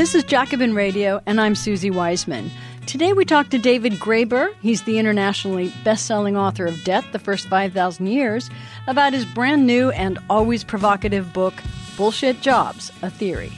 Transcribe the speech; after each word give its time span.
This 0.00 0.14
is 0.14 0.24
Jacobin 0.24 0.72
Radio, 0.72 1.20
and 1.26 1.38
I'm 1.38 1.54
Susie 1.54 1.90
Wiseman. 1.90 2.50
Today 2.86 3.12
we 3.12 3.26
talk 3.26 3.50
to 3.50 3.58
David 3.58 3.92
Graeber. 3.96 4.50
He's 4.62 4.84
the 4.84 4.98
internationally 4.98 5.74
best 5.84 6.06
selling 6.06 6.38
author 6.38 6.64
of 6.64 6.82
Debt, 6.84 7.04
the 7.12 7.18
First 7.18 7.48
5,000 7.48 8.06
Years, 8.06 8.48
about 8.86 9.12
his 9.12 9.26
brand 9.26 9.66
new 9.66 9.90
and 9.90 10.18
always 10.30 10.64
provocative 10.64 11.34
book, 11.34 11.52
Bullshit 11.98 12.40
Jobs 12.40 12.90
A 13.02 13.10
Theory. 13.10 13.52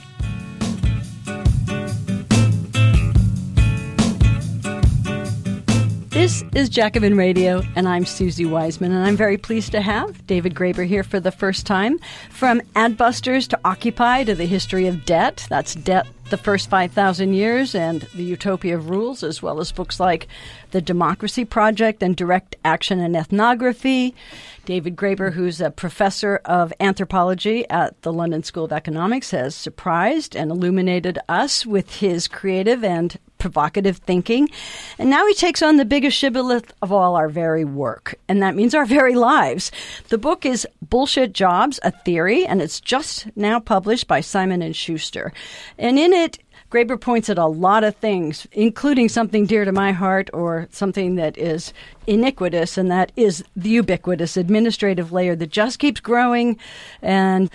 This 6.23 6.41
is 6.55 6.69
Jacobin 6.69 7.17
Radio, 7.17 7.63
and 7.75 7.85
I'm 7.85 8.05
Susie 8.05 8.45
Wiseman, 8.45 8.93
and 8.93 9.05
I'm 9.05 9.17
very 9.17 9.37
pleased 9.37 9.73
to 9.73 9.81
have 9.81 10.25
David 10.25 10.55
Graeber 10.55 10.87
here 10.87 11.03
for 11.03 11.19
the 11.19 11.33
first 11.33 11.65
time. 11.65 11.99
From 12.29 12.61
Adbusters 12.77 13.45
to 13.49 13.59
Occupy 13.65 14.23
to 14.23 14.33
the 14.33 14.45
history 14.45 14.87
of 14.87 15.03
debt, 15.03 15.45
that's 15.49 15.75
Debt, 15.75 16.07
the 16.29 16.37
First 16.37 16.69
5,000 16.69 17.33
Years, 17.33 17.75
and 17.75 18.03
The 18.15 18.23
Utopia 18.23 18.77
of 18.77 18.89
Rules, 18.89 19.21
as 19.21 19.41
well 19.41 19.59
as 19.59 19.73
books 19.73 19.99
like 19.99 20.29
The 20.71 20.79
Democracy 20.79 21.43
Project 21.43 22.01
and 22.01 22.15
Direct 22.15 22.55
Action 22.63 23.01
and 23.01 23.17
Ethnography. 23.17 24.15
David 24.63 24.95
Graeber, 24.95 25.33
who's 25.33 25.59
a 25.59 25.71
professor 25.71 26.37
of 26.45 26.71
anthropology 26.79 27.69
at 27.69 28.01
the 28.03 28.13
London 28.13 28.43
School 28.43 28.63
of 28.63 28.71
Economics, 28.71 29.31
has 29.31 29.55
surprised 29.55 30.37
and 30.37 30.51
illuminated 30.51 31.19
us 31.27 31.65
with 31.65 31.97
his 31.97 32.29
creative 32.29 32.81
and 32.81 33.19
provocative 33.43 33.97
thinking. 33.97 34.49
And 34.97 35.09
now 35.09 35.27
he 35.27 35.33
takes 35.33 35.61
on 35.61 35.75
the 35.75 35.83
biggest 35.83 36.17
shibboleth 36.17 36.73
of 36.81 36.93
all 36.93 37.17
our 37.17 37.27
very 37.27 37.65
work, 37.65 38.15
and 38.29 38.41
that 38.41 38.55
means 38.55 38.73
our 38.73 38.85
very 38.85 39.15
lives. 39.15 39.69
The 40.07 40.17
book 40.17 40.45
is 40.45 40.65
Bullshit 40.81 41.33
Jobs, 41.33 41.77
a 41.83 41.91
Theory, 41.91 42.45
and 42.45 42.61
it's 42.61 42.79
just 42.79 43.27
now 43.35 43.59
published 43.59 44.07
by 44.07 44.21
Simon 44.21 44.61
and 44.61 44.73
Schuster. 44.73 45.33
And 45.77 45.99
in 45.99 46.13
it, 46.13 46.39
Graeber 46.71 46.99
points 46.99 47.29
at 47.29 47.37
a 47.37 47.45
lot 47.45 47.83
of 47.83 47.97
things, 47.97 48.47
including 48.53 49.09
something 49.09 49.45
dear 49.45 49.65
to 49.65 49.73
my 49.73 49.91
heart 49.91 50.29
or 50.31 50.69
something 50.71 51.15
that 51.15 51.37
is 51.37 51.73
iniquitous, 52.07 52.77
and 52.77 52.89
that 52.89 53.11
is 53.17 53.43
the 53.57 53.71
ubiquitous 53.71 54.37
administrative 54.37 55.11
layer 55.11 55.35
that 55.35 55.49
just 55.51 55.79
keeps 55.79 55.99
growing. 55.99 56.57
And 57.01 57.51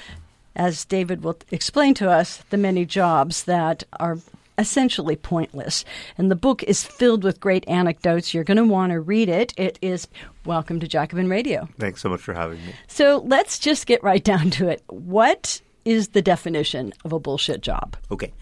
as 0.54 0.84
David 0.84 1.24
will 1.24 1.38
explain 1.50 1.94
to 1.94 2.10
us, 2.10 2.44
the 2.50 2.58
many 2.58 2.84
jobs 2.84 3.44
that 3.44 3.84
are 3.98 4.18
essentially 4.58 5.16
pointless. 5.16 5.84
And 6.18 6.30
the 6.30 6.36
book 6.36 6.62
is 6.64 6.84
filled 6.84 7.24
with 7.24 7.40
great 7.40 7.66
anecdotes. 7.68 8.34
You're 8.34 8.44
going 8.44 8.56
to 8.56 8.64
want 8.64 8.92
to 8.92 9.00
read 9.00 9.28
it. 9.28 9.54
It 9.56 9.78
is 9.80 10.08
Welcome 10.44 10.80
to 10.80 10.88
Jacobin 10.88 11.28
Radio. 11.28 11.68
Thanks 11.78 12.00
so 12.00 12.08
much 12.08 12.20
for 12.20 12.34
having 12.34 12.58
me. 12.66 12.74
So 12.86 13.22
let's 13.26 13.58
just 13.58 13.86
get 13.86 14.02
right 14.02 14.22
down 14.22 14.50
to 14.52 14.68
it. 14.68 14.82
What 14.88 15.60
is 15.84 16.08
the 16.08 16.22
definition 16.22 16.92
of 17.04 17.12
a 17.12 17.20
bullshit 17.20 17.60
job? 17.60 17.96
Okay. 18.10 18.32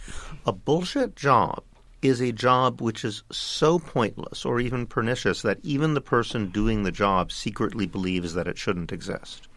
A 0.47 0.53
bullshit 0.53 1.17
job 1.17 1.63
is 2.03 2.21
a 2.21 2.33
job 2.33 2.81
which 2.81 3.05
is 3.05 3.23
so 3.31 3.79
pointless 3.79 4.45
or 4.45 4.61
even 4.61 4.87
pernicious 4.87 5.43
that 5.43 5.59
even 5.63 5.95
the 5.95 6.01
person 6.01 6.51
doing 6.51 6.83
the 6.83 6.93
job 6.93 7.33
secretly 7.33 7.87
believes 7.87 8.35
that 8.35 8.47
it 8.47 8.59
shouldn't 8.59 8.93
exist. 8.93 9.49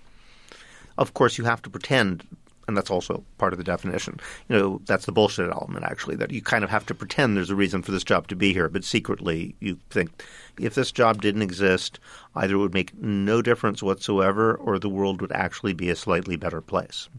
Of 0.97 1.13
course, 1.13 1.37
you 1.37 1.45
have 1.45 1.61
to 1.61 1.69
pretend 1.69 2.27
and 2.69 2.77
that's 2.77 2.89
also 2.89 3.23
part 3.37 3.51
of 3.51 3.57
the 3.57 3.63
definition. 3.65 4.19
You 4.47 4.57
know, 4.57 4.81
that's 4.85 5.05
the 5.05 5.11
bullshit 5.11 5.51
element 5.51 5.83
actually 5.83 6.15
that 6.15 6.31
you 6.31 6.41
kind 6.41 6.63
of 6.63 6.69
have 6.69 6.85
to 6.85 6.95
pretend 6.95 7.35
there's 7.35 7.49
a 7.49 7.55
reason 7.55 7.81
for 7.81 7.91
this 7.91 8.03
job 8.05 8.27
to 8.29 8.35
be 8.35 8.53
here, 8.53 8.69
but 8.69 8.85
secretly 8.85 9.55
you 9.59 9.77
think 9.89 10.23
if 10.57 10.75
this 10.75 10.91
job 10.91 11.21
didn't 11.21 11.41
exist, 11.41 11.99
either 12.35 12.55
it 12.55 12.59
would 12.59 12.73
make 12.73 12.95
no 12.97 13.41
difference 13.41 13.83
whatsoever 13.83 14.55
or 14.55 14.79
the 14.79 14.87
world 14.89 15.19
would 15.21 15.31
actually 15.33 15.73
be 15.73 15.89
a 15.89 15.95
slightly 15.95 16.37
better 16.37 16.61
place. 16.61 17.09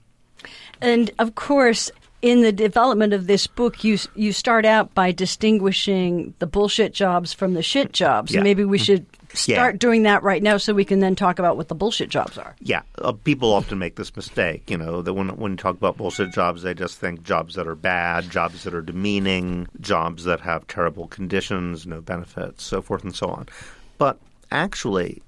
And 0.81 1.11
of 1.19 1.34
course, 1.34 1.91
in 2.22 2.43
the 2.43 2.53
development 2.53 3.12
of 3.12 3.27
this 3.27 3.47
book, 3.47 3.82
you 3.84 3.99
you 4.15 4.32
start 4.32 4.65
out 4.65 4.94
by 4.94 5.12
distinguishing 5.12 6.34
the 6.38 6.47
bullshit 6.47 6.93
jobs 6.94 7.32
from 7.32 7.55
the 7.55 7.62
shit 7.62 7.93
jobs. 7.93 8.32
Yeah. 8.32 8.43
Maybe 8.43 8.65
we 8.65 8.78
Mm-hmm. 8.78 8.84
should 8.84 9.06
start 9.35 9.75
Yeah. 9.75 9.79
doing 9.79 10.03
that 10.05 10.23
right 10.23 10.43
now, 10.43 10.57
so 10.57 10.73
we 10.75 10.85
can 10.85 11.01
then 11.01 11.15
talk 11.17 11.39
about 11.39 11.57
what 11.57 11.69
the 11.69 11.75
bullshit 11.75 12.09
jobs 12.09 12.37
are. 12.39 12.55
Yeah, 12.61 12.83
uh, 12.99 13.13
people 13.13 13.53
often 13.53 13.79
make 13.79 13.97
this 13.97 14.15
mistake. 14.17 14.69
You 14.71 14.77
know 14.79 15.03
that 15.03 15.15
when 15.15 15.29
when 15.37 15.53
you 15.53 15.57
talk 15.57 15.77
about 15.77 15.97
bullshit 15.97 16.33
jobs, 16.33 16.63
they 16.63 16.75
just 16.75 16.99
think 16.99 17.23
jobs 17.23 17.55
that 17.55 17.67
are 17.67 17.75
bad, 17.75 18.31
jobs 18.31 18.65
that 18.65 18.75
are 18.75 18.83
demeaning, 18.83 19.67
jobs 19.81 20.25
that 20.25 20.41
have 20.41 20.67
terrible 20.67 21.07
conditions, 21.09 21.87
no 21.87 22.01
benefits, 22.01 22.65
so 22.65 22.83
forth 22.83 23.05
and 23.05 23.15
so 23.15 23.29
on. 23.29 23.47
But 23.99 24.19
actually, 24.51 25.23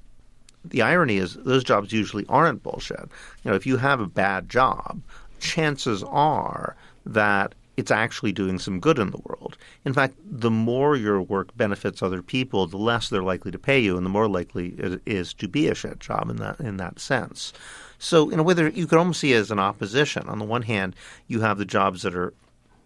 the 0.65 0.83
irony 0.83 1.17
is 1.19 1.35
those 1.45 1.65
jobs 1.65 1.93
usually 1.93 2.25
aren't 2.29 2.63
bullshit. 2.63 3.09
You 3.45 3.51
know, 3.51 3.55
if 3.55 3.67
you 3.67 3.77
have 3.77 4.01
a 4.01 4.07
bad 4.07 4.49
job, 4.49 5.01
chances 5.41 6.03
are 6.05 6.77
that 7.05 7.55
it's 7.77 7.91
actually 7.91 8.33
doing 8.33 8.59
some 8.59 8.81
good 8.81 8.99
in 8.99 9.11
the 9.11 9.23
world. 9.25 9.57
In 9.85 9.93
fact, 9.93 10.15
the 10.25 10.51
more 10.51 10.97
your 10.97 11.23
work 11.23 11.57
benefits 11.57 12.03
other 12.03 12.23
people, 12.23 12.67
the 12.67 12.77
less 12.77 13.09
they're 13.09 13.23
likely 13.23 13.51
to 13.51 13.59
pay 13.59 13.81
you, 13.81 13.97
and 13.97 14.05
the 14.05 14.11
more 14.11 14.29
likely 14.29 14.75
it 14.79 15.01
is 15.07 15.33
to 15.35 15.49
be 15.49 15.69
a 15.69 15.75
shit 15.75 15.99
job 15.99 16.29
in 16.29 16.37
that 16.37 16.61
in 16.61 16.77
that 16.77 17.01
sense. 17.01 17.53
So, 17.99 18.31
in 18.31 18.39
a 18.39 18.43
way, 18.43 18.55
there, 18.55 18.69
you 18.69 18.87
could 18.87 18.99
almost 18.99 19.21
see 19.21 19.33
it 19.33 19.37
as 19.37 19.51
an 19.51 19.61
opposition. 19.61 20.29
On 20.29 20.39
the 20.39 20.45
one 20.45 20.63
hand, 20.63 20.97
you 21.29 21.41
have 21.41 21.59
the 21.59 21.65
jobs 21.65 22.03
that 22.03 22.17
are 22.17 22.35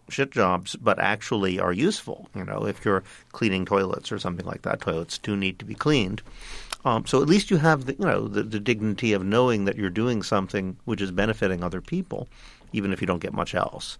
shit 0.08 0.30
jobs, 0.30 0.76
but 0.76 0.98
actually 0.98 1.58
are 1.58 1.72
useful. 1.72 2.28
You 2.34 2.44
know, 2.44 2.66
if 2.66 2.84
you're 2.84 3.02
cleaning 3.32 3.64
toilets 3.64 4.12
or 4.12 4.18
something 4.18 4.46
like 4.46 4.62
that, 4.62 4.80
toilets 4.80 5.18
do 5.18 5.36
need 5.36 5.58
to 5.58 5.64
be 5.64 5.74
cleaned. 5.74 6.22
Um, 6.84 7.04
so 7.04 7.20
at 7.20 7.28
least 7.28 7.50
you 7.50 7.56
have 7.56 7.86
the 7.86 7.94
you 7.94 8.04
know 8.04 8.28
the, 8.28 8.44
the 8.44 8.60
dignity 8.60 9.12
of 9.12 9.24
knowing 9.24 9.64
that 9.64 9.76
you're 9.76 9.90
doing 9.90 10.22
something 10.22 10.76
which 10.84 11.00
is 11.00 11.10
benefiting 11.10 11.64
other 11.64 11.80
people, 11.80 12.28
even 12.72 12.92
if 12.92 13.00
you 13.00 13.06
don't 13.06 13.22
get 13.22 13.32
much 13.32 13.54
else. 13.54 13.98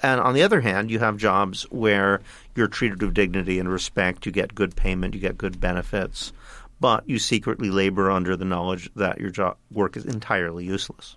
And 0.00 0.20
on 0.20 0.34
the 0.34 0.42
other 0.42 0.60
hand, 0.60 0.90
you 0.90 0.98
have 0.98 1.16
jobs 1.16 1.62
where 1.70 2.20
you're 2.56 2.68
treated 2.68 3.02
with 3.02 3.14
dignity 3.14 3.58
and 3.58 3.68
respect. 3.68 4.26
You 4.26 4.32
get 4.32 4.54
good 4.54 4.74
payment, 4.74 5.14
you 5.14 5.20
get 5.20 5.38
good 5.38 5.60
benefits, 5.60 6.32
but 6.80 7.08
you 7.08 7.18
secretly 7.18 7.70
labor 7.70 8.10
under 8.10 8.36
the 8.36 8.44
knowledge 8.44 8.90
that 8.96 9.20
your 9.20 9.30
job 9.30 9.56
work 9.70 9.96
is 9.96 10.04
entirely 10.04 10.64
useless. 10.64 11.16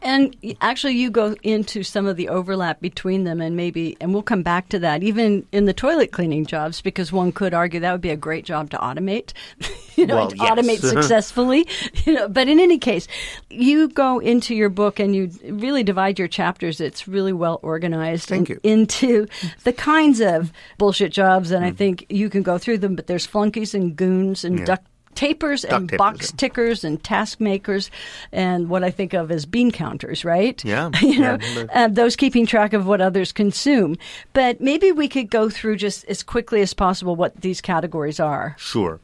And 0.00 0.36
actually, 0.60 0.94
you 0.94 1.10
go 1.10 1.34
into 1.42 1.82
some 1.82 2.06
of 2.06 2.16
the 2.16 2.28
overlap 2.28 2.80
between 2.80 3.24
them, 3.24 3.40
and 3.40 3.56
maybe, 3.56 3.96
and 4.00 4.12
we'll 4.12 4.22
come 4.22 4.42
back 4.42 4.68
to 4.70 4.78
that, 4.80 5.02
even 5.02 5.46
in 5.52 5.64
the 5.66 5.72
toilet 5.72 6.12
cleaning 6.12 6.46
jobs, 6.46 6.80
because 6.80 7.12
one 7.12 7.32
could 7.32 7.54
argue 7.54 7.80
that 7.80 7.92
would 7.92 8.00
be 8.00 8.10
a 8.10 8.16
great 8.16 8.44
job 8.44 8.70
to 8.70 8.76
automate, 8.78 9.32
you 9.96 10.06
know, 10.06 10.16
Well, 10.16 10.28
to 10.30 10.36
yes. 10.36 10.50
automate 10.50 10.80
successfully. 10.90 11.66
You 12.04 12.14
know, 12.14 12.28
but 12.28 12.48
in 12.48 12.58
any 12.58 12.78
case, 12.78 13.06
you 13.50 13.88
go 13.88 14.18
into 14.18 14.54
your 14.54 14.68
book 14.70 14.98
and 14.98 15.14
you 15.14 15.30
really 15.44 15.82
divide 15.82 16.18
your 16.18 16.28
chapters. 16.28 16.80
It's 16.80 17.06
really 17.06 17.32
well 17.32 17.60
organized 17.62 18.28
Thank 18.28 18.48
you. 18.48 18.58
into 18.62 19.26
the 19.64 19.72
kinds 19.72 20.20
of 20.20 20.52
bullshit 20.78 21.12
jobs, 21.12 21.50
and 21.50 21.64
I 21.64 21.70
Mm. 21.70 21.76
think 21.76 22.06
you 22.08 22.28
can 22.28 22.42
go 22.42 22.58
through 22.58 22.78
them. 22.78 22.96
But 22.96 23.06
there's 23.06 23.26
flunkies 23.26 23.74
and 23.74 23.94
goons 23.96 24.44
and 24.44 24.64
duct 24.66 24.86
tapers 25.22 25.64
and 25.64 25.88
tapers, 25.88 25.98
box 25.98 26.30
yeah. 26.30 26.36
tickers 26.36 26.84
and 26.84 27.02
task 27.02 27.40
makers 27.40 27.90
and 28.32 28.68
what 28.68 28.82
I 28.84 28.90
think 28.90 29.12
of 29.12 29.30
as 29.30 29.46
bean 29.46 29.70
counters, 29.70 30.24
right? 30.24 30.62
Yeah, 30.64 30.90
you 31.00 31.20
know, 31.20 31.38
yeah. 31.40 31.64
uh, 31.72 31.88
those 31.88 32.16
keeping 32.16 32.46
track 32.46 32.72
of 32.72 32.86
what 32.86 33.00
others 33.00 33.32
consume. 33.32 33.96
But 34.32 34.60
maybe 34.60 34.92
we 34.92 35.08
could 35.08 35.30
go 35.30 35.48
through 35.48 35.76
just 35.76 36.04
as 36.06 36.22
quickly 36.22 36.60
as 36.60 36.74
possible 36.74 37.16
what 37.16 37.40
these 37.40 37.60
categories 37.60 38.20
are. 38.20 38.56
Sure. 38.58 39.00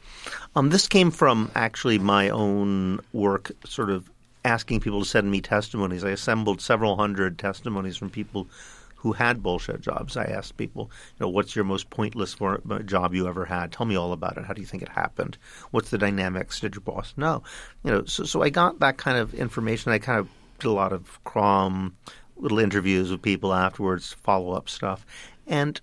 Um, 0.57 0.71
this 0.71 0.89
came 0.89 1.11
from 1.11 1.51
actually 1.55 1.99
my 1.99 2.28
own 2.31 3.01
work, 3.12 3.53
sort 3.65 3.91
of 3.91 4.11
asking 4.45 4.81
people 4.81 5.01
to 5.03 5.09
send 5.09 5.31
me 5.31 5.41
testimonies. 5.41 6.05
I 6.05 6.11
assembled 6.11 6.61
several 6.61 6.97
hundred 6.97 7.39
testimonies 7.39 7.97
from 7.97 8.11
people 8.11 8.49
who 8.98 9.12
had 9.12 9.42
bullshit 9.42 9.81
jobs. 9.81 10.16
I 10.16 10.25
asked 10.25 10.56
people, 10.56 10.91
you 11.19 11.25
know, 11.25 11.28
what's 11.28 11.54
your 11.54 11.64
most 11.64 11.88
pointless 11.88 12.36
uh, 12.41 12.78
job 12.81 13.14
you 13.14 13.28
ever 13.28 13.44
had? 13.44 13.70
Tell 13.70 13.86
me 13.86 13.97
all 13.97 14.12
about 14.12 14.36
it. 14.36 14.44
How 14.44 14.53
do 14.53 14.60
you 14.60 14.66
think 14.66 14.82
it 14.82 14.88
happened? 14.88 15.38
What's 15.70 15.91
the 15.91 15.98
dynamics? 15.98 16.60
Did 16.60 16.74
your 16.74 16.83
boss 16.83 17.15
know? 17.16 17.45
You 17.84 17.92
know, 17.92 18.04
so, 18.04 18.24
so 18.24 18.42
I 18.42 18.50
got 18.50 18.80
that 18.80 18.97
kind 18.97 19.16
of 19.16 19.34
information. 19.34 19.92
I 19.92 19.98
kind 19.98 20.18
of 20.18 20.28
did 20.59 20.66
a 20.66 20.72
lot 20.72 20.92
of 20.92 21.22
crom, 21.22 21.97
little 22.36 22.59
interviews 22.59 23.10
with 23.10 23.22
people 23.22 23.54
afterwards, 23.54 24.15
follow 24.15 24.53
up 24.53 24.68
stuff, 24.68 25.06
and 25.47 25.80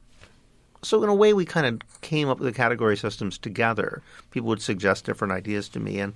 so 0.84 1.02
in 1.02 1.10
a 1.10 1.16
way 1.16 1.34
we 1.34 1.46
kind 1.46 1.66
of 1.66 2.02
came 2.02 2.30
up 2.30 2.38
with 2.38 2.46
the 2.46 2.56
category 2.56 2.96
systems 2.96 3.40
together 3.40 4.04
people 4.30 4.48
would 4.48 4.62
suggest 4.62 5.04
different 5.04 5.34
ideas 5.34 5.68
to 5.68 5.80
me 5.80 6.00
and 6.00 6.14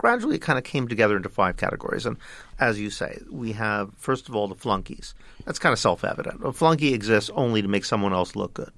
gradually 0.00 0.36
it 0.36 0.42
kind 0.42 0.58
of 0.58 0.64
came 0.64 0.88
together 0.88 1.16
into 1.16 1.28
five 1.28 1.58
categories. 1.58 2.06
And 2.06 2.16
as 2.58 2.80
you 2.80 2.88
say 2.88 3.18
we 3.30 3.52
have 3.52 3.90
first 3.98 4.28
of 4.28 4.34
all 4.34 4.48
the 4.48 4.54
flunkies. 4.54 5.14
That's 5.44 5.58
kind 5.58 5.74
of 5.74 5.78
self-evident. 5.78 6.40
A 6.42 6.52
flunky 6.52 6.94
exists 6.94 7.30
only 7.34 7.60
to 7.60 7.68
make 7.68 7.84
someone 7.84 8.14
else 8.14 8.34
look 8.34 8.54
good 8.54 8.72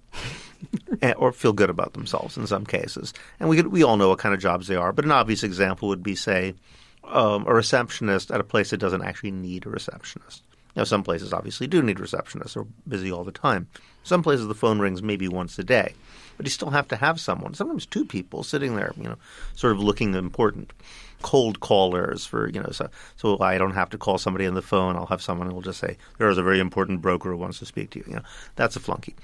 or 1.17 1.33
feel 1.33 1.53
good 1.53 1.71
about 1.71 1.93
themselves 1.93 2.37
in 2.37 2.47
some 2.49 2.67
cases. 2.67 3.15
And 3.39 3.49
we 3.49 3.57
could, 3.57 3.69
we 3.69 3.85
all 3.85 3.97
know 3.97 4.09
what 4.09 4.19
kind 4.19 4.35
of 4.35 4.41
jobs 4.41 4.67
they 4.67 4.77
are 4.77 4.93
but 4.93 5.05
an 5.05 5.13
obvious 5.13 5.45
example 5.45 5.89
would 5.89 6.03
be 6.03 6.17
say 6.17 6.55
um, 7.05 7.47
a 7.47 7.55
receptionist 7.55 8.31
at 8.31 8.41
a 8.41 8.45
place 8.45 8.71
that 8.71 8.79
doesn't 8.79 9.05
actually 9.05 9.31
need 9.31 9.67
a 9.67 9.71
receptionist. 9.71 10.43
Now, 10.75 10.85
some 10.85 11.03
places 11.03 11.33
obviously 11.33 11.67
do 11.67 11.83
need 11.83 11.99
receptionists; 11.99 12.55
they're 12.55 12.65
busy 12.89 13.13
all 13.13 13.25
the 13.25 13.33
time. 13.33 13.69
Some 14.05 14.23
places 14.23 14.47
the 14.47 14.55
phone 14.55 14.79
rings 14.79 15.03
maybe 15.03 15.29
once 15.29 15.59
a 15.59 15.65
day, 15.65 15.95
but 16.37 16.47
you 16.47 16.51
still 16.51 16.71
have 16.71 16.89
to 16.89 16.97
have 16.97 17.21
someone, 17.21 17.55
sometimes 17.55 17.87
two 17.87 18.05
people, 18.05 18.43
sitting 18.43 18.77
there, 18.77 18.93
you 18.97 19.05
know, 19.05 19.17
sort 19.55 19.73
of 19.73 19.81
looking 19.81 20.15
important. 20.15 20.73
Cold 21.23 21.61
callers 21.61 22.27
for 22.27 22.49
you 22.49 22.61
know, 22.61 22.71
so 22.73 22.89
so 23.17 23.39
I 23.41 23.57
don't 23.57 23.75
have 23.75 23.91
to 23.91 23.99
call 23.99 24.19
somebody 24.19 24.45
on 24.45 24.55
the 24.55 24.63
phone. 24.63 24.97
I'll 24.97 25.07
have 25.07 25.23
someone 25.23 25.47
who 25.47 25.55
will 25.55 25.63
just 25.63 25.79
say, 25.79 25.97
"There 26.19 26.29
is 26.29 26.37
a 26.37 26.43
very 26.43 26.59
important 26.59 27.01
broker 27.01 27.31
who 27.31 27.37
wants 27.37 27.61
to 27.61 27.65
speak 27.65 27.91
to 27.91 28.01
you." 28.01 28.05
You 28.09 28.17
know, 28.17 28.23
that's 28.57 28.75
a 28.75 28.81
flunky. 28.81 29.15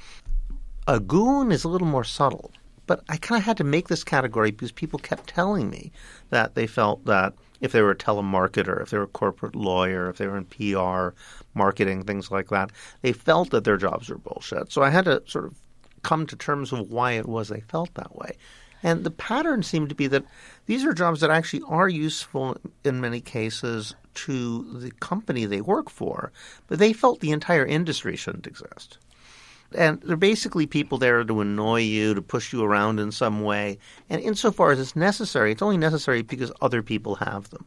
A 0.87 1.01
goon 1.01 1.51
is 1.51 1.65
a 1.65 1.69
little 1.69 1.89
more 1.89 2.05
subtle, 2.05 2.53
but 2.87 3.03
I 3.09 3.17
kind 3.17 3.41
of 3.41 3.45
had 3.45 3.57
to 3.57 3.65
make 3.65 3.89
this 3.89 4.05
category 4.05 4.53
because 4.53 4.71
people 4.71 5.01
kept 5.01 5.29
telling 5.29 5.71
me 5.71 5.91
that 6.31 6.55
they 6.55 6.69
felt 6.69 7.05
that 7.07 7.35
if 7.61 7.73
they 7.73 7.83
were 7.83 7.91
a 7.91 7.97
telemarketer, 7.97 8.81
if 8.81 8.91
they 8.91 8.99
were 8.99 9.05
a 9.05 9.09
corporate 9.09 9.57
lawyer, 9.57 10.09
if 10.09 10.19
they 10.19 10.27
were 10.27 10.39
in 10.39 10.45
PR, 10.45 11.15
marketing, 11.55 12.05
things 12.05 12.31
like 12.31 12.49
that, 12.49 12.71
they 13.03 13.13
felt 13.13 13.51
that 13.51 13.65
their 13.65 13.77
jobs 13.77 14.09
were 14.09 14.19
bullshit. 14.19 14.71
So 14.73 14.83
I 14.83 14.91
had 14.91 15.05
to 15.07 15.23
sort 15.27 15.47
of 15.47 15.55
come 16.03 16.27
to 16.27 16.37
terms 16.37 16.73
with 16.73 16.89
why 16.89 17.13
it 17.13 17.27
was 17.27 17.49
they 17.49 17.61
felt 17.61 17.95
that 17.95 18.17
way. 18.17 18.37
And 18.83 19.05
the 19.05 19.11
pattern 19.11 19.63
seemed 19.63 19.89
to 19.89 19.95
be 19.95 20.07
that 20.07 20.25
these 20.67 20.85
are 20.85 20.93
jobs 20.93 21.21
that 21.21 21.31
actually 21.31 21.63
are 21.67 21.89
useful 21.89 22.57
in 22.85 23.01
many 23.01 23.21
cases 23.21 23.95
to 24.15 24.63
the 24.81 24.91
company 24.93 25.45
they 25.45 25.61
work 25.61 25.91
for, 25.91 26.33
but 26.67 26.79
they 26.79 26.93
felt 26.93 27.21
the 27.21 27.33
entire 27.33 27.67
industry 27.67 28.17
shouldn't 28.17 28.47
exist. 28.47 28.99
And 29.75 30.01
they're 30.01 30.17
basically 30.17 30.67
people 30.67 30.97
there 30.97 31.23
to 31.25 31.41
annoy 31.41 31.81
you, 31.81 32.15
to 32.15 32.23
push 32.23 32.53
you 32.53 32.65
around 32.65 33.01
in 33.01 33.13
some 33.13 33.43
way. 33.43 33.79
And 34.09 34.23
insofar 34.23 34.71
as 34.71 34.81
it's 34.81 34.97
necessary, 34.97 35.53
it's 35.53 35.63
only 35.63 35.77
necessary 35.77 36.23
because 36.23 36.53
other 36.61 36.83
people 36.83 37.17
have 37.17 37.51
them. 37.51 37.67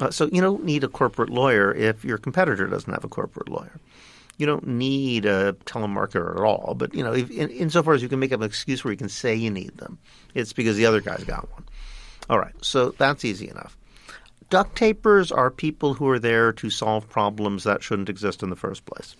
Uh, 0.00 0.10
so 0.10 0.30
you 0.32 0.40
don't 0.40 0.64
need 0.64 0.82
a 0.82 0.88
corporate 0.88 1.28
lawyer 1.28 1.74
if 1.74 2.04
your 2.04 2.16
competitor 2.16 2.66
doesn't 2.66 2.92
have 2.92 3.04
a 3.04 3.08
corporate 3.08 3.48
lawyer. 3.48 3.78
You 4.40 4.46
don't 4.46 4.66
need 4.66 5.26
a 5.26 5.52
telemarketer 5.66 6.36
at 6.36 6.42
all. 6.42 6.74
But 6.74 6.94
you 6.94 7.04
know, 7.04 7.12
if, 7.12 7.30
in, 7.30 7.50
insofar 7.50 7.94
as 7.94 8.02
you 8.02 8.08
can 8.08 8.18
make 8.18 8.32
up 8.32 8.40
an 8.40 8.46
excuse 8.46 8.82
where 8.82 8.90
you 8.90 8.98
can 8.98 9.08
say 9.08 9.34
you 9.34 9.50
need 9.50 9.76
them, 9.76 9.98
it's 10.34 10.52
because 10.52 10.76
the 10.76 10.86
other 10.86 11.00
guy's 11.00 11.24
got 11.24 11.50
one. 11.52 11.64
All 12.28 12.38
right, 12.38 12.54
so 12.62 12.90
that's 12.90 13.24
easy 13.24 13.48
enough. 13.48 13.76
Duct 14.48 14.76
tapers 14.76 15.30
are 15.30 15.50
people 15.50 15.94
who 15.94 16.08
are 16.08 16.18
there 16.18 16.52
to 16.54 16.70
solve 16.70 17.08
problems 17.08 17.64
that 17.64 17.82
shouldn't 17.82 18.08
exist 18.08 18.42
in 18.42 18.50
the 18.50 18.56
first 18.56 18.84
place. 18.84 19.14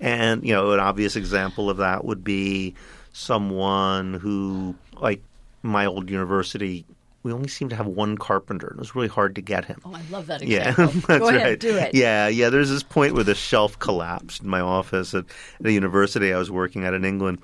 And, 0.00 0.44
you 0.44 0.52
know, 0.52 0.72
an 0.72 0.80
obvious 0.80 1.16
example 1.16 1.70
of 1.70 1.78
that 1.78 2.04
would 2.04 2.22
be 2.22 2.74
someone 3.12 4.14
who, 4.14 4.74
like 4.94 5.22
my 5.62 5.86
old 5.86 6.10
university, 6.10 6.84
we 7.24 7.32
only 7.32 7.48
seemed 7.48 7.70
to 7.70 7.76
have 7.76 7.86
one 7.86 8.16
carpenter. 8.16 8.68
and 8.68 8.76
It 8.76 8.80
was 8.80 8.94
really 8.94 9.08
hard 9.08 9.34
to 9.34 9.40
get 9.40 9.64
him. 9.64 9.80
Oh, 9.84 9.94
I 9.94 10.02
love 10.12 10.26
that 10.28 10.42
Yeah, 10.42 10.68
example. 10.70 11.00
that's 11.08 11.18
Go 11.20 11.28
ahead, 11.28 11.42
right. 11.42 11.58
do 11.58 11.76
it. 11.76 11.94
Yeah, 11.94 12.28
yeah. 12.28 12.50
There's 12.50 12.70
this 12.70 12.82
point 12.84 13.14
where 13.14 13.24
the 13.24 13.34
shelf 13.34 13.78
collapsed 13.78 14.42
in 14.42 14.48
my 14.48 14.60
office 14.60 15.14
at 15.14 15.24
the 15.58 15.72
university 15.72 16.32
I 16.32 16.38
was 16.38 16.50
working 16.50 16.84
at 16.84 16.94
in 16.94 17.04
England, 17.04 17.38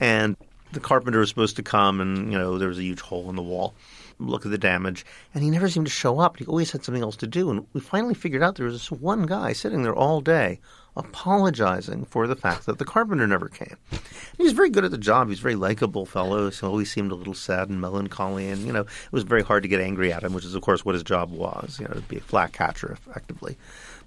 and 0.00 0.36
the 0.72 0.80
carpenter 0.80 1.20
was 1.20 1.28
supposed 1.28 1.54
to 1.56 1.62
come, 1.62 2.00
and 2.00 2.32
you 2.32 2.38
know 2.38 2.58
there 2.58 2.68
was 2.68 2.78
a 2.78 2.82
huge 2.82 3.00
hole 3.00 3.30
in 3.30 3.36
the 3.36 3.42
wall. 3.42 3.74
Look 4.18 4.46
at 4.46 4.50
the 4.50 4.58
damage, 4.58 5.04
and 5.34 5.44
he 5.44 5.50
never 5.50 5.68
seemed 5.68 5.86
to 5.86 5.92
show 5.92 6.18
up. 6.18 6.38
He 6.38 6.46
always 6.46 6.70
had 6.72 6.82
something 6.82 7.02
else 7.02 7.16
to 7.16 7.26
do, 7.26 7.50
and 7.50 7.66
we 7.74 7.80
finally 7.80 8.14
figured 8.14 8.42
out 8.42 8.54
there 8.56 8.64
was 8.64 8.74
this 8.74 8.90
one 8.90 9.26
guy 9.26 9.52
sitting 9.52 9.82
there 9.82 9.94
all 9.94 10.22
day 10.22 10.58
apologizing 10.96 12.04
for 12.06 12.26
the 12.26 12.36
fact 12.36 12.66
that 12.66 12.78
the 12.78 12.84
carpenter 12.84 13.26
never 13.26 13.48
came. 13.48 13.76
And 13.90 14.00
he 14.38 14.44
was 14.44 14.52
very 14.52 14.70
good 14.70 14.84
at 14.84 14.90
the 14.90 14.98
job. 14.98 15.26
He 15.28 15.30
was 15.30 15.40
a 15.40 15.42
very 15.42 15.54
likable 15.54 16.06
fellow. 16.06 16.50
He 16.50 16.66
always 16.66 16.90
seemed 16.90 17.12
a 17.12 17.14
little 17.14 17.34
sad 17.34 17.68
and 17.68 17.80
melancholy, 17.80 18.48
and 18.48 18.62
you 18.62 18.72
know 18.72 18.82
it 18.82 19.12
was 19.12 19.22
very 19.22 19.42
hard 19.42 19.62
to 19.62 19.68
get 19.68 19.80
angry 19.80 20.12
at 20.12 20.22
him, 20.22 20.32
which 20.32 20.44
is 20.44 20.54
of 20.54 20.62
course 20.62 20.84
what 20.84 20.94
his 20.94 21.04
job 21.04 21.30
was. 21.30 21.78
You 21.78 21.86
know, 21.88 21.94
to 21.94 22.00
be 22.00 22.16
a 22.16 22.20
flak 22.20 22.52
catcher 22.52 22.92
effectively. 22.92 23.56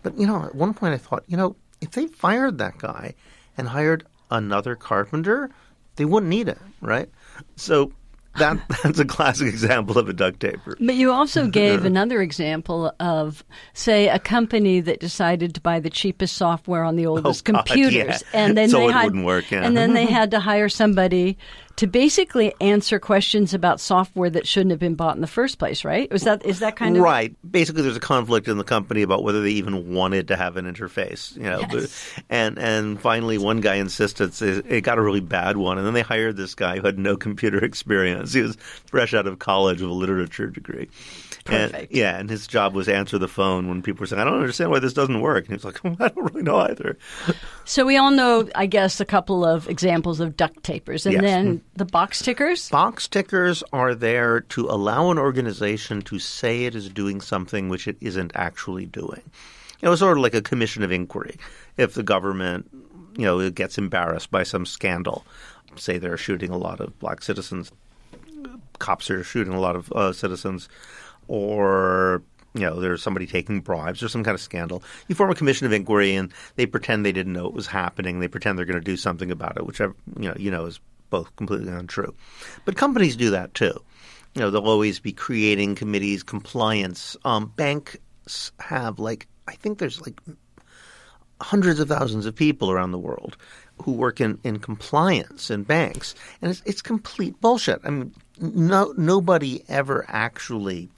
But 0.03 0.17
you 0.17 0.27
know, 0.27 0.43
at 0.43 0.55
one 0.55 0.73
point 0.73 0.93
I 0.93 0.97
thought, 0.97 1.23
you 1.27 1.37
know, 1.37 1.55
if 1.81 1.91
they 1.91 2.07
fired 2.07 2.57
that 2.57 2.77
guy 2.77 3.13
and 3.57 3.67
hired 3.67 4.05
another 4.31 4.75
carpenter, 4.75 5.49
they 5.95 6.05
wouldn't 6.05 6.29
need 6.29 6.47
him, 6.47 6.73
right? 6.81 7.09
So 7.55 7.91
that 8.37 8.59
that's 8.83 8.99
a 8.99 9.05
classic 9.05 9.47
example 9.47 9.97
of 9.97 10.09
a 10.09 10.13
duct 10.13 10.39
taper. 10.39 10.77
But 10.79 10.95
you 10.95 11.11
also 11.11 11.47
gave 11.51 11.85
another 11.85 12.21
example 12.21 12.93
of, 12.99 13.43
say, 13.73 14.07
a 14.09 14.19
company 14.19 14.79
that 14.81 14.99
decided 14.99 15.55
to 15.55 15.61
buy 15.61 15.79
the 15.79 15.89
cheapest 15.89 16.35
software 16.37 16.83
on 16.83 16.95
the 16.95 17.05
oh, 17.07 17.17
oldest 17.17 17.47
Oh, 17.49 17.53
God, 17.53 17.65
computers, 17.65 18.23
yeah. 18.33 18.45
and 18.45 18.57
then 18.57 18.69
So 18.69 18.79
they 18.79 18.87
it 18.87 18.91
had, 18.93 19.05
wouldn't 19.05 19.25
work, 19.25 19.51
yeah. 19.51 19.63
and 19.63 19.75
then 19.75 19.93
they 19.93 20.05
had 20.05 20.31
to 20.31 20.39
hire 20.39 20.69
somebody 20.69 21.37
to 21.79 21.87
basically 21.87 22.53
answer 22.59 22.99
questions 22.99 23.53
about 23.53 23.79
software 23.79 24.29
that 24.29 24.45
shouldn't 24.45 24.71
have 24.71 24.81
been 24.81 24.95
bought 24.95 25.15
in 25.15 25.21
the 25.21 25.27
first 25.27 25.59
place. 25.59 25.85
Right? 25.85 26.11
Was 26.11 26.23
that 26.23 26.45
is 26.45 26.59
that 26.59 26.75
kind 26.75 26.97
of 26.97 27.03
Right. 27.03 27.33
Basically, 27.49 27.83
there's 27.83 27.95
a 27.95 28.01
conflict 28.01 28.49
in 28.49 28.57
the 28.57 28.65
company 28.65 29.01
about 29.01 29.23
whether 29.23 29.41
they 29.41 29.51
even 29.51 29.93
wanted 29.93 30.27
to 30.27 30.35
have 30.35 30.57
an 30.57 30.65
interface. 30.65 31.37
You 31.37 31.43
know, 31.43 31.63
Yes. 31.71 32.13
and 32.29 32.59
and 32.59 32.99
finally, 32.99 33.37
one 33.37 33.61
guy 33.61 33.75
insisted 33.75 34.33
it 34.41 34.81
got 34.81 34.97
a 34.97 35.01
really 35.01 35.21
bad 35.21 35.55
one, 35.55 35.77
and 35.77 35.87
then 35.87 35.93
they 35.93 36.01
hired 36.01 36.35
this 36.35 36.53
guy 36.53 36.75
who 36.79 36.85
had 36.85 36.99
no 36.99 37.15
computer 37.15 37.63
experience. 37.63 38.33
He 38.33 38.41
was 38.41 38.57
fresh 38.87 39.13
out 39.13 39.25
of 39.25 39.39
college 39.39 39.81
with 39.81 39.89
a 39.89 39.93
literature 39.93 40.47
degree. 40.47 40.89
And, 41.47 41.87
yeah, 41.89 42.17
and 42.19 42.29
his 42.29 42.45
job 42.45 42.75
was 42.75 42.87
answer 42.87 43.17
the 43.17 43.27
phone 43.27 43.69
when 43.69 43.81
people 43.81 44.01
were 44.01 44.05
saying, 44.07 44.21
"I 44.21 44.25
don't 44.25 44.35
understand 44.39 44.69
why 44.69 44.79
this 44.79 44.93
doesn't 44.93 45.19
work." 45.21 45.45
And 45.45 45.47
he 45.47 45.53
was 45.53 45.63
like, 45.65 45.79
"I 46.01 46.09
don't 46.09 46.31
really 46.31 46.43
know 46.43 46.57
either." 46.57 46.97
So 47.65 47.85
we 47.85 47.97
all 47.97 48.11
know, 48.11 48.47
I 48.53 48.65
guess, 48.65 48.99
a 48.99 49.05
couple 49.05 49.45
of 49.45 49.67
examples 49.69 50.19
of 50.19 50.35
duct 50.37 50.61
tapers, 50.63 51.05
and 51.05 51.13
Yes. 51.13 51.21
then 51.23 51.45
mm-hmm. 51.47 51.68
The 51.79 51.85
box 51.85 52.21
tickers. 52.21 52.69
Box 52.69 53.07
tickers 53.07 53.63
are 53.73 53.95
there 53.95 54.41
to 54.41 54.67
allow 54.67 55.09
an 55.09 55.17
organization 55.17 56.01
to 56.03 56.19
say 56.19 56.65
it 56.65 56.75
is 56.75 56.89
doing 56.89 57.21
something 57.21 57.69
which 57.69 57.87
it 57.87 57.97
isn't 58.01 58.33
actually 58.35 58.85
doing. 58.85 59.21
Know, 59.81 59.93
it's 59.93 60.01
sort 60.01 60.17
of 60.17 60.21
like 60.21 60.33
a 60.33 60.41
commission 60.41 60.83
of 60.83 60.91
inquiry. 60.91 61.37
If 61.77 61.93
the 61.93 62.03
government, 62.03 62.69
you 63.17 63.23
know, 63.23 63.49
gets 63.49 63.77
embarrassed 63.77 64.29
by 64.29 64.43
some 64.43 64.65
scandal, 64.65 65.25
say 65.77 65.97
they're 65.97 66.17
shooting 66.17 66.51
a 66.51 66.57
lot 66.57 66.81
of 66.81 66.99
black 66.99 67.23
citizens, 67.23 67.71
cops 68.77 69.09
are 69.09 69.23
shooting 69.23 69.53
a 69.53 69.59
lot 69.59 69.77
of 69.77 69.89
uh, 69.93 70.11
citizens, 70.11 70.67
or 71.29 72.21
you 72.55 72.61
know, 72.61 72.81
there's 72.81 73.01
somebody 73.01 73.25
taking 73.25 73.61
bribes 73.61 74.03
or 74.03 74.09
some 74.09 74.23
kind 74.23 74.35
of 74.35 74.41
scandal. 74.41 74.83
You 75.07 75.15
form 75.15 75.31
a 75.31 75.35
commission 75.35 75.65
of 75.65 75.71
inquiry, 75.71 76.15
and 76.15 76.33
they 76.57 76.65
pretend 76.65 77.05
they 77.05 77.13
didn't 77.13 77.33
know 77.33 77.47
it 77.47 77.53
was 77.53 77.67
happening. 77.67 78.19
They 78.19 78.27
pretend 78.27 78.57
they're 78.57 78.65
going 78.65 78.79
to 78.79 78.83
do 78.83 78.97
something 78.97 79.31
about 79.31 79.55
it, 79.55 79.65
which 79.65 79.79
you 79.79 79.93
know, 80.17 80.33
you 80.35 80.51
know 80.51 80.65
is 80.65 80.81
both 81.09 81.35
completely 81.35 81.71
untrue. 81.71 82.13
But 82.65 82.75
companies 82.75 83.15
do 83.15 83.29
that 83.31 83.53
too. 83.53 83.81
You 84.35 84.41
know, 84.41 84.51
they'll 84.51 84.67
always 84.67 84.99
be 84.99 85.11
creating 85.11 85.75
committees, 85.75 86.23
compliance. 86.23 87.17
Um, 87.25 87.51
banks 87.55 88.51
have 88.59 88.99
like 88.99 89.27
I 89.47 89.53
think 89.53 89.79
there's 89.79 90.01
like 90.01 90.19
hundreds 91.41 91.79
of 91.79 91.87
thousands 91.87 92.25
of 92.25 92.35
people 92.35 92.69
around 92.69 92.91
the 92.91 92.99
world 92.99 93.37
who 93.81 93.93
work 93.93 94.19
in, 94.19 94.37
in 94.43 94.59
compliance 94.59 95.49
in 95.49 95.63
banks, 95.63 96.13
and 96.41 96.51
it's, 96.51 96.61
it's 96.65 96.81
complete 96.81 97.39
bullshit. 97.41 97.79
I 97.83 97.89
mean, 97.89 98.13
no 98.39 98.93
nobody 98.97 99.63
ever 99.67 100.05
actually 100.07 100.89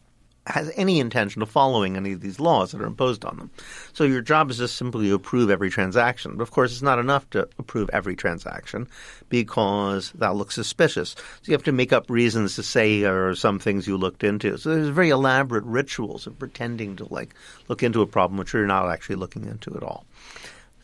has 0.48 0.72
any 0.76 1.00
intention 1.00 1.42
of 1.42 1.50
following 1.50 1.96
any 1.96 2.14
of 2.14 2.22
these 2.22 2.40
laws 2.40 2.72
that 2.72 2.82
are 2.82 2.88
imposed 2.88 3.24
on 3.26 3.38
them. 3.38 3.52
So 3.94 4.04
your 4.04 4.22
job 4.22 4.50
is 4.50 4.58
just 4.58 4.76
simply 4.76 5.08
to 5.08 5.14
approve 5.14 5.52
every 5.52 5.70
transaction. 5.70 6.36
But 6.36 6.44
of 6.44 6.52
course, 6.52 6.72
it's 6.72 6.82
not 6.82 6.98
enough 6.98 7.30
to 7.32 7.48
approve 7.60 7.90
every 7.94 8.16
transaction 8.16 8.88
because 9.30 10.12
that 10.14 10.36
looks 10.36 10.56
suspicious. 10.56 11.12
So 11.12 11.44
you 11.44 11.54
have 11.54 11.64
to 11.64 11.72
make 11.72 11.94
up 11.94 12.10
reasons 12.10 12.56
to 12.56 12.64
say 12.64 13.02
there 13.02 13.30
are 13.30 13.36
some 13.36 13.60
things 13.60 13.88
you 13.88 13.98
looked 13.98 14.24
into. 14.24 14.58
So 14.58 14.74
there's 14.74 14.90
very 14.90 15.10
elaborate 15.10 15.64
rituals 15.64 16.26
of 16.26 16.40
pretending 16.40 16.96
to 16.96 17.14
like 17.14 17.36
look 17.68 17.84
into 17.84 18.02
a 18.02 18.08
problem 18.08 18.38
which 18.38 18.54
you're 18.54 18.66
not 18.66 18.90
actually 18.90 19.18
looking 19.18 19.46
into 19.46 19.76
at 19.76 19.84
all. 19.84 20.06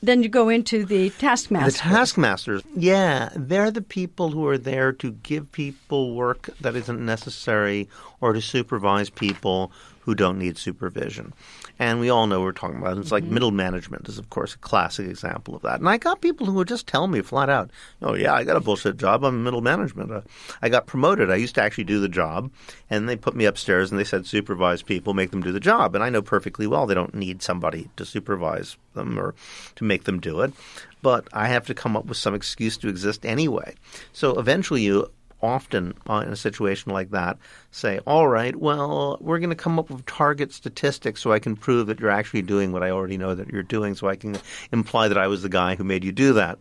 Then 0.01 0.21
you 0.21 0.29
go 0.29 0.49
into 0.49 0.85
the 0.85 1.09
taskmaster. 1.11 1.71
The 1.71 1.95
taskmasters, 1.95 2.61
yeah, 2.75 3.29
they're 3.35 3.71
the 3.71 3.81
people 3.81 4.29
who 4.29 4.45
are 4.47 4.57
there 4.57 4.91
to 4.93 5.11
give 5.11 5.51
people 5.51 6.15
work 6.15 6.49
that 6.61 6.75
isn't 6.75 7.03
necessary 7.03 7.89
or 8.21 8.33
to 8.33 8.41
supervise 8.41 9.09
people 9.09 9.71
who 10.07 10.15
don't 10.15 10.39
need 10.39 10.57
supervision. 10.57 11.33
And 11.79 11.99
we 11.99 12.09
all 12.09 12.27
know 12.27 12.39
what 12.39 12.45
we're 12.45 12.51
talking 12.53 12.77
about. 12.77 12.97
It's 12.97 13.11
like 13.11 13.25
middle 13.25 13.51
management 13.51 14.07
is, 14.07 14.17
of 14.17 14.29
course, 14.29 14.53
a 14.53 14.57
classic 14.57 15.05
example 15.05 15.53
of 15.53 15.63
that. 15.63 15.79
And 15.79 15.89
I 15.89 15.97
got 15.97 16.21
people 16.21 16.45
who 16.45 16.53
would 16.53 16.69
just 16.69 16.87
tell 16.87 17.07
me 17.07 17.21
flat 17.21 17.49
out, 17.49 17.71
"Oh 18.01 18.13
yeah, 18.13 18.33
I 18.33 18.45
got 18.45 18.55
a 18.55 18.61
bullshit 18.61 18.95
job. 18.95 19.25
I'm 19.25 19.43
middle 19.43 19.59
management. 19.59 20.11
Uh, 20.11 20.21
I 20.61 20.69
got 20.69 20.87
promoted. 20.87 21.29
I 21.29 21.35
used 21.35 21.55
to 21.55 21.61
actually 21.61 21.83
do 21.83 21.99
the 21.99 22.07
job, 22.07 22.49
and 22.89 23.09
they 23.09 23.17
put 23.17 23.35
me 23.35 23.43
upstairs 23.43 23.91
and 23.91 23.99
they 23.99 24.05
said 24.05 24.25
supervise 24.25 24.81
people, 24.81 25.13
make 25.13 25.31
them 25.31 25.43
do 25.43 25.51
the 25.51 25.59
job. 25.59 25.93
And 25.93 26.01
I 26.01 26.09
know 26.09 26.21
perfectly 26.21 26.67
well 26.67 26.85
they 26.85 26.95
don't 26.95 27.13
need 27.13 27.41
somebody 27.41 27.89
to 27.97 28.05
supervise 28.05 28.77
them 28.93 29.19
or 29.19 29.35
to 29.75 29.83
make 29.83 30.05
them 30.05 30.21
do 30.21 30.39
it, 30.39 30.53
but 31.01 31.27
I 31.33 31.49
have 31.49 31.67
to 31.67 31.73
come 31.73 31.97
up 31.97 32.05
with 32.05 32.17
some 32.17 32.33
excuse 32.33 32.77
to 32.77 32.87
exist 32.87 33.25
anyway. 33.25 33.75
So 34.13 34.39
eventually, 34.39 34.83
you 34.83 35.11
often 35.41 35.93
in 36.07 36.13
a 36.29 36.35
situation 36.35 36.91
like 36.91 37.11
that 37.11 37.37
say, 37.71 37.99
all 38.07 38.27
right, 38.27 38.55
well, 38.55 39.17
we're 39.21 39.39
going 39.39 39.49
to 39.49 39.55
come 39.55 39.79
up 39.79 39.89
with 39.89 40.05
target 40.05 40.51
statistics 40.51 41.21
so 41.21 41.31
I 41.31 41.39
can 41.39 41.55
prove 41.55 41.87
that 41.87 41.99
you're 41.99 42.09
actually 42.09 42.41
doing 42.41 42.71
what 42.71 42.83
I 42.83 42.89
already 42.89 43.17
know 43.17 43.35
that 43.35 43.49
you're 43.49 43.63
doing, 43.63 43.95
so 43.95 44.07
I 44.07 44.15
can 44.15 44.37
imply 44.71 45.07
that 45.07 45.17
I 45.17 45.27
was 45.27 45.43
the 45.43 45.49
guy 45.49 45.75
who 45.75 45.83
made 45.83 46.03
you 46.03 46.11
do 46.11 46.33
that. 46.33 46.57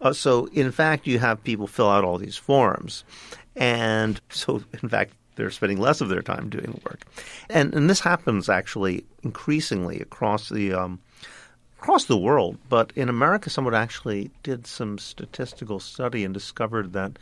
Uh, 0.00 0.12
so, 0.12 0.46
in 0.46 0.72
fact, 0.72 1.06
you 1.06 1.18
have 1.18 1.42
people 1.44 1.66
fill 1.66 1.88
out 1.88 2.04
all 2.04 2.18
these 2.18 2.36
forms. 2.36 3.04
And 3.54 4.20
so, 4.30 4.62
in 4.82 4.88
fact, 4.88 5.14
they're 5.36 5.50
spending 5.50 5.78
less 5.78 6.00
of 6.00 6.08
their 6.08 6.22
time 6.22 6.48
doing 6.48 6.72
the 6.72 6.80
work. 6.84 7.02
And, 7.48 7.74
and 7.74 7.88
this 7.88 8.00
happens 8.00 8.48
actually 8.48 9.04
increasingly 9.22 10.00
across 10.00 10.48
the 10.48 10.74
um, 10.74 11.00
across 11.82 12.04
the 12.04 12.16
world, 12.16 12.58
but 12.68 12.92
in 12.94 13.08
America, 13.08 13.50
someone 13.50 13.74
actually 13.74 14.30
did 14.44 14.68
some 14.68 14.98
statistical 14.98 15.80
study 15.80 16.24
and 16.24 16.32
discovered 16.32 16.92
that 16.92 17.18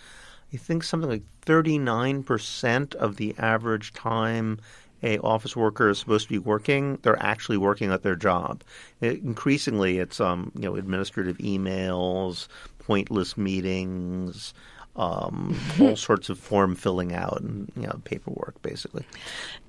I 0.53 0.57
think 0.57 0.83
something 0.83 1.09
like 1.09 1.23
39% 1.47 2.95
of 2.97 3.17
the 3.17 3.35
average 3.39 3.93
time 3.93 4.59
a 5.03 5.19
office 5.19 5.57
worker 5.57 5.89
is 5.89 5.99
supposed 5.99 6.27
to 6.27 6.35
be 6.35 6.39
working, 6.39 6.99
they're 7.03 7.23
actually 7.23 7.57
working 7.57 7.91
at 7.91 8.03
their 8.03 8.17
job. 8.17 8.63
It, 9.01 9.23
increasingly, 9.23 9.99
it's 9.99 10.21
um, 10.21 10.53
you 10.55 10.63
know 10.63 10.77
administrative 10.77 11.39
emails, 11.39 12.49
pointless 12.81 13.37
meetings, 13.37 14.53
um, 14.97 15.59
all 15.81 15.97
sorts 15.97 16.29
of 16.29 16.39
form 16.39 16.75
filling 16.75 17.15
out 17.15 17.41
and 17.41 17.71
you 17.77 17.83
know 17.83 18.01
paperwork 18.05 18.61
basically. 18.63 19.05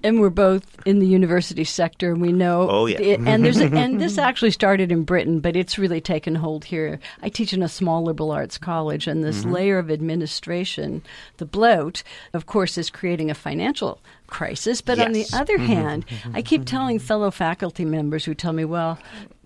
And 0.04 0.20
we're 0.20 0.30
both 0.30 0.78
in 0.86 1.00
the 1.00 1.06
university 1.06 1.64
sector, 1.64 2.12
and 2.12 2.22
we 2.22 2.32
know. 2.32 2.68
Oh 2.70 2.86
yeah. 2.88 3.00
It, 3.00 3.20
and 3.22 3.46
there's 3.46 3.60
a, 3.60 3.66
and 3.66 4.02
this 4.02 4.18
actually 4.20 4.52
started 4.52 4.92
in 4.92 5.04
Britain, 5.04 5.40
but 5.40 5.56
it's 5.56 5.78
really 5.78 6.02
taken 6.02 6.36
hold 6.36 6.66
here. 6.66 7.00
I 7.22 7.30
teach 7.30 7.54
in 7.54 7.62
a 7.62 7.70
small 7.70 8.04
liberal 8.04 8.32
arts 8.32 8.58
college, 8.58 9.08
and 9.08 9.24
this 9.24 9.42
mm-hmm. 9.42 9.52
layer 9.52 9.80
of 9.80 9.92
administration, 9.92 11.04
the 11.38 11.46
bloat, 11.46 12.04
of 12.34 12.46
course, 12.46 12.78
is 12.78 12.90
creating 12.90 13.30
a 13.30 13.36
financial 13.36 14.00
crisis. 14.32 14.82
But 14.82 14.98
yes. 14.98 15.06
on 15.06 15.14
the 15.14 15.26
other 15.34 15.58
mm-hmm. 15.58 15.66
hand, 15.66 16.06
I 16.34 16.42
keep 16.42 16.66
telling 16.66 16.98
fellow 16.98 17.30
faculty 17.30 17.86
members 17.86 18.26
who 18.26 18.34
tell 18.34 18.54
me, 18.54 18.66
well, 18.66 18.98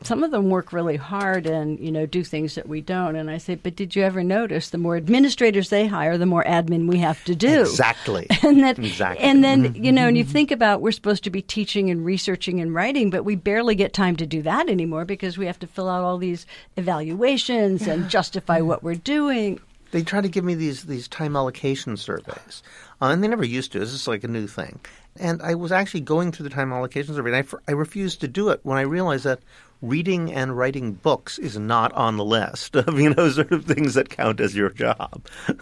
some 0.03 0.23
of 0.23 0.31
them 0.31 0.49
work 0.49 0.71
really 0.71 0.95
hard 0.95 1.45
and 1.47 1.79
you 1.79 1.91
know 1.91 2.05
do 2.05 2.23
things 2.23 2.55
that 2.55 2.67
we 2.67 2.79
don't 2.79 3.15
and 3.15 3.31
i 3.31 3.37
say 3.37 3.55
but 3.55 3.75
did 3.75 3.95
you 3.95 4.03
ever 4.03 4.23
notice 4.23 4.69
the 4.69 4.77
more 4.77 4.95
administrators 4.97 5.69
they 5.69 5.87
hire 5.87 6.17
the 6.17 6.25
more 6.25 6.43
admin 6.43 6.87
we 6.87 6.99
have 6.99 7.23
to 7.23 7.33
do? 7.33 7.61
Exactly. 7.61 8.27
And 8.43 8.61
that 8.63 8.77
exactly. 8.77 9.25
and 9.25 9.43
then 9.43 9.73
you 9.73 9.91
know 9.91 10.07
and 10.07 10.17
you 10.17 10.23
think 10.23 10.51
about 10.51 10.81
we're 10.81 10.91
supposed 10.91 11.23
to 11.23 11.31
be 11.31 11.41
teaching 11.41 11.89
and 11.89 12.05
researching 12.05 12.59
and 12.61 12.75
writing 12.75 13.09
but 13.09 13.25
we 13.25 13.35
barely 13.35 13.73
get 13.73 13.93
time 13.93 14.15
to 14.17 14.25
do 14.27 14.43
that 14.43 14.69
anymore 14.69 15.05
because 15.05 15.37
we 15.37 15.47
have 15.47 15.57
to 15.59 15.67
fill 15.67 15.89
out 15.89 16.03
all 16.03 16.17
these 16.17 16.45
evaluations 16.77 17.87
and 17.87 18.09
justify 18.09 18.61
what 18.61 18.83
we're 18.83 18.93
doing. 18.95 19.59
They 19.91 20.03
try 20.03 20.21
to 20.21 20.29
give 20.29 20.43
me 20.43 20.53
these 20.55 20.83
these 20.83 21.07
time 21.07 21.35
allocation 21.35 21.97
surveys, 21.97 22.61
uh, 23.01 23.07
and 23.07 23.23
they 23.23 23.27
never 23.27 23.45
used 23.45 23.71
to. 23.73 23.79
This 23.79 23.93
is 23.93 24.07
like 24.07 24.23
a 24.23 24.27
new 24.27 24.47
thing. 24.47 24.79
And 25.17 25.41
I 25.41 25.55
was 25.55 25.71
actually 25.71 26.01
going 26.01 26.31
through 26.31 26.43
the 26.45 26.55
time 26.55 26.73
allocation 26.73 27.15
survey, 27.15 27.37
and 27.37 27.47
I, 27.67 27.71
I 27.71 27.73
refused 27.73 28.21
to 28.21 28.27
do 28.27 28.49
it 28.49 28.59
when 28.63 28.77
I 28.77 28.81
realized 28.81 29.23
that 29.23 29.39
reading 29.81 30.33
and 30.33 30.57
writing 30.57 30.93
books 30.93 31.37
is 31.37 31.57
not 31.57 31.91
on 31.93 32.17
the 32.17 32.25
list 32.25 32.75
of 32.75 32.99
you 32.99 33.13
know 33.13 33.29
sort 33.29 33.51
of 33.51 33.65
things 33.65 33.93
that 33.93 34.09
count 34.09 34.39
as 34.39 34.55
your 34.55 34.69
job. 34.69 35.25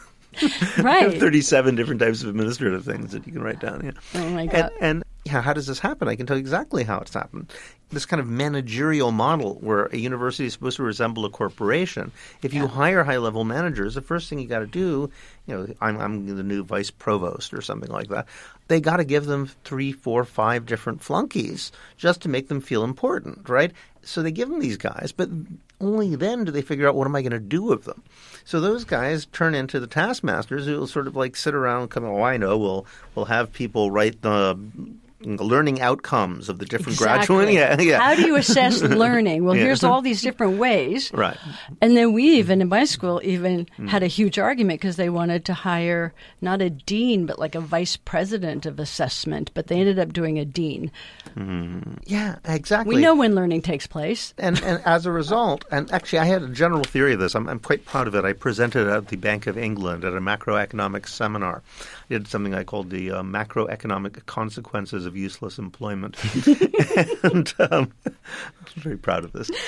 Right. 0.79 1.19
Thirty-seven 1.19 1.75
different 1.75 2.01
types 2.01 2.23
of 2.23 2.29
administrative 2.29 2.83
things 2.83 3.11
that 3.11 3.27
you 3.27 3.33
can 3.33 3.43
write 3.43 3.59
down. 3.59 3.81
Yeah. 3.85 4.19
Oh 4.19 4.29
my 4.31 4.47
god. 4.47 4.71
And, 4.81 4.81
and 4.81 5.02
yeah, 5.33 5.41
how 5.41 5.53
does 5.53 5.65
this 5.67 5.79
happen? 5.79 6.07
I 6.07 6.15
can 6.15 6.25
tell 6.27 6.37
you 6.37 6.41
exactly 6.41 6.83
how 6.83 6.99
it's 6.99 7.13
happened. 7.13 7.51
This 7.89 8.05
kind 8.05 8.19
of 8.19 8.27
managerial 8.27 9.11
model 9.11 9.55
where 9.61 9.85
a 9.85 9.97
university 9.97 10.45
is 10.45 10.53
supposed 10.53 10.77
to 10.77 10.83
resemble 10.83 11.25
a 11.25 11.29
corporation. 11.29 12.11
If 12.41 12.53
you 12.53 12.61
Yeah. 12.61 12.67
hire 12.67 13.03
high 13.03 13.17
level 13.17 13.43
managers, 13.43 13.95
the 13.95 14.01
first 14.01 14.29
thing 14.29 14.39
you 14.39 14.47
got 14.47 14.59
to 14.59 14.67
do, 14.67 15.09
you 15.47 15.55
know, 15.55 15.67
I'm, 15.81 15.99
I'm 15.99 16.35
the 16.35 16.43
new 16.43 16.63
vice 16.63 16.91
provost 16.91 17.53
or 17.53 17.61
something 17.61 17.89
like 17.89 18.09
that. 18.09 18.27
They 18.67 18.79
got 18.79 18.97
to 18.97 19.03
give 19.03 19.25
them 19.25 19.49
three, 19.63 19.91
four, 19.91 20.23
five 20.23 20.65
different 20.65 21.01
flunkies 21.01 21.71
just 21.97 22.21
to 22.21 22.29
make 22.29 22.47
them 22.47 22.61
feel 22.61 22.83
important, 22.83 23.49
right? 23.49 23.71
So 24.03 24.21
they 24.21 24.31
give 24.31 24.49
them 24.49 24.59
these 24.59 24.77
guys, 24.77 25.13
but 25.15 25.29
only 25.81 26.15
then 26.15 26.43
do 26.45 26.51
they 26.51 26.61
figure 26.61 26.87
out 26.87 26.95
what 26.95 27.07
am 27.07 27.15
I 27.15 27.21
going 27.21 27.31
to 27.31 27.39
do 27.39 27.63
with 27.63 27.85
them. 27.85 28.03
So 28.45 28.59
those 28.59 28.83
guys 28.83 29.25
turn 29.27 29.55
into 29.55 29.79
the 29.79 29.87
taskmasters 29.87 30.65
who 30.65 30.77
will 30.77 30.87
sort 30.87 31.07
of 31.07 31.15
like 31.15 31.35
sit 31.35 31.53
around 31.55 31.81
and 31.83 31.89
come, 31.91 32.03
oh, 32.05 32.21
I 32.21 32.37
know, 32.37 32.57
we'll 32.57 32.85
we'll 33.15 33.25
have 33.25 33.51
people 33.53 33.91
write 33.91 34.21
the 34.21 34.55
mm, 34.55 35.39
learning 35.39 35.79
outcomes 35.79 36.49
of 36.49 36.59
the 36.59 36.65
different 36.65 36.97
Exactly. 36.99 37.35
graduate. 37.35 37.53
Yeah, 37.53 37.79
yeah. 37.81 37.99
How 37.99 38.15
do 38.15 38.25
you 38.27 38.35
assess 38.35 38.81
learning? 38.81 39.45
Well, 39.45 39.55
Yeah. 39.55 39.63
here's 39.63 39.83
all 39.85 40.01
these 40.01 40.21
different 40.21 40.57
ways. 40.57 41.11
Right. 41.13 41.37
And 41.81 41.95
then 41.95 42.11
we 42.11 42.23
even 42.39 42.61
in 42.61 42.67
my 42.67 42.83
school 42.83 43.21
even 43.23 43.67
had 43.87 44.03
a 44.03 44.07
huge 44.07 44.37
argument 44.37 44.81
because 44.81 44.97
they 44.97 45.09
wanted 45.09 45.45
to 45.45 45.53
hire 45.53 46.13
not 46.41 46.61
a 46.61 46.69
dean 46.69 47.25
but 47.25 47.39
like 47.39 47.55
a 47.55 47.61
vice 47.61 47.95
president 47.95 48.65
of 48.65 48.79
assessment, 48.79 49.51
but 49.53 49.67
they 49.67 49.79
ended 49.79 49.97
up 49.99 50.11
doing 50.11 50.37
a 50.39 50.43
dean. 50.45 50.91
Mm-hmm. 51.37 51.93
Yeah, 52.05 52.35
exactly. 52.45 52.95
We 52.95 53.01
know 53.01 53.15
when 53.15 53.33
learning 53.35 53.61
takes 53.61 53.87
place. 53.93 54.33
and 54.39 54.61
and 54.63 54.81
as 54.85 55.05
a 55.05 55.11
result, 55.11 55.63
and 55.71 55.89
actually, 55.91 56.19
I 56.19 56.25
had 56.25 56.41
a 56.41 56.49
general 56.49 56.83
theory 56.83 57.13
of 57.13 57.19
this. 57.19 57.35
I'm, 57.35 57.47
I'm 57.47 57.59
quite 57.59 57.85
proud 57.85 58.07
of 58.07 58.15
it. 58.15 58.25
I 58.25 58.33
presented 58.33 58.87
at 58.87 59.07
the 59.07 59.15
Bank 59.15 59.47
of 59.47 59.57
England 59.57 60.03
at 60.03 60.13
a 60.13 60.19
macroeconomic 60.19 61.07
seminar. 61.07 61.61
Did 62.13 62.27
something 62.27 62.53
I 62.53 62.63
called 62.63 62.91
the 62.91 63.09
uh, 63.09 63.23
macroeconomic 63.23 64.27
consequences 64.27 65.07
of 65.07 65.17
useless 65.17 65.57
employment, 65.57 66.15
and 67.23 67.51
um, 67.57 67.91
I'm 68.05 68.15
very 68.75 68.99
proud 68.99 69.23
of 69.23 69.31
this. 69.31 69.49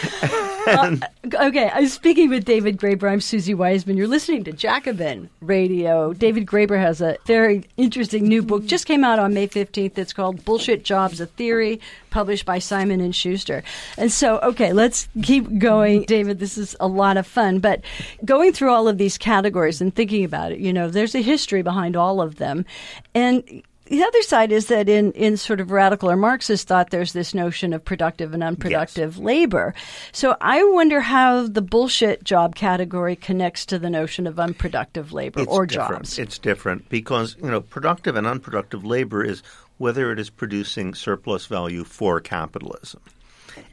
Okay, 0.67 1.69
I'm 1.71 1.87
speaking 1.87 2.29
with 2.29 2.43
David 2.43 2.77
Graeber. 2.77 3.11
I'm 3.11 3.21
Susie 3.21 3.53
Wiseman. 3.53 3.97
You're 3.97 4.07
listening 4.07 4.43
to 4.45 4.51
Jacobin 4.51 5.29
Radio. 5.39 6.11
David 6.13 6.47
Graeber 6.47 6.79
has 6.79 7.01
a 7.01 7.17
very 7.27 7.65
interesting 7.77 8.27
new 8.27 8.41
book 8.41 8.65
just 8.65 8.87
came 8.87 9.03
out 9.03 9.19
on 9.19 9.33
May 9.35 9.47
15th. 9.47 9.95
It's 9.97 10.11
called 10.11 10.43
Bullshit 10.43 10.83
Jobs: 10.83 11.21
A 11.21 11.27
Theory, 11.27 11.79
published 12.09 12.45
by 12.45 12.59
Simon 12.59 13.01
and 13.01 13.13
Schuster. 13.13 13.61
And 13.97 14.11
so, 14.11 14.39
okay, 14.39 14.71
let's 14.73 15.07
keep 15.21 15.59
going, 15.59 16.03
David. 16.03 16.39
This 16.39 16.57
is 16.57 16.75
a 16.79 16.87
lot 16.87 17.17
of 17.17 17.27
fun, 17.27 17.59
but 17.59 17.81
going 18.23 18.53
through 18.53 18.71
all 18.71 18.87
of 18.87 18.97
these 18.97 19.17
categories 19.17 19.81
and 19.81 19.93
thinking 19.93 20.23
about 20.23 20.51
it, 20.51 20.59
you 20.59 20.71
know, 20.73 20.89
there's 20.89 21.13
a 21.13 21.21
history 21.21 21.61
behind 21.61 21.95
all 21.95 22.21
of 22.21 22.34
them, 22.37 22.65
and 23.13 23.63
the 23.85 24.03
other 24.03 24.21
side 24.23 24.51
is 24.51 24.65
that 24.67 24.89
in, 24.89 25.11
in 25.11 25.37
sort 25.37 25.59
of 25.61 25.69
radical 25.69 26.09
or 26.09 26.15
Marxist 26.15 26.67
thought, 26.67 26.89
there's 26.89 27.13
this 27.13 27.35
notion 27.35 27.71
of 27.71 27.85
productive 27.85 28.33
and 28.33 28.43
unproductive 28.43 29.19
labor. 29.19 29.75
So 30.11 30.35
I 30.41 30.63
wonder 30.63 30.99
how 31.01 31.47
the 31.47 31.61
bullshit 31.61 32.23
job 32.23 32.55
category 32.55 33.15
connects 33.15 33.65
to 33.67 33.77
the 33.77 33.89
notion 33.91 34.25
of 34.25 34.39
unproductive 34.39 35.13
labor 35.13 35.41
It's 35.41 35.51
or 35.51 35.67
different. 35.67 36.05
jobs. 36.05 36.17
It's 36.19 36.39
different 36.39 36.89
because 36.89 37.35
you 37.41 37.49
know 37.51 37.61
productive 37.61 38.15
and 38.15 38.25
unproductive 38.25 38.83
labor 38.83 39.23
is 39.23 39.43
whether 39.77 40.11
it 40.11 40.19
is 40.19 40.29
producing 40.31 40.95
surplus 40.95 41.45
value 41.45 41.83
for 41.83 42.19
capitalism, 42.19 43.01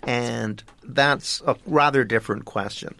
and 0.03 0.63
that's 0.85 1.41
a 1.47 1.57
rather 1.65 2.05
different 2.05 2.45
question. 2.45 2.95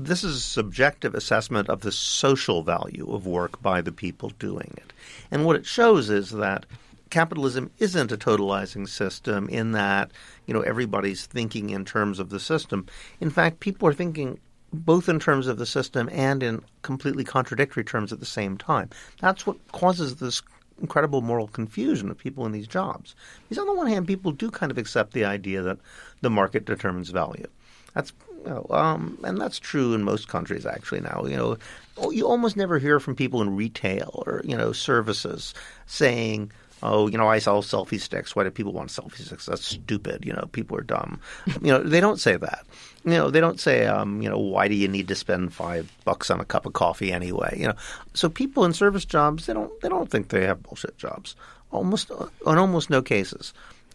This 0.00 0.22
is 0.22 0.36
a 0.36 0.40
subjective 0.40 1.16
assessment 1.16 1.68
of 1.68 1.80
the 1.80 1.90
social 1.90 2.62
value 2.62 3.12
of 3.12 3.26
work 3.26 3.60
by 3.60 3.80
the 3.80 3.90
people 3.90 4.30
doing 4.38 4.72
it, 4.76 4.92
and 5.28 5.44
what 5.44 5.56
it 5.56 5.66
shows 5.66 6.08
is 6.08 6.30
that 6.30 6.66
capitalism 7.10 7.72
isn't 7.78 8.12
a 8.12 8.16
totalizing 8.16 8.88
system 8.88 9.48
in 9.48 9.72
that 9.72 10.12
you 10.46 10.54
know 10.54 10.60
everybody's 10.60 11.26
thinking 11.26 11.70
in 11.70 11.84
terms 11.84 12.20
of 12.20 12.30
the 12.30 12.38
system. 12.38 12.86
In 13.20 13.28
fact, 13.28 13.58
people 13.58 13.88
are 13.88 13.92
thinking 13.92 14.38
both 14.72 15.08
in 15.08 15.18
terms 15.18 15.48
of 15.48 15.58
the 15.58 15.66
system 15.66 16.08
and 16.12 16.44
in 16.44 16.62
completely 16.82 17.24
contradictory 17.24 17.82
terms 17.82 18.12
at 18.12 18.20
the 18.20 18.26
same 18.26 18.56
time. 18.56 18.90
That's 19.20 19.48
what 19.48 19.56
causes 19.72 20.16
this 20.16 20.42
incredible 20.80 21.22
moral 21.22 21.48
confusion 21.48 22.08
of 22.08 22.18
people 22.18 22.46
in 22.46 22.52
these 22.52 22.68
jobs. 22.68 23.16
Because 23.48 23.60
on 23.60 23.66
the 23.66 23.74
one 23.74 23.88
hand, 23.88 24.06
people 24.06 24.30
do 24.30 24.48
kind 24.48 24.70
of 24.70 24.78
accept 24.78 25.12
the 25.12 25.24
idea 25.24 25.60
that 25.62 25.78
the 26.20 26.30
market 26.30 26.66
determines 26.66 27.10
value. 27.10 27.48
That's 27.94 28.12
know, 28.48 28.66
um, 28.70 29.18
and 29.24 29.40
that's 29.40 29.58
true 29.58 29.94
in 29.94 30.02
most 30.02 30.28
countries 30.28 30.66
actually 30.66 31.00
now. 31.00 31.24
You 31.26 31.36
know, 31.36 31.58
oh, 31.96 32.10
you 32.10 32.26
almost 32.26 32.56
never 32.56 32.78
hear 32.78 33.00
from 33.00 33.14
people 33.14 33.42
in 33.42 33.56
retail 33.56 34.22
or 34.26 34.42
you 34.44 34.56
know 34.56 34.72
services 34.72 35.54
saying, 35.86 36.52
"Oh, 36.82 37.08
you 37.08 37.18
know, 37.18 37.28
I 37.28 37.38
sell 37.38 37.62
selfie 37.62 38.00
sticks. 38.00 38.34
Why 38.34 38.44
do 38.44 38.50
people 38.50 38.72
want 38.72 38.90
selfie 38.90 39.24
sticks? 39.24 39.46
That's 39.46 39.66
stupid. 39.66 40.24
You 40.24 40.32
know, 40.32 40.48
people 40.52 40.76
are 40.76 40.82
dumb." 40.82 41.20
you 41.46 41.72
know, 41.72 41.82
they 41.82 42.00
don't 42.00 42.20
say 42.20 42.36
that. 42.36 42.64
You 43.04 43.12
know, 43.12 43.30
they 43.30 43.40
don't 43.40 43.60
say, 43.60 43.86
um, 43.86 44.20
you 44.22 44.28
know, 44.28 44.38
why 44.38 44.68
do 44.68 44.74
you 44.74 44.88
need 44.88 45.08
to 45.08 45.14
spend 45.14 45.54
five 45.54 45.90
bucks 46.04 46.30
on 46.30 46.40
a 46.40 46.44
cup 46.44 46.66
of 46.66 46.72
coffee 46.72 47.12
anyway? 47.12 47.56
You 47.58 47.68
know, 47.68 47.74
so 48.14 48.28
people 48.28 48.64
in 48.64 48.72
service 48.72 49.04
jobs 49.04 49.46
they 49.46 49.52
don't 49.52 49.72
they 49.80 49.88
don't 49.88 50.10
think 50.10 50.28
they 50.28 50.46
have 50.46 50.62
bullshit 50.62 50.96
jobs. 50.98 51.36
Almost 51.70 52.10
in 52.10 52.58
almost 52.58 52.88
no 52.88 53.02
cases. 53.02 53.52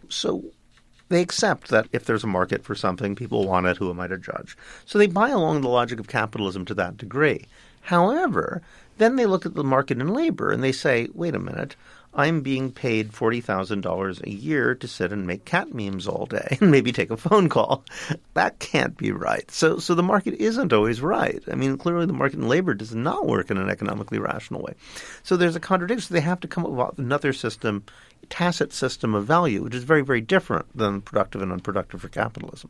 So 0.10 0.44
they 1.10 1.22
accept 1.22 1.70
that 1.70 1.88
if 1.92 2.06
there's 2.06 2.24
a 2.24 2.28
market 2.28 2.64
for 2.64 2.76
something, 2.76 3.16
people 3.16 3.48
want 3.48 3.68
it. 3.68 3.78
Who 3.78 3.90
am 3.90 4.00
I 4.00 4.08
to 4.08 4.18
judge? 4.18 4.58
So 4.86 4.98
they 4.98 5.08
buy 5.08 5.30
along 5.30 5.62
the 5.62 5.70
logic 5.70 6.00
of 6.00 6.08
capitalism 6.08 6.66
to 6.66 6.74
that 6.76 6.98
degree. 6.98 7.46
However, 7.82 8.62
then 8.98 9.16
they 9.16 9.26
look 9.26 9.46
at 9.46 9.56
the 9.56 9.64
market 9.64 10.00
in 10.00 10.14
labor 10.14 10.52
and 10.52 10.64
they 10.64 10.72
say, 10.72 11.10
wait 11.14 11.36
a 11.36 11.40
minute, 11.40 11.76
I'm 12.16 12.42
being 12.42 12.72
paid 12.72 13.12
$40,000 13.12 14.24
a 14.24 14.30
year 14.30 14.76
to 14.76 14.88
sit 14.88 15.12
and 15.12 15.26
make 15.26 15.46
cat 15.46 15.74
memes 15.74 16.08
all 16.08 16.28
day 16.28 16.58
and 16.62 16.70
maybe 16.70 16.92
take 16.92 17.10
a 17.10 17.18
phone 17.18 17.50
call. 17.50 17.84
That 18.36 18.60
can't 18.60 18.96
be 18.96 19.12
right. 19.12 19.50
So, 19.50 19.80
so 19.80 19.96
the 19.96 20.04
market 20.04 20.36
isn't 20.36 20.74
always 20.74 21.02
right. 21.02 21.42
I 21.52 21.56
mean, 21.56 21.78
clearly 21.78 22.06
the 22.06 22.14
market 22.14 22.40
in 22.40 22.48
labor 22.48 22.74
does 22.74 22.94
not 22.94 23.26
work 23.28 23.50
in 23.50 23.58
an 23.58 23.70
economically 23.70 24.20
rational 24.20 24.62
way. 24.62 24.76
So 25.24 25.38
there's 25.38 25.56
a 25.56 25.60
contradiction. 25.60 26.14
They 26.14 26.22
have 26.22 26.42
to 26.42 26.48
come 26.48 26.66
up 26.66 26.72
with 26.72 27.00
another 27.00 27.34
system, 27.34 27.84
tacit 28.30 28.74
system 28.74 29.14
of 29.14 29.26
value, 29.26 29.62
which 29.64 29.76
is 29.76 29.84
very, 29.84 30.02
very 30.02 30.22
different 30.22 30.66
than 30.76 31.02
productive 31.02 31.42
and 31.42 31.52
unproductive 31.52 32.02
for 32.02 32.08
capitalism. 32.08 32.70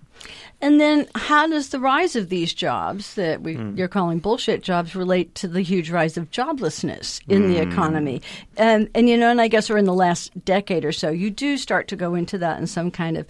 And 0.61 0.79
then, 0.79 1.07
how 1.15 1.47
does 1.47 1.69
the 1.69 1.79
rise 1.79 2.15
of 2.15 2.29
these 2.29 2.53
jobs 2.53 3.15
that 3.15 3.41
we, 3.41 3.55
Hmm. 3.55 3.75
you're 3.77 3.87
calling 3.87 4.19
bullshit 4.19 4.63
jobs 4.63 4.95
relate 4.95 5.33
to 5.35 5.47
the 5.47 5.61
huge 5.61 5.89
rise 5.89 6.17
of 6.17 6.29
joblessness 6.31 7.21
in 7.29 7.47
the 7.47 7.63
Hmm. 7.63 7.71
economy? 7.71 8.21
And, 8.57 8.89
and 8.95 9.07
you 9.09 9.17
know, 9.17 9.29
and 9.29 9.41
I 9.41 9.47
guess 9.47 9.69
we're 9.69 9.77
in 9.77 9.85
the 9.85 9.93
last 9.93 10.31
decade 10.45 10.85
or 10.85 10.91
so, 10.91 11.09
you 11.09 11.29
do 11.29 11.57
start 11.57 11.87
to 11.89 11.95
go 11.95 12.15
into 12.15 12.37
that 12.39 12.59
in 12.59 12.67
some 12.67 12.91
kind 12.91 13.17
of 13.17 13.25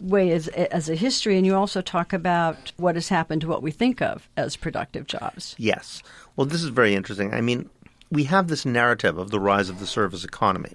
way 0.00 0.32
as, 0.32 0.48
as 0.48 0.88
a 0.88 0.94
history, 0.94 1.36
and 1.36 1.46
you 1.46 1.54
also 1.54 1.80
talk 1.80 2.12
about 2.12 2.72
what 2.76 2.94
has 2.96 3.08
happened 3.08 3.40
to 3.40 3.48
what 3.48 3.62
we 3.62 3.70
think 3.70 4.02
of 4.02 4.28
as 4.36 4.56
productive 4.56 5.06
jobs. 5.06 5.54
Yes. 5.56 6.02
Well, 6.36 6.46
this 6.46 6.62
is 6.62 6.68
very 6.70 6.94
interesting. 6.94 7.32
I 7.32 7.40
mean, 7.40 7.70
we 8.10 8.24
have 8.24 8.48
this 8.48 8.66
narrative 8.66 9.16
of 9.18 9.30
the 9.30 9.40
rise 9.40 9.68
of 9.68 9.78
the 9.78 9.86
service 9.86 10.24
economy. 10.24 10.72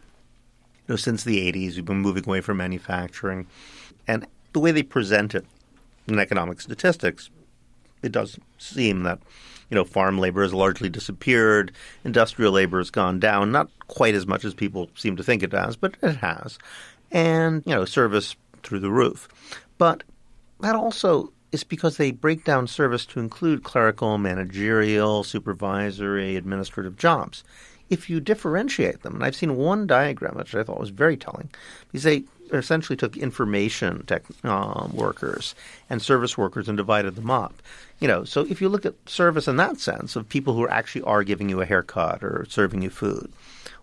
Know, 0.90 0.96
since 0.96 1.24
the 1.24 1.52
80s, 1.52 1.76
we've 1.76 1.86
been 1.86 2.02
moving 2.02 2.26
away 2.26 2.42
from 2.42 2.58
manufacturing. 2.58 3.46
And 4.08 4.26
the 4.54 4.60
way 4.60 4.72
they 4.72 4.84
present 4.84 5.36
it 5.36 5.46
in 6.08 6.18
economic 6.18 6.60
statistics, 6.60 7.30
it 8.02 8.12
does 8.12 8.40
seem 8.58 9.04
that 9.04 9.20
you 9.70 9.76
know 9.76 9.84
farm 9.84 10.18
labor 10.18 10.42
has 10.42 10.54
largely 10.54 10.90
disappeared, 10.90 11.72
industrial 12.04 12.52
labor 12.54 12.80
has 12.80 12.90
gone 12.90 13.20
down, 13.20 13.52
not 13.52 13.70
quite 13.88 14.16
as 14.16 14.26
much 14.26 14.44
as 14.44 14.54
people 14.54 14.90
seem 14.96 15.16
to 15.16 15.24
think 15.24 15.44
it 15.44 15.52
has, 15.52 15.76
but 15.76 15.96
it 16.02 16.16
has, 16.18 16.58
and 17.12 17.64
you 17.66 17.76
know 17.76 17.86
service 17.86 18.36
through 18.64 18.80
the 18.80 18.92
roof. 18.92 19.28
But 19.78 20.04
that 20.62 20.76
also 20.76 21.32
is 21.52 21.64
because 21.64 21.98
they 21.98 22.12
break 22.12 22.44
down 22.44 22.68
service 22.68 23.06
to 23.08 23.20
include 23.20 23.64
clerical, 23.64 24.18
managerial, 24.18 25.24
supervisory, 25.24 26.36
administrative 26.36 26.96
jobs. 26.98 27.44
If 27.90 28.10
you 28.10 28.20
differentiate 28.20 29.02
them, 29.02 29.16
and 29.16 29.24
I've 29.24 29.36
seen 29.36 29.56
one 29.56 29.88
diagram 29.88 30.36
which 30.36 30.54
I 30.54 30.64
thought 30.64 30.80
was 30.80 30.90
very 30.90 31.18
telling, 31.18 31.50
because 31.88 32.04
they 32.04 32.24
essentially 32.52 32.98
took 32.98 33.18
information 33.18 34.06
tech 34.06 34.24
um, 34.44 34.92
workers 34.94 35.56
and 35.90 36.02
service 36.02 36.38
workers 36.38 36.68
and 36.68 36.78
divided 36.78 37.16
them 37.16 37.30
up. 37.30 37.62
You 38.00 38.08
know, 38.08 38.24
so 38.24 38.46
if 38.50 38.62
you 38.62 38.70
look 38.70 38.86
at 38.86 38.96
service 39.08 39.48
in 39.48 39.58
that 39.58 39.80
sense 39.80 40.16
of 40.16 40.30
people 40.30 40.54
who 40.54 40.68
actually 40.68 41.04
are 41.04 41.24
giving 41.24 41.50
you 41.50 41.62
a 41.62 41.66
haircut 41.66 42.24
or 42.24 42.46
serving 42.50 42.82
you 42.82 42.90
food, 42.90 43.32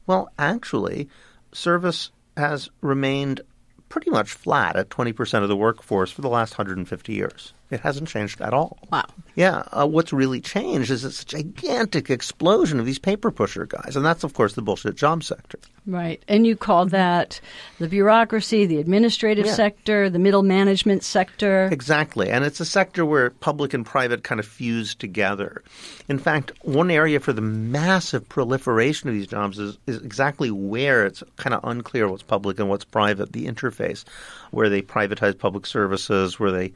well, 0.07 0.31
actually, 0.39 1.09
service 1.53 2.11
has 2.37 2.71
remained 2.81 3.41
pretty 3.89 4.11
much 4.11 4.33
flat 4.33 4.77
at 4.77 4.89
20% 4.89 5.43
of 5.43 5.49
the 5.49 5.57
workforce 5.57 6.11
for 6.11 6.23
the 6.23 6.29
last 6.29 6.53
150 6.59 7.13
years. 7.13 7.53
It 7.71 7.81
hasn't 7.81 8.09
changed 8.09 8.41
at 8.41 8.55
all. 8.55 8.79
Wow. 8.93 9.07
Yeah. 9.35 9.65
Uh, 9.73 9.87
what's 9.87 10.13
really 10.13 10.41
changed 10.41 10.91
is 10.91 11.03
this 11.03 11.25
gigantic 11.25 12.11
explosion 12.11 12.79
of 12.79 12.87
these 12.87 12.99
paper 12.99 13.31
pusher 13.33 13.67
guys. 13.67 13.97
And 13.97 14.05
that's, 14.05 14.23
of 14.23 14.35
course, 14.35 14.55
the 14.55 14.63
bullshit 14.63 14.95
job 14.95 15.25
sector. 15.25 15.59
Right. 15.85 16.23
And 16.29 16.47
you 16.47 16.57
call 16.57 16.87
that 16.87 17.41
the 17.79 17.89
bureaucracy, 17.89 18.67
the 18.67 18.79
administrative 18.79 19.47
Yeah. 19.47 19.55
sector, 19.55 20.11
the 20.11 20.19
middle 20.19 20.43
management 20.43 21.03
sector. 21.03 21.69
Exactly. 21.71 22.31
And 22.31 22.45
it's 22.45 22.61
a 22.61 22.65
sector 22.65 23.05
where 23.05 23.31
public 23.31 23.75
and 23.75 23.85
private 23.85 24.23
kind 24.23 24.39
of 24.41 24.47
fuse 24.47 24.95
together. 24.95 25.63
In 26.09 26.19
fact, 26.19 26.53
one 26.63 26.91
area 26.91 27.19
for 27.21 27.33
the 27.33 27.41
massive 27.41 28.29
proliferation 28.29 29.09
of 29.09 29.15
these 29.15 29.27
jobs 29.27 29.59
is, 29.59 29.77
is 29.87 29.99
exactly 29.99 30.51
where 30.51 31.07
it's 31.07 31.23
kind 31.37 31.55
of 31.55 31.61
unclear 31.65 32.09
what's 32.09 32.23
public 32.23 32.59
and 32.61 32.69
what's 32.69 32.85
private, 32.85 33.33
the 33.33 33.47
interface, 33.47 34.05
where 34.53 34.69
they 34.69 34.83
privatize 34.83 35.37
public 35.37 35.67
services, 35.67 36.39
where 36.41 36.53
they 36.53 36.73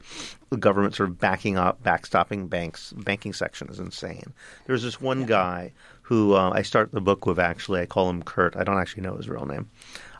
the 0.51 0.57
government 0.57 0.93
sort 0.93 1.09
of 1.09 1.17
backing 1.17 1.57
up, 1.57 1.81
backstopping 1.81 2.49
banks. 2.49 2.93
Banking 2.95 3.31
section 3.31 3.69
is 3.69 3.79
insane. 3.79 4.33
There's 4.67 4.83
this 4.83 4.99
one 4.99 5.25
guy 5.25 5.71
who 6.01 6.33
uh, 6.33 6.51
I 6.53 6.61
start 6.61 6.91
the 6.91 6.99
book 6.99 7.25
with. 7.25 7.39
Actually, 7.39 7.79
I 7.79 7.85
call 7.85 8.09
him 8.09 8.21
Kurt. 8.21 8.57
I 8.57 8.65
don't 8.65 8.77
actually 8.77 9.03
know 9.03 9.15
his 9.15 9.29
real 9.29 9.45
name. 9.45 9.69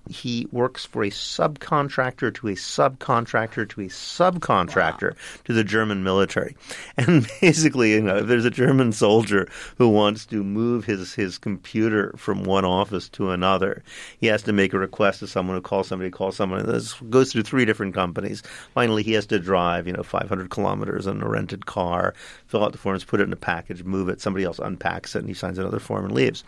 He 0.09 0.47
works 0.51 0.85
for 0.85 1.03
a 1.03 1.09
subcontractor 1.09 2.33
to 2.35 2.47
a 2.47 2.53
subcontractor 2.53 3.69
to 3.69 3.81
a 3.81 3.85
subcontractor 3.85 5.15
to 5.45 5.53
the 5.53 5.63
German 5.63 6.03
military. 6.03 6.55
And 6.97 7.27
basically, 7.41 7.93
you 7.93 8.01
know, 8.01 8.17
if 8.17 8.27
there's 8.27 8.45
a 8.45 8.49
German 8.51 8.91
soldier 8.91 9.47
who 9.77 9.89
wants 9.89 10.25
to 10.27 10.43
move 10.43 10.85
his, 10.85 11.13
his 11.13 11.37
computer 11.37 12.13
from 12.17 12.43
one 12.43 12.65
office 12.65 13.09
to 13.09 13.31
another, 13.31 13.83
he 14.19 14.27
has 14.27 14.43
to 14.43 14.53
make 14.53 14.73
a 14.73 14.79
request 14.79 15.19
to 15.19 15.27
someone 15.27 15.55
who 15.55 15.61
calls 15.61 15.87
somebody, 15.87 16.09
calls 16.09 16.35
someone. 16.35 16.65
This 16.65 16.93
goes 16.93 17.31
through 17.31 17.43
three 17.43 17.65
different 17.65 17.93
companies. 17.93 18.43
Finally, 18.73 19.03
he 19.03 19.13
has 19.13 19.27
to 19.27 19.39
drive, 19.39 19.87
you 19.87 19.93
know, 19.93 20.03
500 20.03 20.49
kilometers 20.49 21.07
in 21.07 21.21
a 21.21 21.29
rented 21.29 21.65
car, 21.65 22.13
fill 22.47 22.63
out 22.63 22.71
the 22.71 22.77
forms, 22.77 23.03
put 23.03 23.21
it 23.21 23.23
in 23.23 23.33
a 23.33 23.37
package, 23.37 23.83
move 23.83 24.09
it. 24.09 24.21
Somebody 24.21 24.45
else 24.45 24.59
unpacks 24.59 25.15
it, 25.15 25.19
and 25.19 25.27
he 25.27 25.33
signs 25.33 25.57
another 25.57 25.79
form 25.79 26.05
and 26.05 26.13
leaves. 26.13 26.43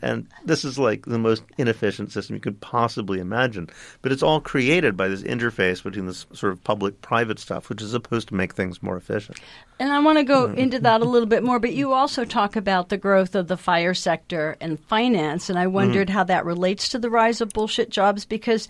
And 0.00 0.28
this 0.44 0.64
is 0.64 0.78
like 0.78 1.06
the 1.06 1.18
most 1.18 1.42
inefficient 1.56 2.12
system 2.12 2.36
you 2.36 2.40
could 2.40 2.60
possibly 2.60 2.87
imagine. 2.96 3.68
But 4.02 4.12
it's 4.12 4.22
all 4.22 4.40
created 4.40 4.96
by 4.96 5.08
this 5.08 5.22
interface 5.22 5.82
between 5.82 6.06
this 6.06 6.26
sort 6.32 6.52
of 6.52 6.62
public 6.64 7.00
private 7.02 7.38
stuff, 7.38 7.68
which 7.68 7.82
is 7.82 7.90
supposed 7.90 8.28
to 8.28 8.34
make 8.34 8.54
things 8.54 8.82
more 8.82 8.96
efficient. 8.96 9.38
And 9.80 9.92
I 9.92 10.00
want 10.00 10.18
to 10.18 10.24
go 10.24 10.48
Mm-hmm. 10.48 10.58
into 10.58 10.78
that 10.80 11.00
a 11.02 11.04
little 11.04 11.26
bit 11.28 11.42
more, 11.42 11.58
but 11.58 11.72
you 11.72 11.92
also 11.92 12.24
talk 12.24 12.56
about 12.56 12.88
the 12.88 12.96
growth 12.96 13.34
of 13.34 13.48
the 13.48 13.56
fire 13.56 13.94
sector 13.94 14.56
and 14.60 14.78
finance, 14.78 15.50
and 15.50 15.58
I 15.58 15.66
wondered 15.66 16.08
how 16.10 16.24
that 16.24 16.44
relates 16.44 16.88
to 16.90 16.98
the 16.98 17.10
rise 17.10 17.40
of 17.40 17.50
bullshit 17.50 17.90
jobs 17.90 18.24
because, 18.24 18.68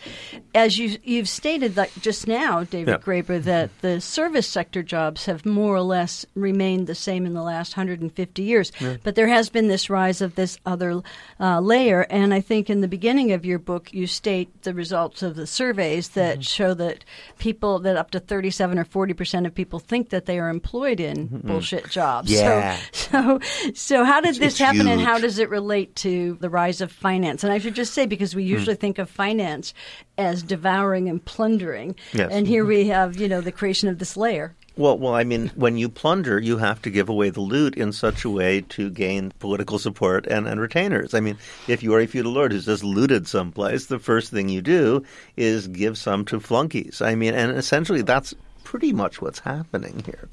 as 0.54 0.76
you 0.78 0.98
you've 1.04 1.28
stated 1.28 1.76
that 1.76 1.90
just 2.00 2.26
now, 2.26 2.64
David 2.64 2.88
Yeah. 2.88 2.98
Graeber, 2.98 3.42
that 3.44 3.70
the 3.80 4.00
service 4.00 4.46
sector 4.46 4.82
jobs 4.82 5.26
have 5.26 5.46
more 5.46 5.74
or 5.76 5.80
less 5.82 6.26
remained 6.34 6.86
the 6.86 6.94
same 6.94 7.24
in 7.26 7.34
the 7.34 7.42
last 7.42 7.76
150 7.76 8.42
years, 8.42 8.72
but 9.02 9.14
there 9.14 9.28
has 9.28 9.48
been 9.50 9.68
this 9.68 9.88
rise 9.88 10.20
of 10.20 10.34
this 10.34 10.58
other 10.66 11.00
uh, 11.40 11.60
layer, 11.60 12.02
and 12.10 12.34
I 12.34 12.40
think 12.40 12.68
in 12.68 12.80
the 12.80 12.88
beginning 12.88 13.32
of 13.32 13.44
your 13.46 13.58
book 13.58 13.92
you 13.94 14.06
state 14.08 14.62
the 14.62 14.74
results 14.74 15.22
of 15.22 15.36
the 15.36 15.46
surveys 15.46 16.10
that 16.10 16.34
mm-hmm. 16.34 16.42
show 16.42 16.74
that 16.74 17.04
people 17.38 17.78
that 17.80 17.96
up 17.96 18.10
to 18.10 18.20
37 18.20 18.78
or 18.78 18.84
40 18.84 19.14
percent 19.14 19.46
of 19.46 19.54
people 19.54 19.78
think 19.78 20.10
that 20.10 20.26
they 20.26 20.38
are 20.38 20.48
employed 20.48 21.00
in 21.00 21.28
mm-hmm. 21.28 21.46
bullshit 21.46 21.88
jobs. 21.90 22.30
Yeah. 22.30 22.76
So, 22.92 23.08
so, 23.10 23.40
so 23.74 24.04
how 24.04 24.20
did 24.20 24.36
this 24.36 24.54
it's 24.54 24.58
happen, 24.58 24.88
and 24.88 25.00
how 25.00 25.18
does 25.18 25.38
it 25.38 25.50
relate 25.50 25.94
to 25.96 26.36
the 26.40 26.50
rise 26.50 26.80
of 26.80 26.90
finance? 26.90 27.44
And 27.44 27.52
I 27.52 27.58
should 27.58 27.74
just 27.74 27.94
say 27.94 28.06
because 28.06 28.34
we 28.34 28.42
hmm. 28.42 28.50
usually 28.50 28.76
think 28.76 28.98
of 28.98 29.08
finance 29.08 29.74
as 30.16 30.42
devouring 30.42 31.08
and 31.08 31.24
plundering, 31.24 31.94
Yes. 32.12 32.30
and 32.32 32.46
here 32.46 32.62
mm-hmm. 32.62 32.68
we 32.68 32.86
have 32.88 33.16
you 33.20 33.28
know 33.28 33.40
the 33.40 33.52
creation 33.52 33.88
of 33.88 33.98
this 33.98 34.16
layer. 34.16 34.54
Well, 34.78 34.96
well, 34.96 35.14
I 35.14 35.24
mean, 35.24 35.50
when 35.56 35.76
you 35.76 35.88
plunder, 35.88 36.38
you 36.38 36.56
have 36.58 36.80
to 36.82 36.90
give 36.90 37.08
away 37.08 37.30
the 37.30 37.40
loot 37.40 37.76
in 37.76 37.92
such 37.92 38.24
a 38.24 38.30
way 38.30 38.60
to 38.68 38.90
gain 38.90 39.32
political 39.40 39.76
support 39.80 40.24
and, 40.28 40.46
and 40.46 40.60
retainers. 40.60 41.14
I 41.14 41.20
mean, 41.20 41.36
if 41.66 41.82
you 41.82 41.92
are 41.94 42.00
a 42.00 42.06
feudal 42.06 42.30
lord 42.30 42.52
who's 42.52 42.66
just 42.66 42.84
looted 42.84 43.26
someplace, 43.26 43.86
the 43.86 43.98
first 43.98 44.30
thing 44.30 44.48
you 44.48 44.62
do 44.62 45.02
is 45.36 45.66
give 45.66 45.98
some 45.98 46.24
to 46.26 46.38
flunkies. 46.38 47.02
I 47.02 47.16
mean, 47.16 47.34
and 47.34 47.58
essentially 47.58 48.02
that's 48.02 48.34
pretty 48.62 48.92
much 48.92 49.20
what's 49.20 49.40
happening 49.40 50.00
here. 50.06 50.28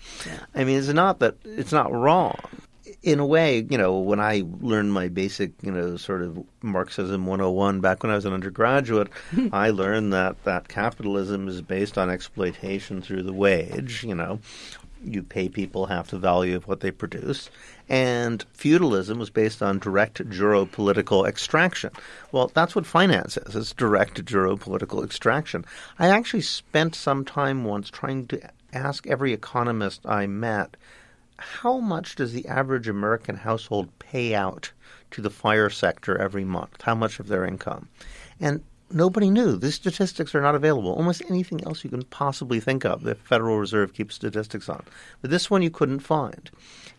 I 0.54 0.64
mean, 0.64 0.78
it's 0.78 0.90
not 0.90 1.18
that 1.20 1.38
it's 1.44 1.72
not 1.72 1.92
wrong. 1.92 2.38
In 3.02 3.20
a 3.20 3.26
way, 3.26 3.66
you 3.70 3.78
know, 3.78 3.98
when 3.98 4.20
I 4.20 4.44
learned 4.62 4.94
my 4.94 5.08
basic, 5.08 5.52
you 5.62 5.72
know, 5.72 5.98
sort 5.98 6.22
of 6.22 6.44
Marxism 6.62 7.26
101 7.26 7.82
back 7.82 8.04
when 8.04 8.12
I 8.12 8.16
was 8.16 8.26
an 8.26 8.34
undergraduate, 8.34 9.10
I 9.52 9.70
learned 9.72 10.14
that, 10.14 10.44
that 10.44 10.68
capitalism 10.68 11.48
is 11.48 11.62
based 11.62 11.98
on 11.98 12.10
exploitation 12.10 13.02
through 13.02 13.24
the 13.24 13.34
wage, 13.34 14.04
you 14.04 14.16
know. 14.16 14.40
You 15.04 15.22
pay 15.22 15.50
people 15.50 15.86
half 15.86 16.10
the 16.10 16.18
value 16.18 16.56
of 16.56 16.68
what 16.68 16.80
they 16.80 16.90
produce. 16.90 17.50
And 17.88 18.44
feudalism 18.54 19.20
was 19.20 19.30
based 19.30 19.62
on 19.62 19.78
direct 19.78 20.28
geopolitical 20.30 21.28
extraction. 21.28 21.92
Well, 22.32 22.52
that's 22.54 22.76
what 22.76 22.88
finance 22.88 23.38
is. 23.38 23.56
It's 23.56 23.74
direct 23.74 24.26
geopolitical 24.26 25.04
extraction. 25.04 25.66
I 26.00 26.08
actually 26.08 26.42
spent 26.42 26.96
some 26.96 27.24
time 27.24 27.66
once 27.66 27.90
trying 27.92 28.26
to 28.28 28.50
ask 28.74 29.06
every 29.08 29.34
economist 29.34 30.06
I 30.06 30.26
met 30.28 30.76
how 31.38 31.80
much 31.80 32.16
does 32.16 32.34
the 32.34 32.48
average 32.48 32.88
American 32.88 33.36
household 33.36 33.90
pay 34.00 34.36
out 34.36 34.72
to 35.12 35.22
the 35.22 35.30
fire 35.30 35.70
sector 35.70 36.18
every 36.18 36.46
month? 36.46 36.82
How 36.82 36.96
much 36.96 37.20
of 37.20 37.28
their 37.28 37.46
income? 37.46 37.90
And 38.40 38.64
nobody 38.92 39.30
knew. 39.30 39.58
These 39.58 39.76
statistics 39.76 40.34
are 40.36 40.42
not 40.42 40.56
available. 40.56 40.94
Almost 40.94 41.24
anything 41.30 41.64
else 41.66 41.84
you 41.84 41.90
can 41.90 42.04
possibly 42.04 42.60
think 42.60 42.86
of, 42.86 43.04
the 43.04 43.16
Federal 43.16 43.58
Reserve 43.58 43.94
keeps 43.94 44.16
statistics 44.16 44.70
on. 44.70 44.84
But 45.22 45.32
this 45.32 45.50
one 45.50 45.62
you 45.62 45.70
couldn't 45.70 46.00
find. 46.00 46.50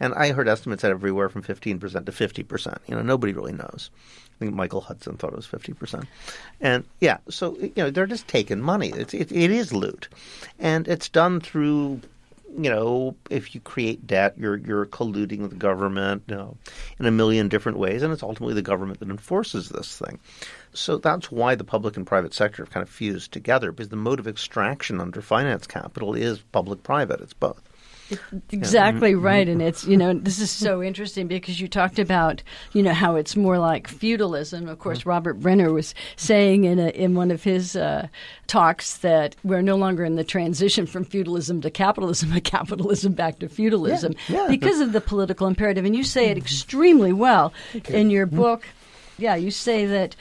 And 0.00 0.14
I 0.14 0.32
heard 0.32 0.48
estimates 0.48 0.84
at 0.84 0.90
everywhere 0.90 1.28
from 1.28 1.42
15% 1.42 1.80
to 1.80 2.12
50%. 2.12 2.78
You 2.86 2.94
know, 2.96 3.02
nobody 3.02 3.32
really 3.32 3.52
knows. 3.52 3.90
I 4.36 4.38
think 4.38 4.54
Michael 4.54 4.82
Hudson 4.82 5.16
thought 5.16 5.32
it 5.32 5.36
was 5.36 5.46
50%. 5.46 6.06
And 6.60 6.84
yeah, 7.00 7.18
so, 7.30 7.56
you 7.56 7.72
know, 7.76 7.90
they're 7.90 8.06
just 8.06 8.28
taking 8.28 8.60
money. 8.60 8.90
It's, 8.90 9.14
it, 9.14 9.32
it 9.32 9.50
is 9.50 9.72
loot. 9.72 10.08
And 10.58 10.86
it's 10.86 11.08
done 11.08 11.40
through 11.40 12.02
you 12.54 12.70
know, 12.70 13.16
if 13.30 13.54
you 13.54 13.60
create 13.60 14.06
debt, 14.06 14.34
you're 14.38 14.56
you're 14.56 14.86
colluding 14.86 15.40
with 15.40 15.50
the 15.50 15.56
government, 15.56 16.22
you 16.26 16.34
know, 16.34 16.56
in 16.98 17.06
a 17.06 17.10
million 17.10 17.48
different 17.48 17.78
ways, 17.78 18.02
and 18.02 18.12
it's 18.12 18.22
ultimately 18.22 18.54
the 18.54 18.62
government 18.62 19.00
that 19.00 19.10
enforces 19.10 19.68
this 19.68 19.98
thing. 19.98 20.18
So 20.72 20.98
that's 20.98 21.30
why 21.30 21.54
the 21.54 21.64
public 21.64 21.96
and 21.96 22.06
private 22.06 22.34
sector 22.34 22.62
have 22.62 22.72
kind 22.72 22.82
of 22.82 22.88
fused 22.88 23.32
together, 23.32 23.72
because 23.72 23.88
the 23.88 23.96
mode 23.96 24.20
of 24.20 24.28
extraction 24.28 25.00
under 25.00 25.20
finance 25.22 25.66
capital 25.66 26.14
is 26.14 26.38
public-private. 26.52 27.20
It's 27.20 27.32
both. 27.32 27.62
Exactly 28.50 29.12
Mm-hmm. 29.12 29.24
right, 29.24 29.48
and 29.48 29.60
it's 29.60 29.84
you 29.84 29.96
know 29.96 30.14
this 30.14 30.40
is 30.40 30.50
so 30.50 30.82
interesting 30.82 31.26
because 31.26 31.60
you 31.60 31.68
talked 31.68 31.98
about 31.98 32.42
you 32.72 32.82
know 32.82 32.92
how 32.92 33.16
it's 33.16 33.36
more 33.36 33.58
like 33.58 33.88
feudalism. 33.88 34.68
Of 34.68 34.78
course, 34.78 35.04
Robert 35.04 35.34
Brenner 35.40 35.72
was 35.72 35.94
saying 36.14 36.64
in 36.64 36.78
a, 36.78 36.88
in 36.88 37.14
one 37.14 37.30
of 37.30 37.42
his 37.42 37.74
uh, 37.74 38.08
talks 38.46 38.98
that 38.98 39.34
we're 39.42 39.62
no 39.62 39.76
longer 39.76 40.04
in 40.04 40.14
the 40.16 40.24
transition 40.24 40.86
from 40.86 41.04
feudalism 41.04 41.60
to 41.62 41.70
capitalism, 41.70 42.30
but 42.34 42.44
capitalism 42.44 43.12
back 43.12 43.40
to 43.40 43.48
feudalism 43.48 44.14
Yeah, 44.28 44.42
yeah. 44.42 44.48
because 44.48 44.80
of 44.80 44.92
the 44.92 45.00
political 45.00 45.46
imperative. 45.46 45.84
And 45.84 45.96
you 45.96 46.04
say 46.04 46.30
it 46.30 46.38
extremely 46.38 47.12
well 47.12 47.52
in 47.88 48.10
your 48.10 48.26
book. 48.26 48.64
Yeah, 49.18 49.34
you 49.34 49.50
say 49.50 49.86
that 49.86 50.14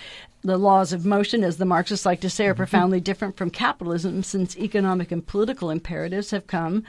the 0.46 0.58
laws 0.58 0.94
of 0.94 1.06
motion, 1.06 1.44
as 1.44 1.58
the 1.58 1.66
Marxists 1.66 2.06
like 2.06 2.22
to 2.22 2.30
say, 2.30 2.46
are 2.46 2.52
mm-hmm. 2.52 2.58
profoundly 2.58 3.00
different 3.00 3.36
from 3.36 3.50
capitalism 3.50 4.24
since 4.24 4.58
economic 4.58 5.12
and 5.12 5.26
political 5.26 5.70
imperatives 5.70 6.32
have 6.32 6.48
come 6.48 6.84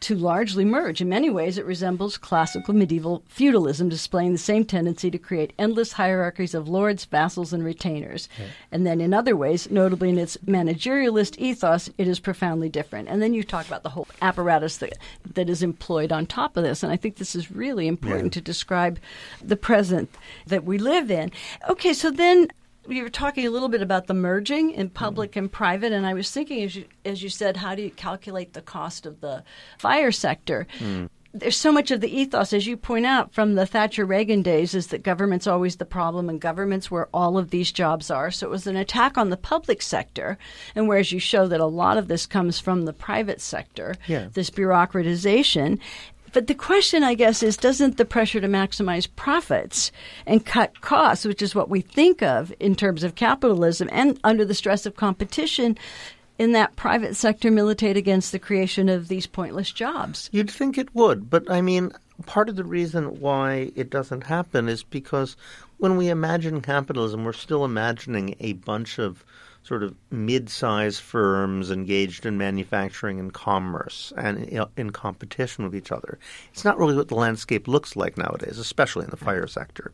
to 0.00 0.14
largely 0.14 0.64
merge. 0.64 1.00
In 1.00 1.08
many 1.08 1.30
ways, 1.30 1.58
it 1.58 1.64
resembles 1.64 2.18
classical 2.18 2.74
medieval 2.74 3.22
feudalism, 3.28 3.88
displaying 3.88 4.32
the 4.32 4.38
same 4.38 4.64
tendency 4.64 5.10
to 5.10 5.18
create 5.18 5.52
endless 5.58 5.92
hierarchies 5.92 6.54
of 6.54 6.68
lords, 6.68 7.04
vassals, 7.04 7.52
and 7.52 7.64
retainers. 7.64 8.28
Right. 8.38 8.48
And 8.70 8.86
then 8.86 9.00
in 9.00 9.14
other 9.14 9.36
ways, 9.36 9.70
notably 9.70 10.10
in 10.10 10.18
its 10.18 10.36
managerialist 10.38 11.38
ethos, 11.38 11.90
it 11.98 12.06
is 12.06 12.20
profoundly 12.20 12.68
different. 12.68 13.08
And 13.08 13.22
then 13.22 13.34
you 13.34 13.42
talk 13.42 13.66
about 13.66 13.82
the 13.82 13.90
whole 13.90 14.08
apparatus 14.20 14.76
that, 14.78 14.98
that 15.34 15.48
is 15.48 15.62
employed 15.62 16.12
on 16.12 16.26
top 16.26 16.56
of 16.56 16.64
this. 16.64 16.82
And 16.82 16.92
I 16.92 16.96
think 16.96 17.16
this 17.16 17.34
is 17.34 17.50
really 17.50 17.86
important 17.86 18.26
yeah. 18.26 18.40
to 18.40 18.40
describe 18.40 18.98
the 19.42 19.56
present 19.56 20.10
that 20.46 20.64
we 20.64 20.78
live 20.78 21.10
in. 21.10 21.32
Okay, 21.68 21.92
so 21.92 22.10
then 22.10 22.48
you 22.88 23.02
were 23.02 23.10
talking 23.10 23.46
a 23.46 23.50
little 23.50 23.68
bit 23.68 23.82
about 23.82 24.06
the 24.06 24.14
merging 24.14 24.70
in 24.70 24.90
public 24.90 25.32
mm. 25.32 25.36
and 25.36 25.52
private, 25.52 25.92
and 25.92 26.06
I 26.06 26.14
was 26.14 26.30
thinking, 26.30 26.62
as 26.62 26.76
you 26.76 26.84
as 27.04 27.22
you 27.22 27.28
said, 27.28 27.56
how 27.56 27.74
do 27.74 27.82
you 27.82 27.90
calculate 27.90 28.52
the 28.52 28.62
cost 28.62 29.06
of 29.06 29.20
the 29.20 29.42
fire 29.78 30.12
sector? 30.12 30.66
Mm. 30.78 31.08
There's 31.32 31.56
so 31.56 31.70
much 31.70 31.90
of 31.90 32.00
the 32.00 32.08
ethos, 32.08 32.54
as 32.54 32.66
you 32.66 32.78
point 32.78 33.04
out, 33.04 33.34
from 33.34 33.56
the 33.56 33.66
Thatcher 33.66 34.06
Reagan 34.06 34.40
days, 34.40 34.74
is 34.74 34.86
that 34.86 35.02
government's 35.02 35.46
always 35.46 35.76
the 35.76 35.84
problem, 35.84 36.30
and 36.30 36.40
government's 36.40 36.90
where 36.90 37.08
all 37.12 37.36
of 37.36 37.50
these 37.50 37.70
jobs 37.70 38.10
are. 38.10 38.30
So 38.30 38.46
it 38.46 38.50
was 38.50 38.66
an 38.66 38.76
attack 38.76 39.18
on 39.18 39.28
the 39.28 39.36
public 39.36 39.82
sector, 39.82 40.38
and 40.74 40.88
whereas 40.88 41.12
you 41.12 41.18
show 41.18 41.46
that 41.46 41.60
a 41.60 41.66
lot 41.66 41.98
of 41.98 42.08
this 42.08 42.24
comes 42.24 42.58
from 42.58 42.86
the 42.86 42.94
private 42.94 43.42
sector, 43.42 43.96
yeah. 44.06 44.28
this 44.32 44.48
bureaucratization, 44.48 45.78
but 46.36 46.48
the 46.48 46.54
question, 46.54 47.02
I 47.02 47.14
guess, 47.14 47.42
is 47.42 47.56
doesn't 47.56 47.96
the 47.96 48.04
pressure 48.04 48.42
to 48.42 48.46
maximize 48.46 49.08
profits 49.16 49.90
and 50.26 50.44
cut 50.44 50.82
costs, 50.82 51.24
which 51.24 51.40
is 51.40 51.54
what 51.54 51.70
we 51.70 51.80
think 51.80 52.22
of 52.22 52.52
in 52.60 52.74
terms 52.74 53.02
of 53.02 53.14
capitalism 53.14 53.88
and 53.90 54.20
under 54.22 54.44
the 54.44 54.52
stress 54.52 54.84
of 54.84 54.96
competition, 54.96 55.78
in 56.38 56.52
that 56.52 56.76
private 56.76 57.16
sector 57.16 57.50
militate 57.50 57.96
against 57.96 58.32
the 58.32 58.38
creation 58.38 58.90
of 58.90 59.08
these 59.08 59.26
pointless 59.26 59.72
jobs? 59.72 60.28
You'd 60.30 60.50
think 60.50 60.76
it 60.76 60.94
would, 60.94 61.30
but 61.30 61.50
I 61.50 61.62
mean, 61.62 61.90
part 62.26 62.50
of 62.50 62.56
the 62.56 62.64
reason 62.64 63.18
why 63.18 63.72
it 63.74 63.88
doesn't 63.88 64.24
happen 64.24 64.68
is 64.68 64.82
because 64.82 65.38
when 65.78 65.96
we 65.96 66.10
imagine 66.10 66.60
capitalism, 66.60 67.24
we're 67.24 67.32
still 67.32 67.64
imagining 67.64 68.34
a 68.40 68.52
bunch 68.52 68.98
of 68.98 69.24
sort 69.66 69.82
of 69.82 69.96
mid-sized 70.10 71.00
firms 71.00 71.72
engaged 71.72 72.24
in 72.24 72.38
manufacturing 72.38 73.18
and 73.18 73.32
commerce 73.32 74.12
and 74.16 74.48
in 74.76 74.90
competition 74.90 75.64
with 75.64 75.74
each 75.74 75.90
other. 75.90 76.18
It's 76.52 76.64
not 76.64 76.78
really 76.78 76.94
what 76.94 77.08
the 77.08 77.16
landscape 77.16 77.66
looks 77.66 77.96
like 77.96 78.16
nowadays, 78.16 78.58
especially 78.58 79.04
in 79.04 79.10
the 79.10 79.16
fire 79.16 79.48
sector. 79.48 79.90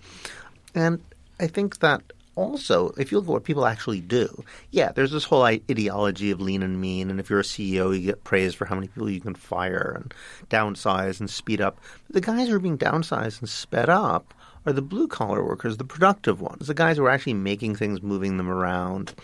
And 0.75 1.01
I 1.41 1.47
think 1.47 1.79
that 1.79 2.03
also, 2.35 2.91
if 2.99 3.11
you 3.11 3.19
look 3.19 3.27
at 3.27 3.33
what 3.33 3.45
people 3.45 3.65
actually 3.65 4.01
do, 4.01 4.45
yeah, 4.71 4.93
there's 4.93 5.11
this 5.11 5.25
whole 5.25 5.43
ideology 5.43 6.31
of 6.31 6.41
lean 6.41 6.63
and 6.63 6.81
mean, 6.81 7.11
and 7.11 7.19
if 7.19 7.31
you're 7.31 7.41
a 7.41 7.45
CEO, 7.45 7.99
you 7.99 8.05
get 8.05 8.25
praised 8.25 8.57
for 8.57 8.67
how 8.67 8.75
many 8.75 8.89
people 8.89 9.09
you 9.09 9.21
can 9.21 9.35
fire 9.35 9.95
and 9.97 10.15
downsize 10.51 11.19
and 11.19 11.31
speed 11.31 11.63
up. 11.63 11.79
But 12.07 12.15
the 12.15 12.21
guys 12.21 12.49
who 12.49 12.57
are 12.57 12.61
being 12.61 12.79
downsized 12.79 13.41
and 13.41 13.49
sped 13.49 13.89
up 13.89 14.35
are 14.67 14.73
the 14.73 14.83
blue 14.83 15.09
collar 15.09 15.45
workers, 15.45 15.77
the 15.77 15.85
productive 15.85 16.41
ones, 16.41 16.67
the 16.67 16.75
guys 16.75 16.97
who 16.97 17.05
are 17.05 17.11
actually 17.11 17.35
making 17.35 17.77
things, 17.77 18.03
moving 18.03 18.37
them 18.37 18.49
around, 18.49 19.15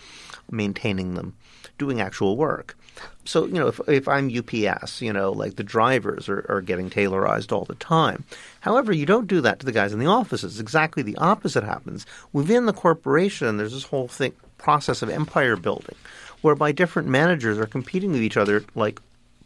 maintaining 0.51 1.13
them, 1.15 1.35
doing 1.77 2.01
actual 2.01 2.37
work. 2.37 2.77
So, 3.25 3.45
you 3.45 3.53
know, 3.53 3.67
if, 3.67 3.79
if 3.87 4.07
I'm 4.07 4.35
UPS, 4.35 5.01
you 5.01 5.13
know, 5.13 5.31
like 5.31 5.55
the 5.55 5.63
drivers 5.63 6.27
are, 6.27 6.45
are 6.49 6.61
getting 6.61 6.89
Taylorized 6.89 7.51
all 7.51 7.65
the 7.65 7.75
time. 7.75 8.25
However, 8.61 8.91
you 8.91 9.05
don't 9.05 9.27
do 9.27 9.41
that 9.41 9.59
to 9.59 9.65
the 9.65 9.71
guys 9.71 9.93
in 9.93 9.99
the 9.99 10.05
offices. 10.05 10.59
Exactly 10.59 11.03
the 11.03 11.15
opposite 11.17 11.63
happens. 11.63 12.05
Within 12.33 12.65
the 12.65 12.73
corporation, 12.73 13.57
there's 13.57 13.73
this 13.73 13.83
whole 13.83 14.07
thing, 14.07 14.33
process 14.57 15.01
of 15.01 15.09
empire 15.09 15.55
building, 15.55 15.95
whereby 16.41 16.71
different 16.71 17.07
managers 17.07 17.57
are 17.57 17.65
competing 17.65 18.11
with 18.11 18.21
each 18.21 18.37
other 18.37 18.63
like 18.75 18.99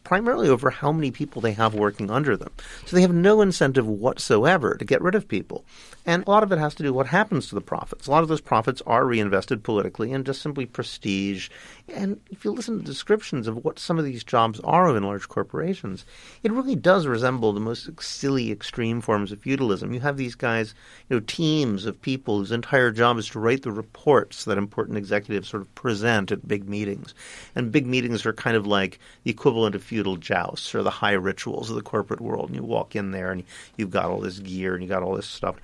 primarily 0.03 0.49
over 0.49 0.69
how 0.69 0.91
many 0.91 1.11
people 1.11 1.41
they 1.41 1.53
have 1.53 1.73
working 1.73 2.09
under 2.09 2.35
them. 2.35 2.51
So 2.85 2.95
they 2.95 3.01
have 3.01 3.13
no 3.13 3.41
incentive 3.41 3.87
whatsoever 3.87 4.75
to 4.75 4.85
get 4.85 5.01
rid 5.01 5.15
of 5.15 5.27
people. 5.27 5.63
And 6.05 6.25
a 6.25 6.29
lot 6.29 6.43
of 6.43 6.51
it 6.51 6.59
has 6.59 6.75
to 6.75 6.83
do 6.83 6.89
with 6.89 6.97
what 6.97 7.07
happens 7.07 7.47
to 7.47 7.55
the 7.55 7.61
profits. 7.61 8.07
A 8.07 8.11
lot 8.11 8.23
of 8.23 8.29
those 8.29 8.41
profits 8.41 8.81
are 8.85 9.05
reinvested 9.05 9.63
politically 9.63 10.11
and 10.11 10.25
just 10.25 10.41
simply 10.41 10.65
prestige. 10.65 11.49
And 11.87 12.19
if 12.29 12.43
you 12.43 12.51
listen 12.51 12.77
to 12.79 12.85
descriptions 12.85 13.47
of 13.47 13.63
what 13.63 13.79
some 13.79 13.97
of 13.97 14.03
these 14.03 14.23
jobs 14.23 14.59
are 14.61 14.95
in 14.95 15.03
large 15.03 15.29
corporations, 15.29 16.05
it 16.43 16.51
really 16.51 16.75
does 16.75 17.07
resemble 17.07 17.53
the 17.53 17.61
most 17.61 17.89
silly 18.01 18.51
extreme 18.51 18.99
forms 18.99 19.31
of 19.31 19.39
feudalism. 19.39 19.93
You 19.93 20.01
have 20.01 20.17
these 20.17 20.35
guys, 20.35 20.75
you 21.09 21.15
know, 21.15 21.21
teams 21.25 21.85
of 21.85 22.01
people 22.01 22.39
whose 22.39 22.51
entire 22.51 22.91
job 22.91 23.17
is 23.17 23.29
to 23.29 23.39
write 23.39 23.63
the 23.63 23.71
reports 23.71 24.43
that 24.45 24.57
important 24.57 24.97
executives 24.97 25.47
sort 25.47 25.61
of 25.61 25.73
present 25.75 26.31
at 26.31 26.47
big 26.47 26.67
meetings. 26.67 27.13
And 27.55 27.71
big 27.71 27.87
meetings 27.87 28.25
are 28.25 28.33
kind 28.33 28.57
of 28.57 28.67
like 28.67 28.99
the 29.23 29.31
equivalent 29.31 29.75
of 29.75 29.83
feudal 29.93 30.17
jousts 30.17 30.73
or 30.73 30.82
the 30.82 30.89
high 30.89 31.12
rituals 31.12 31.69
of 31.69 31.75
the 31.75 31.84
corporate 31.84 32.19
world. 32.19 32.47
And 32.47 32.56
you 32.56 32.63
walk 32.63 32.95
in 32.95 33.12
there 33.12 33.32
and 33.32 33.43
you've 33.77 33.91
got 33.91 34.06
all 34.06 34.19
this 34.19 34.39
gear 34.39 34.73
and 34.73 34.82
you 34.82 34.89
got 34.89 35.03
all 35.03 35.15
this 35.15 35.27
stuff 35.27 35.56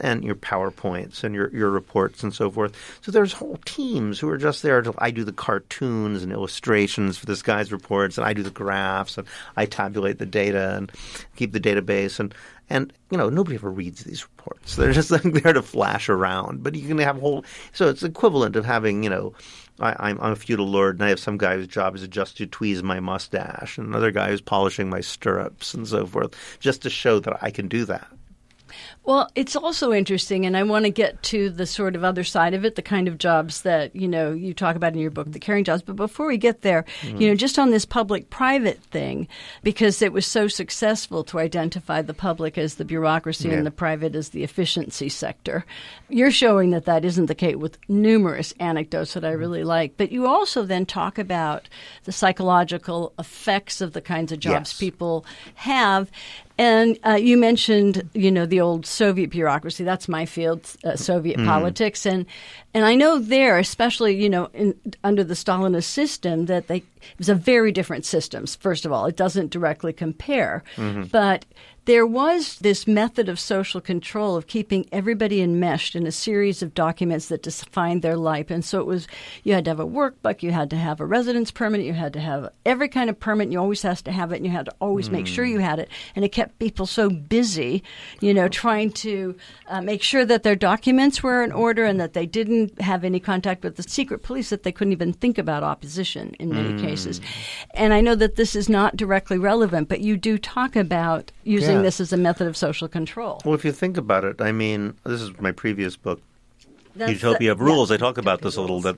and 0.00 0.24
your 0.24 0.34
PowerPoints 0.34 1.22
and 1.22 1.36
your, 1.36 1.54
your 1.54 1.70
reports 1.70 2.24
and 2.24 2.34
so 2.34 2.50
forth. 2.50 2.74
So 3.02 3.12
there's 3.12 3.32
whole 3.32 3.60
teams 3.64 4.18
who 4.18 4.28
are 4.28 4.38
just 4.38 4.64
there 4.64 4.82
to 4.82 4.92
I 4.98 5.12
do 5.12 5.22
the 5.22 5.32
cartoons 5.32 6.24
and 6.24 6.32
illustrations 6.32 7.16
for 7.16 7.26
this 7.26 7.42
guy's 7.42 7.70
reports 7.70 8.18
and 8.18 8.26
I 8.26 8.32
do 8.32 8.42
the 8.42 8.50
graphs 8.50 9.18
and 9.18 9.28
I 9.56 9.66
tabulate 9.66 10.18
the 10.18 10.26
data 10.26 10.74
and 10.74 10.90
keep 11.36 11.52
the 11.52 11.60
database 11.60 12.18
and 12.18 12.34
and 12.68 12.92
you 13.10 13.18
know 13.18 13.28
nobody 13.28 13.54
ever 13.54 13.70
reads 13.70 14.02
these 14.02 14.24
reports. 14.24 14.74
They're 14.76 14.92
just 14.92 15.12
like 15.12 15.22
there 15.22 15.52
to 15.52 15.62
flash 15.62 16.08
around. 16.08 16.64
But 16.64 16.74
you 16.74 16.88
can 16.88 16.98
have 16.98 17.20
whole 17.20 17.44
so 17.72 17.88
it's 17.88 18.02
equivalent 18.02 18.56
of 18.56 18.64
having 18.64 19.04
you 19.04 19.10
know 19.10 19.34
I, 19.78 20.10
am 20.10 20.18
a 20.20 20.36
feudal 20.36 20.68
lord, 20.68 20.96
and 20.96 21.04
I 21.04 21.10
have 21.10 21.20
some 21.20 21.36
guy 21.36 21.56
whose 21.56 21.66
job 21.66 21.94
is 21.96 22.06
just 22.08 22.36
to 22.38 22.46
tweeze 22.46 22.82
my 22.82 23.00
mustache, 23.00 23.78
and 23.78 23.86
another 23.86 24.10
guy 24.10 24.30
who's 24.30 24.40
polishing 24.40 24.88
my 24.88 25.00
stirrups 25.00 25.74
and 25.74 25.86
so 25.86 26.06
forth, 26.06 26.34
just 26.60 26.82
to 26.82 26.90
show 26.90 27.18
that 27.20 27.38
I 27.42 27.50
can 27.50 27.68
do 27.68 27.84
that. 27.84 28.08
Well, 29.04 29.30
it's 29.34 29.56
also 29.56 29.92
interesting, 29.92 30.46
and 30.46 30.56
I 30.56 30.62
want 30.62 30.84
to 30.84 30.90
get 30.90 31.22
to 31.24 31.50
the 31.50 31.66
sort 31.66 31.96
of 31.96 32.04
other 32.04 32.24
side 32.24 32.54
of 32.54 32.64
it, 32.64 32.74
the 32.74 32.82
kind 32.82 33.08
of 33.08 33.18
jobs 33.18 33.62
that 33.62 33.94
you 33.94 34.08
know 34.08 34.32
you 34.32 34.54
talk 34.54 34.76
about 34.76 34.92
in 34.92 34.98
your 34.98 35.10
book, 35.10 35.30
the 35.30 35.38
caring 35.38 35.64
jobs. 35.64 35.82
But 35.82 35.96
before 35.96 36.26
we 36.26 36.36
get 36.36 36.62
there, 36.62 36.84
mm-hmm. 37.02 37.20
you 37.20 37.28
know, 37.28 37.34
just 37.34 37.58
on 37.58 37.70
this 37.70 37.84
public-private 37.84 38.82
thing, 38.82 39.28
because 39.62 40.02
it 40.02 40.12
was 40.12 40.26
so 40.26 40.48
successful 40.48 41.24
to 41.24 41.38
identify 41.38 42.02
the 42.02 42.14
public 42.14 42.58
as 42.58 42.74
the 42.74 42.84
bureaucracy 42.84 43.48
yeah. 43.48 43.54
and 43.54 43.66
the 43.66 43.70
private 43.70 44.14
as 44.14 44.30
the 44.30 44.42
efficiency 44.42 45.08
sector, 45.08 45.64
you're 46.08 46.30
showing 46.30 46.70
that 46.70 46.84
that 46.84 47.04
isn't 47.04 47.26
the 47.26 47.34
case 47.34 47.56
with 47.56 47.78
numerous 47.88 48.52
anecdotes 48.58 49.14
that 49.14 49.24
I 49.24 49.30
mm-hmm. 49.30 49.40
really 49.40 49.64
like. 49.64 49.96
But 49.96 50.12
you 50.12 50.26
also 50.26 50.64
then 50.64 50.86
talk 50.86 51.18
about 51.18 51.68
the 52.04 52.12
psychological 52.12 53.12
effects 53.18 53.80
of 53.80 53.92
the 53.92 54.00
kinds 54.00 54.32
of 54.32 54.40
jobs 54.40 54.72
yes. 54.72 54.80
people 54.80 55.24
have, 55.56 56.10
and 56.58 56.98
uh, 57.04 57.12
you 57.12 57.36
mentioned, 57.36 58.08
you 58.14 58.30
know, 58.30 58.46
the 58.46 58.60
old 58.60 58.86
Soviet 58.86 59.30
bureaucracy. 59.30 59.84
That's 59.84 60.08
my 60.08 60.24
field, 60.24 60.70
uh, 60.84 60.96
Soviet 60.96 61.38
mm. 61.38 61.46
politics, 61.46 62.06
and 62.06 62.24
and 62.72 62.84
I 62.84 62.94
know 62.94 63.18
there, 63.18 63.58
especially, 63.58 64.16
you 64.16 64.30
know, 64.30 64.48
in, 64.54 64.74
under 65.04 65.22
the 65.22 65.34
Stalinist 65.34 65.84
system, 65.84 66.46
that 66.46 66.68
they 66.68 66.78
it 66.78 67.18
was 67.18 67.28
a 67.28 67.34
very 67.34 67.72
different 67.72 68.04
systems. 68.04 68.56
First 68.56 68.86
of 68.86 68.92
all, 68.92 69.06
it 69.06 69.16
doesn't 69.16 69.50
directly 69.50 69.92
compare, 69.92 70.64
mm-hmm. 70.76 71.04
but 71.04 71.44
there 71.86 72.06
was 72.06 72.56
this 72.58 72.86
method 72.86 73.28
of 73.28 73.38
social 73.38 73.80
control 73.80 74.36
of 74.36 74.48
keeping 74.48 74.86
everybody 74.90 75.40
enmeshed 75.40 75.94
in 75.94 76.04
a 76.04 76.12
series 76.12 76.60
of 76.60 76.74
documents 76.74 77.28
that 77.28 77.44
defined 77.44 78.02
their 78.02 78.16
life. 78.16 78.50
And 78.50 78.64
so 78.64 78.80
it 78.80 78.86
was 78.86 79.06
you 79.44 79.54
had 79.54 79.64
to 79.64 79.70
have 79.70 79.80
a 79.80 79.86
workbook, 79.86 80.42
you 80.42 80.50
had 80.50 80.68
to 80.70 80.76
have 80.76 81.00
a 81.00 81.06
residence 81.06 81.52
permit, 81.52 81.82
you 81.82 81.92
had 81.92 82.12
to 82.14 82.20
have 82.20 82.50
every 82.64 82.88
kind 82.88 83.08
of 83.08 83.20
permit, 83.20 83.52
you 83.52 83.60
always 83.60 83.82
has 83.82 84.02
to 84.02 84.12
have 84.12 84.32
it, 84.32 84.36
and 84.36 84.44
you 84.46 84.50
had 84.50 84.66
to 84.66 84.74
always 84.80 85.08
mm. 85.08 85.12
make 85.12 85.28
sure 85.28 85.44
you 85.44 85.60
had 85.60 85.78
it. 85.78 85.88
And 86.16 86.24
it 86.24 86.30
kept 86.30 86.58
people 86.58 86.86
so 86.86 87.08
busy, 87.08 87.84
you 88.20 88.34
know, 88.34 88.48
trying 88.48 88.90
to 88.92 89.36
uh, 89.68 89.80
make 89.80 90.02
sure 90.02 90.24
that 90.24 90.42
their 90.42 90.56
documents 90.56 91.22
were 91.22 91.44
in 91.44 91.52
order 91.52 91.84
and 91.84 92.00
that 92.00 92.14
they 92.14 92.26
didn't 92.26 92.80
have 92.80 93.04
any 93.04 93.20
contact 93.20 93.62
with 93.62 93.76
the 93.76 93.84
secret 93.84 94.24
police, 94.24 94.50
that 94.50 94.64
they 94.64 94.72
couldn't 94.72 94.92
even 94.92 95.12
think 95.12 95.38
about 95.38 95.62
opposition 95.62 96.34
in 96.40 96.48
many 96.48 96.70
mm. 96.70 96.80
cases. 96.80 97.20
And 97.74 97.94
I 97.94 98.00
know 98.00 98.16
that 98.16 98.34
this 98.34 98.56
is 98.56 98.68
not 98.68 98.96
directly 98.96 99.38
relevant, 99.38 99.88
but 99.88 100.00
you 100.00 100.16
do 100.16 100.36
talk 100.36 100.74
about 100.74 101.30
using 101.44 101.75
yeah. 101.75 101.75
This 101.82 102.00
as 102.00 102.12
a 102.12 102.16
method 102.16 102.46
of 102.46 102.56
social 102.56 102.88
control. 102.88 103.40
Well, 103.44 103.54
if 103.54 103.64
you 103.64 103.72
think 103.72 103.96
about 103.96 104.24
it, 104.24 104.40
I 104.40 104.52
mean, 104.52 104.94
this 105.04 105.20
is 105.20 105.38
my 105.40 105.52
previous 105.52 105.96
book, 105.96 106.20
That's 106.94 107.12
Utopia 107.12 107.48
the, 107.48 107.52
of 107.52 107.60
Rules. 107.60 107.90
Yeah, 107.90 107.94
I 107.94 107.98
talk 107.98 108.18
about 108.18 108.42
this 108.42 108.56
a 108.56 108.60
little. 108.60 108.80
That 108.80 108.96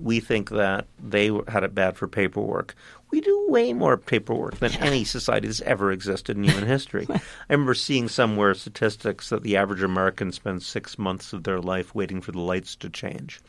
we 0.00 0.20
think 0.20 0.50
that 0.50 0.86
they 1.02 1.30
had 1.48 1.64
it 1.64 1.74
bad 1.74 1.96
for 1.96 2.06
paperwork. 2.08 2.74
we 3.10 3.20
do 3.20 3.46
way 3.48 3.72
more 3.72 3.96
paperwork 3.96 4.58
than 4.58 4.72
any 4.76 5.02
society 5.04 5.48
that's 5.48 5.60
ever 5.62 5.90
existed 5.90 6.36
in 6.36 6.44
human 6.44 6.66
history. 6.66 7.06
I 7.10 7.20
remember 7.48 7.74
seeing 7.74 8.08
somewhere 8.08 8.54
statistics 8.54 9.30
that 9.30 9.42
the 9.42 9.56
average 9.56 9.82
American 9.82 10.30
spends 10.32 10.66
six 10.66 10.98
months 10.98 11.32
of 11.32 11.42
their 11.42 11.60
life 11.60 11.94
waiting 11.94 12.20
for 12.20 12.30
the 12.32 12.40
lights 12.40 12.76
to 12.76 12.88
change. 12.88 13.40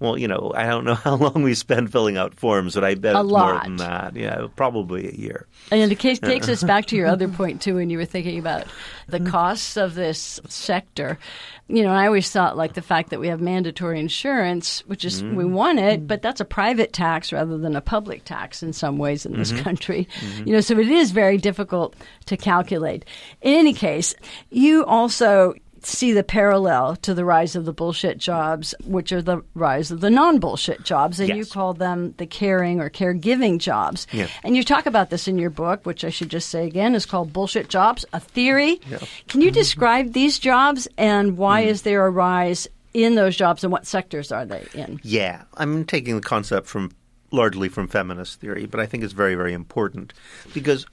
Well, 0.00 0.16
you 0.16 0.28
know, 0.28 0.52
I 0.54 0.66
don't 0.66 0.84
know 0.84 0.94
how 0.94 1.16
long 1.16 1.42
we 1.42 1.54
spend 1.54 1.90
filling 1.90 2.16
out 2.16 2.34
forms, 2.34 2.74
but 2.74 2.84
I 2.84 2.94
bet 2.94 3.16
a 3.16 3.20
it's 3.20 3.30
lot. 3.30 3.52
more 3.52 3.60
than 3.62 3.76
that. 3.76 4.16
Yeah, 4.16 4.46
probably 4.56 5.08
a 5.08 5.12
year. 5.12 5.46
And 5.70 5.90
it 5.90 5.98
case 5.98 6.18
takes 6.18 6.48
us 6.48 6.62
back 6.62 6.86
to 6.86 6.96
your 6.96 7.06
other 7.08 7.28
point 7.28 7.60
too, 7.62 7.76
when 7.76 7.90
you 7.90 7.98
were 7.98 8.04
thinking 8.04 8.38
about 8.38 8.66
the 9.08 9.20
costs 9.20 9.76
of 9.76 9.94
this 9.94 10.40
sector. 10.48 11.18
You 11.66 11.82
know, 11.82 11.90
I 11.90 12.06
always 12.06 12.30
thought 12.30 12.56
like 12.56 12.74
the 12.74 12.82
fact 12.82 13.10
that 13.10 13.20
we 13.20 13.28
have 13.28 13.40
mandatory 13.40 14.00
insurance, 14.00 14.80
which 14.86 15.04
is 15.04 15.22
we 15.22 15.44
mm. 15.44 15.50
want 15.50 15.78
it, 15.78 16.00
mm. 16.00 16.06
but 16.06 16.22
that's 16.22 16.40
a 16.40 16.44
private 16.46 16.92
tax 16.92 17.32
rather 17.32 17.58
than 17.58 17.76
a 17.76 17.80
public 17.80 18.24
tax 18.24 18.62
in 18.62 18.72
some 18.72 18.96
ways 18.96 19.26
in 19.26 19.36
this 19.36 19.52
mm-hmm. 19.52 19.64
country. 19.64 20.08
Mm-hmm. 20.20 20.46
You 20.46 20.52
know, 20.54 20.60
so 20.60 20.78
it 20.78 20.88
is 20.88 21.10
very 21.10 21.36
difficult 21.36 21.94
to 22.26 22.36
calculate. 22.36 23.04
In 23.42 23.54
any 23.54 23.74
case, 23.74 24.14
you 24.50 24.84
also 24.86 25.54
see 25.88 26.12
the 26.12 26.22
parallel 26.22 26.96
to 26.96 27.14
the 27.14 27.24
rise 27.24 27.56
of 27.56 27.64
the 27.64 27.72
bullshit 27.72 28.18
jobs, 28.18 28.74
which 28.84 29.10
are 29.12 29.22
the 29.22 29.42
rise 29.54 29.90
of 29.90 30.00
the 30.00 30.10
non 30.10 30.38
bullshit 30.38 30.84
jobs, 30.84 31.18
and 31.18 31.30
you 31.36 31.44
call 31.46 31.74
them 31.74 32.14
the 32.18 32.26
caring 32.26 32.80
or 32.80 32.90
caregiving 32.90 33.58
jobs. 33.58 34.06
Yeah. 34.12 34.28
And 34.44 34.56
you 34.56 34.62
talk 34.62 34.86
about 34.86 35.10
this 35.10 35.26
in 35.28 35.38
your 35.38 35.50
book, 35.50 35.86
which 35.86 36.04
I 36.04 36.10
should 36.10 36.28
just 36.28 36.50
say 36.50 36.66
again 36.66 36.94
is 36.94 37.06
called 37.06 37.32
Bullshit 37.32 37.68
Jobs, 37.68 38.04
a 38.12 38.20
Theory. 38.20 38.80
Can 39.28 39.40
you 39.40 39.50
describe 39.50 40.12
these 40.12 40.38
jobs 40.38 40.86
and 40.96 41.36
why 41.36 41.64
Mm. 41.64 41.66
is 41.68 41.82
there 41.82 42.06
a 42.06 42.10
rise 42.10 42.68
in 42.94 43.14
those 43.14 43.36
jobs 43.36 43.64
and 43.64 43.72
what 43.72 43.86
sectors 43.86 44.30
are 44.30 44.44
they 44.44 44.66
in? 44.74 45.00
Yeah, 45.02 45.42
I'm 45.56 45.84
taking 45.84 46.14
the 46.16 46.20
concept 46.22 46.66
from 46.66 46.90
largely 47.30 47.68
from 47.68 47.88
feminist 47.88 48.40
theory, 48.40 48.66
but 48.66 48.80
I 48.80 48.86
think 48.86 49.04
it's 49.04 49.12
very, 49.12 49.34
very 49.34 49.52
important 49.52 50.12
because 50.54 50.86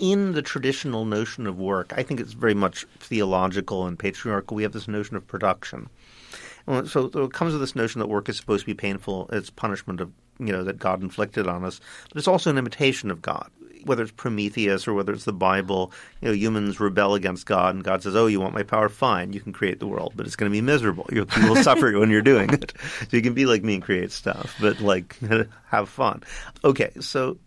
in 0.00 0.32
the 0.32 0.42
traditional 0.42 1.04
notion 1.04 1.46
of 1.46 1.58
work, 1.58 1.92
I 1.96 2.02
think 2.02 2.18
it's 2.18 2.32
very 2.32 2.54
much 2.54 2.86
theological 2.98 3.86
and 3.86 3.98
patriarchal. 3.98 4.56
We 4.56 4.64
have 4.64 4.72
this 4.72 4.88
notion 4.88 5.14
of 5.14 5.26
production. 5.28 5.88
So, 6.66 7.08
so 7.08 7.24
it 7.24 7.32
comes 7.32 7.52
with 7.52 7.60
this 7.60 7.76
notion 7.76 8.00
that 8.00 8.08
work 8.08 8.28
is 8.28 8.36
supposed 8.36 8.62
to 8.62 8.66
be 8.66 8.74
painful. 8.74 9.28
It's 9.32 9.50
punishment 9.50 10.00
of 10.00 10.10
you 10.38 10.52
know 10.52 10.64
that 10.64 10.78
God 10.78 11.02
inflicted 11.02 11.46
on 11.46 11.64
us, 11.64 11.80
but 12.08 12.18
it's 12.18 12.28
also 12.28 12.50
an 12.50 12.58
imitation 12.58 13.10
of 13.10 13.20
God. 13.20 13.50
Whether 13.84 14.02
it's 14.02 14.12
Prometheus 14.12 14.86
or 14.86 14.92
whether 14.92 15.12
it's 15.12 15.24
the 15.24 15.32
Bible, 15.32 15.90
you 16.20 16.28
know, 16.28 16.34
humans 16.34 16.78
rebel 16.80 17.14
against 17.14 17.46
God, 17.46 17.74
and 17.74 17.84
God 17.84 18.02
says, 18.02 18.14
"Oh, 18.14 18.26
you 18.26 18.40
want 18.40 18.54
my 18.54 18.62
power? 18.62 18.88
Fine, 18.88 19.32
you 19.32 19.40
can 19.40 19.52
create 19.52 19.80
the 19.80 19.86
world, 19.86 20.12
but 20.16 20.26
it's 20.26 20.36
going 20.36 20.50
to 20.50 20.54
be 20.54 20.60
miserable. 20.60 21.06
You, 21.10 21.26
will 21.42 21.56
suffer 21.56 21.90
when 21.98 22.10
you're 22.10 22.22
doing 22.22 22.50
it. 22.50 22.72
So 23.10 23.16
you 23.16 23.22
can 23.22 23.34
be 23.34 23.46
like 23.46 23.62
me 23.62 23.74
and 23.74 23.82
create 23.82 24.12
stuff, 24.12 24.54
but 24.60 24.80
like 24.80 25.18
have 25.70 25.88
fun." 25.88 26.22
Okay, 26.62 26.90
so 27.00 27.38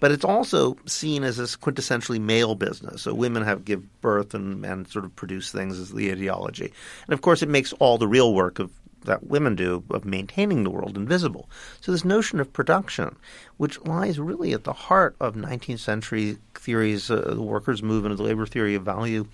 but 0.00 0.12
it's 0.12 0.24
also 0.24 0.76
seen 0.86 1.24
as 1.24 1.36
this 1.36 1.56
quintessentially 1.56 2.20
male 2.20 2.54
business. 2.54 3.02
So 3.02 3.14
women 3.14 3.42
have 3.44 3.64
give 3.64 4.00
birth 4.00 4.34
and 4.34 4.60
men 4.60 4.86
sort 4.86 5.04
of 5.04 5.14
produce 5.16 5.50
things 5.50 5.78
as 5.78 5.92
the 5.92 6.10
ideology, 6.10 6.72
and 7.06 7.14
of 7.14 7.20
course 7.20 7.42
it 7.42 7.48
makes 7.48 7.72
all 7.74 7.98
the 7.98 8.08
real 8.08 8.34
work 8.34 8.58
of 8.58 8.70
that 9.04 9.26
women 9.26 9.54
do 9.54 9.84
of 9.90 10.04
maintaining 10.04 10.64
the 10.64 10.70
world 10.70 10.96
invisible. 10.96 11.48
So 11.80 11.92
this 11.92 12.04
notion 12.04 12.40
of 12.40 12.52
production, 12.52 13.16
which 13.56 13.80
lies 13.82 14.18
really 14.18 14.52
at 14.52 14.64
the 14.64 14.72
heart 14.72 15.16
of 15.20 15.34
19th 15.34 15.78
century 15.78 16.38
theories, 16.54 17.10
uh, 17.10 17.34
the 17.34 17.42
workers' 17.42 17.82
movement, 17.82 18.16
the 18.16 18.22
labor 18.22 18.46
theory 18.46 18.74
of 18.74 18.82
value, 18.82 19.26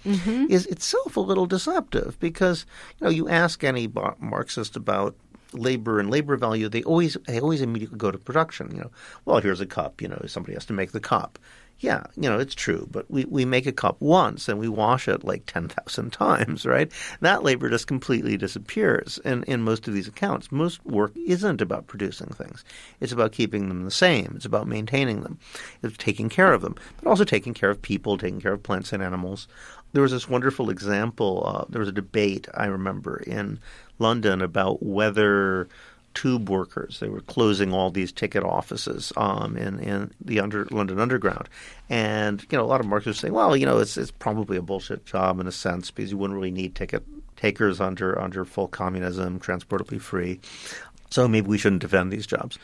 is 0.51 0.67
itself 0.67 1.17
a 1.17 1.21
little 1.21 1.47
deceptive 1.47 2.19
because 2.21 2.67
you 2.99 3.05
know 3.05 3.11
you 3.11 3.29
ask 3.29 3.65
any 3.65 3.89
Marxist 4.19 4.77
about 4.77 5.15
labor 5.53 6.01
and 6.01 6.11
labor 6.11 6.37
value, 6.37 6.69
they 6.69 6.83
always 6.83 7.17
they 7.27 7.41
always 7.41 7.61
immediately 7.61 7.99
go 7.99 8.11
to 8.11 8.19
production. 8.19 8.71
You 8.75 8.83
know, 8.83 8.91
well, 9.25 9.41
here's 9.41 9.61
a 9.61 9.67
cup. 9.67 10.01
You 10.01 10.09
know, 10.09 10.23
somebody 10.27 10.55
has 10.55 10.67
to 10.67 10.73
make 10.73 10.93
the 10.93 11.01
cup. 11.01 11.39
Yeah, 11.81 12.05
you 12.15 12.29
know, 12.29 12.39
it's 12.39 12.55
true, 12.55 12.87
but 12.91 13.11
we, 13.11 13.25
we 13.25 13.47
make 13.47 13.65
a 13.65 13.73
cup 13.73 13.97
once 14.01 14.51
and 14.51 14.59
we 14.59 14.69
wash 14.69 15.09
it 15.09 15.25
like 15.25 15.47
10,000 15.47 16.11
times, 16.13 16.67
right? 16.67 16.93
That 17.21 17.43
labor 17.43 17.71
just 17.71 17.87
completely 17.87 18.37
disappears 18.37 19.19
in, 19.25 19.45
in 19.45 19.63
most 19.63 19.89
of 19.89 19.95
these 19.95 20.07
accounts. 20.07 20.53
Most 20.53 20.85
work 20.85 21.13
isn't 21.17 21.63
about 21.63 21.87
producing 21.87 22.29
things. 22.29 22.65
It's 23.01 23.13
about 23.13 23.33
keeping 23.33 23.69
them 23.71 23.87
the 23.87 23.91
same. 23.91 24.35
It's 24.37 24.45
about 24.45 24.69
maintaining 24.69 25.23
them. 25.23 25.39
It's 25.83 25.97
taking 25.97 26.29
care 26.29 26.53
of 26.53 26.61
them, 26.61 26.77
but 27.01 27.09
also 27.09 27.25
taking 27.25 27.55
care 27.55 27.71
of 27.71 27.81
people, 27.81 28.19
taking 28.19 28.43
care 28.43 28.53
of 28.53 28.63
plants 28.63 28.93
and 28.93 29.03
animals. 29.03 29.49
There 29.95 30.03
was 30.03 30.13
this 30.13 30.29
wonderful 30.29 30.69
example. 30.69 31.43
Uh, 31.47 31.65
there 31.71 31.81
was 31.81 31.89
a 31.89 31.93
debate, 31.93 32.47
I 32.53 32.67
remember, 32.67 33.17
in 33.17 33.59
London 34.01 34.43
about 34.43 34.83
whether 34.83 35.69
tube 36.15 36.49
workers. 36.49 37.01
They 37.01 37.09
were 37.09 37.21
closing 37.21 37.73
all 37.73 37.91
these 37.91 38.13
ticket 38.13 38.43
offices 38.43 39.13
um, 39.17 39.57
in 39.57 39.79
in 39.81 40.13
the 40.21 40.41
under, 40.41 40.67
London 40.71 40.99
Underground, 40.99 41.49
and 41.89 42.45
you 42.51 42.59
know 42.59 42.65
a 42.65 42.67
lot 42.67 42.81
of 42.81 42.87
Marxists 42.87 43.23
say, 43.23 43.31
well, 43.31 43.57
you 43.57 43.67
know, 43.67 43.79
it's 43.79 43.97
it's 43.97 44.11
probably 44.11 44.57
a 44.57 44.63
bullshit 44.63 45.07
job 45.07 45.41
in 45.41 45.47
a 45.47 45.53
sense 45.53 45.91
because 45.91 46.11
you 46.11 46.19
wouldn't 46.19 46.37
really 46.37 46.51
need 46.51 46.75
ticket 46.75 47.05
takers 47.37 47.81
under 47.81 48.21
under 48.21 48.45
full 48.45 48.69
communism, 48.69 49.39
transport 49.39 49.83
will 49.83 49.91
be 49.91 49.99
free, 49.99 50.41
so 51.11 51.29
maybe 51.29 51.47
we 51.47 51.59
shouldn't 51.59 51.83
defend 51.83 52.13
these 52.13 52.27
jobs. 52.27 52.59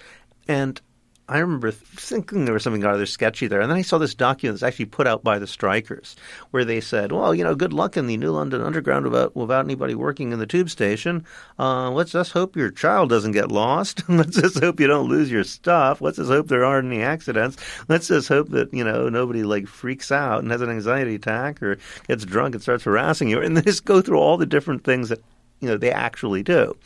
And 0.48 0.80
I 1.28 1.38
remember 1.38 1.72
thinking 1.72 2.44
there 2.44 2.54
was 2.54 2.62
something 2.62 2.82
rather 2.82 3.04
sketchy 3.04 3.48
there. 3.48 3.60
And 3.60 3.68
then 3.68 3.78
I 3.78 3.82
saw 3.82 3.98
this 3.98 4.14
document 4.14 4.54
that's 4.54 4.66
actually 4.66 4.84
put 4.84 5.08
out 5.08 5.24
by 5.24 5.40
the 5.40 5.46
strikers 5.48 6.14
where 6.52 6.64
they 6.64 6.80
said, 6.80 7.10
well, 7.10 7.34
you 7.34 7.42
know, 7.42 7.56
good 7.56 7.72
luck 7.72 7.96
in 7.96 8.06
the 8.06 8.16
New 8.16 8.30
London 8.30 8.60
Underground 8.62 9.04
without, 9.06 9.34
without 9.34 9.64
anybody 9.64 9.96
working 9.96 10.30
in 10.30 10.38
the 10.38 10.46
tube 10.46 10.70
station. 10.70 11.26
Uh, 11.58 11.90
let's 11.90 12.12
just 12.12 12.30
hope 12.30 12.54
your 12.54 12.70
child 12.70 13.08
doesn't 13.08 13.32
get 13.32 13.50
lost. 13.50 14.04
let's 14.08 14.36
just 14.36 14.60
hope 14.60 14.78
you 14.78 14.86
don't 14.86 15.08
lose 15.08 15.28
your 15.28 15.42
stuff. 15.42 16.00
Let's 16.00 16.18
just 16.18 16.30
hope 16.30 16.46
there 16.46 16.64
aren't 16.64 16.92
any 16.92 17.02
accidents. 17.02 17.56
Let's 17.88 18.06
just 18.06 18.28
hope 18.28 18.50
that, 18.50 18.72
you 18.72 18.84
know, 18.84 19.08
nobody 19.08 19.42
like 19.42 19.66
freaks 19.66 20.12
out 20.12 20.44
and 20.44 20.52
has 20.52 20.60
an 20.60 20.70
anxiety 20.70 21.16
attack 21.16 21.60
or 21.60 21.78
gets 22.06 22.24
drunk 22.24 22.54
and 22.54 22.62
starts 22.62 22.84
harassing 22.84 23.28
you. 23.28 23.40
And 23.40 23.56
they 23.56 23.62
just 23.62 23.84
go 23.84 24.00
through 24.00 24.20
all 24.20 24.36
the 24.36 24.46
different 24.46 24.84
things 24.84 25.08
that 25.08 25.22
you 25.60 25.68
know 25.68 25.76
they 25.76 25.90
actually 25.90 26.42
do 26.42 26.76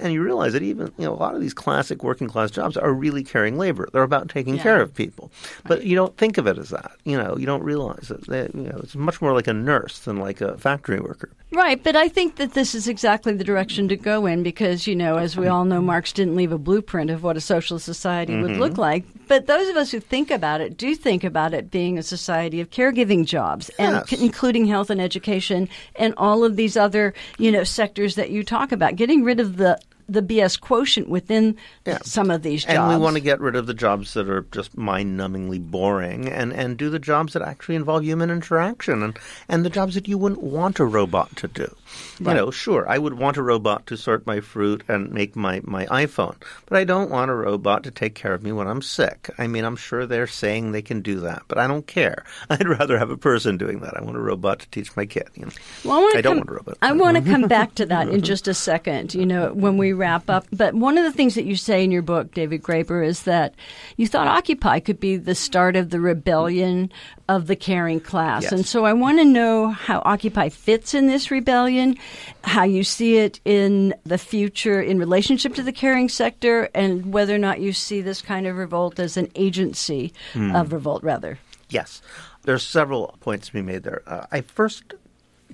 and 0.00 0.12
you 0.12 0.22
realize 0.22 0.52
that 0.52 0.62
even 0.62 0.92
you 0.98 1.04
know 1.04 1.12
a 1.12 1.16
lot 1.16 1.34
of 1.34 1.40
these 1.40 1.54
classic 1.54 2.02
working 2.02 2.28
class 2.28 2.50
jobs 2.50 2.76
are 2.76 2.92
really 2.92 3.22
caring 3.22 3.58
labor 3.58 3.88
they're 3.92 4.02
about 4.02 4.28
taking 4.28 4.56
Yeah. 4.56 4.62
care 4.62 4.80
of 4.80 4.94
people 4.94 5.30
but 5.66 5.84
you 5.84 5.94
don't 5.96 6.16
think 6.16 6.38
of 6.38 6.46
it 6.46 6.56
as 6.58 6.70
that 6.70 6.92
you 7.04 7.16
know 7.16 7.36
you 7.36 7.46
don't 7.46 7.62
realize 7.62 8.10
it 8.10 8.26
They- 8.26 8.50
you 8.54 8.64
know 8.68 8.80
it's 8.82 8.94
much 8.96 9.20
more 9.20 9.32
like 9.34 9.46
a 9.46 9.52
nurse 9.52 9.98
than 10.00 10.16
like 10.18 10.40
a 10.40 10.56
factory 10.58 11.00
worker 11.00 11.30
Right, 11.50 11.82
but 11.82 11.96
I 11.96 12.10
think 12.10 12.36
that 12.36 12.52
this 12.52 12.74
is 12.74 12.88
exactly 12.88 13.32
the 13.32 13.42
direction 13.42 13.88
to 13.88 13.96
go 13.96 14.26
in 14.26 14.42
because, 14.42 14.86
you 14.86 14.94
know, 14.94 15.16
as 15.16 15.34
we 15.34 15.46
all 15.46 15.64
know, 15.64 15.80
Marx 15.80 16.12
didn't 16.12 16.36
leave 16.36 16.52
a 16.52 16.58
blueprint 16.58 17.08
of 17.10 17.22
what 17.22 17.38
a 17.38 17.40
socialist 17.40 17.86
society 17.86 18.36
would 18.38 18.50
Mm-hmm. 18.50 18.60
look 18.60 18.76
like. 18.76 19.04
But 19.28 19.46
those 19.46 19.66
of 19.70 19.76
us 19.78 19.90
who 19.90 19.98
think 19.98 20.30
about 20.30 20.60
it 20.60 20.76
do 20.76 20.94
think 20.94 21.24
about 21.24 21.54
it 21.54 21.70
being 21.70 21.96
a 21.96 22.02
society 22.02 22.60
of 22.60 22.68
caregiving 22.68 23.24
jobs, 23.24 23.70
and 23.78 23.96
Yes. 23.96 24.10
c- 24.10 24.22
including 24.26 24.66
health 24.66 24.90
and 24.90 25.00
education 25.00 25.70
and 25.96 26.12
all 26.18 26.44
of 26.44 26.56
these 26.56 26.76
other, 26.76 27.14
you 27.38 27.50
know, 27.50 27.64
sectors 27.64 27.97
that 28.14 28.30
you 28.30 28.44
talk 28.44 28.72
about. 28.72 28.96
Getting 28.96 29.24
rid 29.24 29.40
of 29.40 29.56
the 29.56 29.78
the 30.08 30.22
BS 30.22 30.60
quotient 30.60 31.08
within 31.08 31.56
Yeah. 31.86 31.98
some 32.02 32.30
of 32.30 32.42
these 32.42 32.64
jobs. 32.64 32.74
And 32.74 32.88
we 32.88 32.96
want 32.96 33.16
to 33.16 33.20
get 33.20 33.40
rid 33.40 33.56
of 33.56 33.66
the 33.66 33.74
jobs 33.74 34.14
that 34.14 34.28
are 34.28 34.46
just 34.52 34.76
mind-numbingly 34.76 35.70
boring, 35.70 36.28
and, 36.28 36.52
and 36.52 36.76
do 36.76 36.90
the 36.90 36.98
jobs 36.98 37.34
that 37.34 37.42
actually 37.42 37.76
involve 37.76 38.04
human 38.04 38.30
interaction, 38.30 39.02
and, 39.02 39.18
and 39.48 39.64
the 39.64 39.70
jobs 39.70 39.94
that 39.94 40.08
you 40.08 40.18
wouldn't 40.18 40.42
want 40.42 40.78
a 40.78 40.84
robot 40.84 41.34
to 41.36 41.48
do. 41.48 41.74
Right. 42.20 42.32
You 42.32 42.40
know, 42.40 42.50
sure, 42.50 42.88
I 42.88 42.98
would 42.98 43.14
want 43.14 43.36
a 43.36 43.42
robot 43.42 43.86
to 43.86 43.96
sort 43.96 44.26
my 44.26 44.40
fruit 44.40 44.82
and 44.88 45.10
make 45.12 45.36
my, 45.36 45.60
my 45.64 45.86
iPhone, 45.86 46.36
but 46.66 46.78
I 46.78 46.84
don't 46.84 47.10
want 47.10 47.30
a 47.30 47.34
robot 47.34 47.84
to 47.84 47.90
take 47.90 48.14
care 48.14 48.34
of 48.34 48.42
me 48.42 48.52
when 48.52 48.66
I'm 48.66 48.82
sick. 48.82 49.30
I 49.38 49.46
mean, 49.46 49.64
I'm 49.64 49.76
sure 49.76 50.06
they're 50.06 50.26
saying 50.26 50.72
they 50.72 50.82
can 50.82 51.00
do 51.00 51.20
that, 51.20 51.42
but 51.48 51.58
I 51.58 51.66
don't 51.66 51.86
care. 51.86 52.24
I'd 52.50 52.68
rather 52.68 52.98
have 52.98 53.10
a 53.10 53.16
person 53.16 53.56
doing 53.56 53.80
that. 53.80 53.96
I 53.96 54.02
want 54.02 54.16
a 54.16 54.20
robot 54.20 54.60
to 54.60 54.68
teach 54.70 54.94
my 54.96 55.06
kid. 55.06 55.28
You 55.34 55.46
know? 55.46 55.52
Well, 55.84 56.00
I, 56.00 56.18
I 56.18 56.20
don't 56.20 56.32
come, 56.32 56.36
want 56.38 56.50
a 56.50 56.52
robot. 56.52 56.78
I 56.82 56.92
want 56.92 57.16
to 57.16 57.22
come 57.30 57.48
back 57.48 57.74
to 57.76 57.86
that 57.86 58.08
in 58.08 58.22
just 58.22 58.48
a 58.48 58.54
second, 58.54 59.14
you 59.14 59.26
know, 59.26 59.52
when 59.52 59.76
we 59.78 59.92
wrap 59.98 60.30
up. 60.30 60.46
But 60.52 60.74
one 60.74 60.96
of 60.96 61.04
the 61.04 61.12
things 61.12 61.34
that 61.34 61.44
you 61.44 61.56
say 61.56 61.84
in 61.84 61.90
your 61.90 62.02
book, 62.02 62.32
David 62.32 62.62
Graeber, 62.62 63.04
is 63.06 63.24
that 63.24 63.54
you 63.96 64.06
thought 64.06 64.26
Occupy 64.28 64.80
could 64.80 64.98
be 65.00 65.16
the 65.16 65.34
start 65.34 65.76
of 65.76 65.90
the 65.90 66.00
rebellion 66.00 66.90
of 67.28 67.46
the 67.46 67.56
caring 67.56 68.00
class. 68.00 68.44
Yes. 68.44 68.52
And 68.52 68.64
so 68.64 68.84
I 68.86 68.92
want 68.94 69.18
to 69.18 69.24
know 69.24 69.68
how 69.68 70.00
Occupy 70.06 70.48
fits 70.48 70.94
in 70.94 71.06
this 71.08 71.30
rebellion, 71.30 71.96
how 72.44 72.62
you 72.64 72.82
see 72.84 73.18
it 73.18 73.40
in 73.44 73.94
the 74.04 74.16
future 74.18 74.80
in 74.80 74.98
relationship 74.98 75.54
to 75.56 75.62
the 75.62 75.72
caring 75.72 76.08
sector, 76.08 76.70
and 76.74 77.12
whether 77.12 77.34
or 77.34 77.38
not 77.38 77.60
you 77.60 77.72
see 77.74 78.00
this 78.00 78.22
kind 78.22 78.46
of 78.46 78.56
revolt 78.56 78.98
as 78.98 79.16
an 79.16 79.28
agency 79.34 80.12
Hmm. 80.32 80.54
of 80.56 80.72
revolt, 80.72 81.02
rather. 81.02 81.38
Yes. 81.68 82.00
There's 82.44 82.62
several 82.66 83.14
points 83.20 83.48
to 83.48 83.52
be 83.52 83.60
made 83.62 83.82
there. 83.82 84.02
Uh, 84.06 84.24
I 84.32 84.40
first 84.40 84.94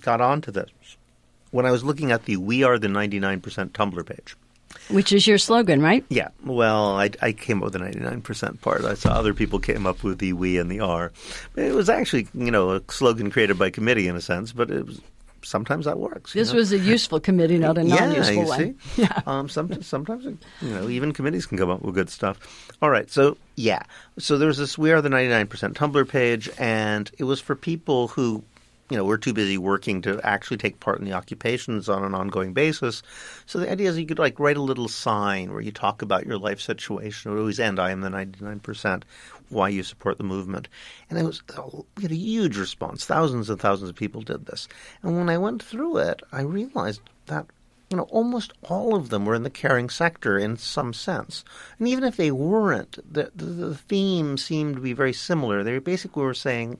got 0.00 0.20
onto 0.20 0.52
this 0.52 0.68
when 1.54 1.66
I 1.66 1.70
was 1.70 1.84
looking 1.84 2.10
at 2.10 2.24
the 2.24 2.36
We 2.36 2.64
Are 2.64 2.80
the 2.80 2.88
99% 2.88 3.40
Tumblr 3.70 4.06
page. 4.06 4.36
Which 4.90 5.12
is 5.12 5.24
your 5.24 5.38
slogan, 5.38 5.80
right? 5.80 6.04
Yeah, 6.08 6.30
well, 6.44 6.98
I, 6.98 7.10
I 7.22 7.30
came 7.30 7.58
up 7.58 7.72
with 7.72 7.74
the 7.74 7.78
99% 7.78 8.60
part. 8.60 8.84
I 8.84 8.94
saw 8.94 9.10
other 9.10 9.32
people 9.32 9.60
came 9.60 9.86
up 9.86 10.02
with 10.02 10.18
the 10.18 10.32
we 10.32 10.58
and 10.58 10.68
the 10.68 10.80
R. 10.80 11.12
It 11.54 11.72
was 11.72 11.88
actually, 11.88 12.26
you 12.34 12.50
know, 12.50 12.72
a 12.72 12.82
slogan 12.90 13.30
created 13.30 13.56
by 13.56 13.70
committee 13.70 14.08
in 14.08 14.16
a 14.16 14.20
sense, 14.20 14.50
but 14.50 14.68
it 14.68 14.84
was 14.84 15.00
sometimes 15.42 15.84
that 15.84 16.00
works. 16.00 16.32
This 16.32 16.50
know? 16.50 16.58
was 16.58 16.72
a 16.72 16.78
useful 16.78 17.20
committee, 17.20 17.56
not 17.56 17.78
a 17.78 17.84
non-useful 17.84 18.34
yeah, 18.34 18.44
one. 18.44 18.58
See? 18.58 18.74
Yeah. 19.02 19.22
Um, 19.24 19.48
some, 19.48 19.80
sometimes, 19.80 20.24
you 20.24 20.36
know, 20.60 20.88
even 20.88 21.12
committees 21.12 21.46
can 21.46 21.56
come 21.56 21.70
up 21.70 21.82
with 21.82 21.94
good 21.94 22.10
stuff. 22.10 22.76
All 22.82 22.90
right. 22.90 23.08
So, 23.08 23.36
yeah. 23.54 23.84
So 24.18 24.38
there's 24.38 24.58
this 24.58 24.76
We 24.76 24.90
Are 24.90 25.00
the 25.00 25.08
99% 25.08 25.46
Tumblr 25.74 26.08
page, 26.08 26.50
and 26.58 27.12
it 27.16 27.24
was 27.24 27.40
for 27.40 27.54
people 27.54 28.08
who 28.08 28.42
you 28.90 28.96
know, 28.98 29.04
we're 29.04 29.16
too 29.16 29.32
busy 29.32 29.56
working 29.56 30.02
to 30.02 30.20
actually 30.22 30.58
take 30.58 30.78
part 30.78 30.98
in 30.98 31.06
the 31.06 31.14
occupations 31.14 31.88
on 31.88 32.04
an 32.04 32.14
ongoing 32.14 32.52
basis. 32.52 33.02
So 33.46 33.58
the 33.58 33.70
idea 33.70 33.88
is 33.88 33.98
you 33.98 34.06
could 34.06 34.18
like 34.18 34.38
write 34.38 34.58
a 34.58 34.62
little 34.62 34.88
sign 34.88 35.52
where 35.52 35.62
you 35.62 35.72
talk 35.72 36.02
about 36.02 36.26
your 36.26 36.36
life 36.36 36.60
situation. 36.60 37.30
It 37.30 37.34
would 37.34 37.40
always 37.40 37.60
end, 37.60 37.80
I 37.80 37.90
am 37.92 38.02
the 38.02 38.10
99%, 38.10 39.02
why 39.48 39.70
you 39.70 39.82
support 39.82 40.18
the 40.18 40.24
movement. 40.24 40.68
And 41.08 41.18
it 41.18 41.24
was 41.24 41.42
we 41.96 42.02
had 42.02 42.12
a 42.12 42.16
huge 42.16 42.58
response. 42.58 43.06
Thousands 43.06 43.48
and 43.48 43.58
thousands 43.58 43.88
of 43.88 43.96
people 43.96 44.20
did 44.20 44.46
this. 44.46 44.68
And 45.02 45.16
when 45.16 45.30
I 45.30 45.38
went 45.38 45.62
through 45.62 45.98
it, 45.98 46.22
I 46.30 46.42
realized 46.42 47.00
that 47.26 47.46
you 47.90 47.96
know, 47.98 48.04
almost 48.04 48.52
all 48.62 48.94
of 48.94 49.10
them 49.10 49.24
were 49.24 49.34
in 49.34 49.44
the 49.44 49.50
caring 49.50 49.88
sector 49.88 50.38
in 50.38 50.56
some 50.56 50.92
sense. 50.92 51.44
And 51.78 51.86
even 51.86 52.02
if 52.02 52.16
they 52.16 52.30
weren't, 52.30 52.98
the, 53.12 53.30
the, 53.36 53.44
the 53.44 53.74
theme 53.76 54.36
seemed 54.36 54.74
to 54.74 54.80
be 54.80 54.94
very 54.94 55.12
similar. 55.12 55.62
They 55.62 55.78
basically 55.78 56.24
were 56.24 56.34
saying, 56.34 56.78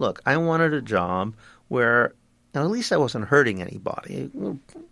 look, 0.00 0.20
I 0.26 0.36
wanted 0.38 0.74
a 0.74 0.82
job 0.82 1.34
where 1.68 2.14
now, 2.54 2.64
at 2.64 2.70
least 2.70 2.92
I 2.92 2.96
wasn't 2.96 3.26
hurting 3.26 3.62
anybody. 3.62 4.28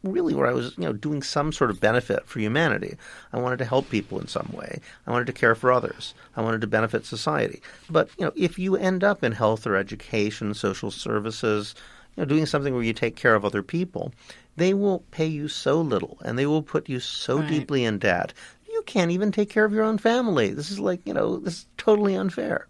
Really, 0.04 0.32
where 0.32 0.46
I 0.46 0.52
was, 0.52 0.74
you 0.78 0.84
know, 0.84 0.92
doing 0.92 1.22
some 1.24 1.52
sort 1.52 1.70
of 1.70 1.80
benefit 1.80 2.24
for 2.24 2.38
humanity. 2.38 2.96
I 3.32 3.40
wanted 3.40 3.58
to 3.58 3.64
help 3.64 3.90
people 3.90 4.20
in 4.20 4.28
some 4.28 4.48
way. 4.52 4.80
I 5.08 5.10
wanted 5.10 5.26
to 5.26 5.32
care 5.32 5.56
for 5.56 5.72
others. 5.72 6.14
I 6.36 6.42
wanted 6.42 6.60
to 6.60 6.68
benefit 6.68 7.04
society. 7.04 7.60
But 7.90 8.10
you 8.16 8.26
know, 8.26 8.32
if 8.36 8.60
you 8.60 8.76
end 8.76 9.02
up 9.02 9.24
in 9.24 9.32
health 9.32 9.66
or 9.66 9.74
education, 9.74 10.54
social 10.54 10.92
services, 10.92 11.74
you 12.16 12.22
know, 12.22 12.28
doing 12.28 12.46
something 12.46 12.74
where 12.74 12.84
you 12.84 12.92
take 12.92 13.16
care 13.16 13.34
of 13.34 13.44
other 13.44 13.64
people, 13.64 14.12
they 14.56 14.72
will 14.72 15.00
pay 15.10 15.26
you 15.26 15.48
so 15.48 15.80
little, 15.80 16.18
and 16.24 16.38
they 16.38 16.46
will 16.46 16.62
put 16.62 16.88
you 16.88 17.00
so 17.00 17.40
right. 17.40 17.48
deeply 17.48 17.84
in 17.84 17.98
debt. 17.98 18.32
You 18.70 18.82
can't 18.86 19.10
even 19.10 19.32
take 19.32 19.50
care 19.50 19.64
of 19.64 19.72
your 19.72 19.82
own 19.82 19.98
family. 19.98 20.50
This 20.50 20.70
is 20.70 20.78
like, 20.78 21.04
you 21.04 21.12
know, 21.12 21.38
this 21.38 21.54
is 21.54 21.66
totally 21.76 22.14
unfair. 22.14 22.68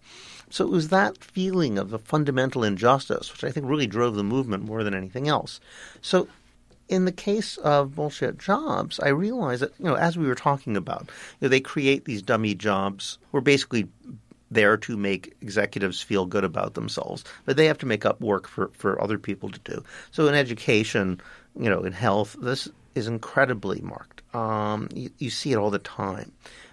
So 0.49 0.65
it 0.65 0.71
was 0.71 0.89
that 0.89 1.23
feeling 1.23 1.77
of 1.77 1.93
a 1.93 1.99
fundamental 1.99 2.63
injustice, 2.63 3.31
which 3.31 3.43
I 3.43 3.51
think 3.51 3.67
really 3.67 3.87
drove 3.87 4.15
the 4.15 4.23
movement 4.23 4.63
more 4.63 4.83
than 4.83 4.93
anything 4.93 5.27
else. 5.27 5.59
So 6.01 6.27
in 6.87 7.05
the 7.05 7.11
case 7.11 7.57
of 7.57 7.95
bullshit 7.95 8.39
jobs, 8.39 8.99
I 8.99 9.09
realized 9.09 9.61
that, 9.61 9.73
you 9.79 9.85
know, 9.85 9.95
as 9.95 10.17
we 10.17 10.27
were 10.27 10.35
talking 10.35 10.75
about, 10.75 11.01
you 11.39 11.45
know, 11.45 11.49
they 11.49 11.59
create 11.59 12.05
these 12.05 12.21
dummy 12.21 12.55
jobs. 12.55 13.19
We're 13.31 13.41
basically 13.41 13.87
there 14.51 14.77
to 14.77 14.97
make 14.97 15.35
executives 15.41 16.01
feel 16.01 16.25
good 16.25 16.43
about 16.43 16.73
themselves, 16.73 17.23
but 17.45 17.55
they 17.55 17.67
have 17.67 17.77
to 17.77 17.85
make 17.85 18.05
up 18.05 18.19
work 18.19 18.47
for, 18.47 18.69
for 18.73 18.99
other 19.01 19.19
people 19.19 19.49
to 19.49 19.59
do. 19.59 19.83
So 20.09 20.27
in 20.27 20.33
education, 20.33 21.21
you 21.59 21.69
know, 21.69 21.83
in 21.83 21.93
health, 21.93 22.35
this 22.41 22.67
is 22.95 23.07
incredibly 23.07 23.81
marked. 23.81 24.23
Um, 24.35 24.89
you, 24.93 25.11
you 25.19 25.29
see 25.29 25.51
it 25.51 25.57
all 25.57 25.69
the 25.69 25.79
time 25.79 26.31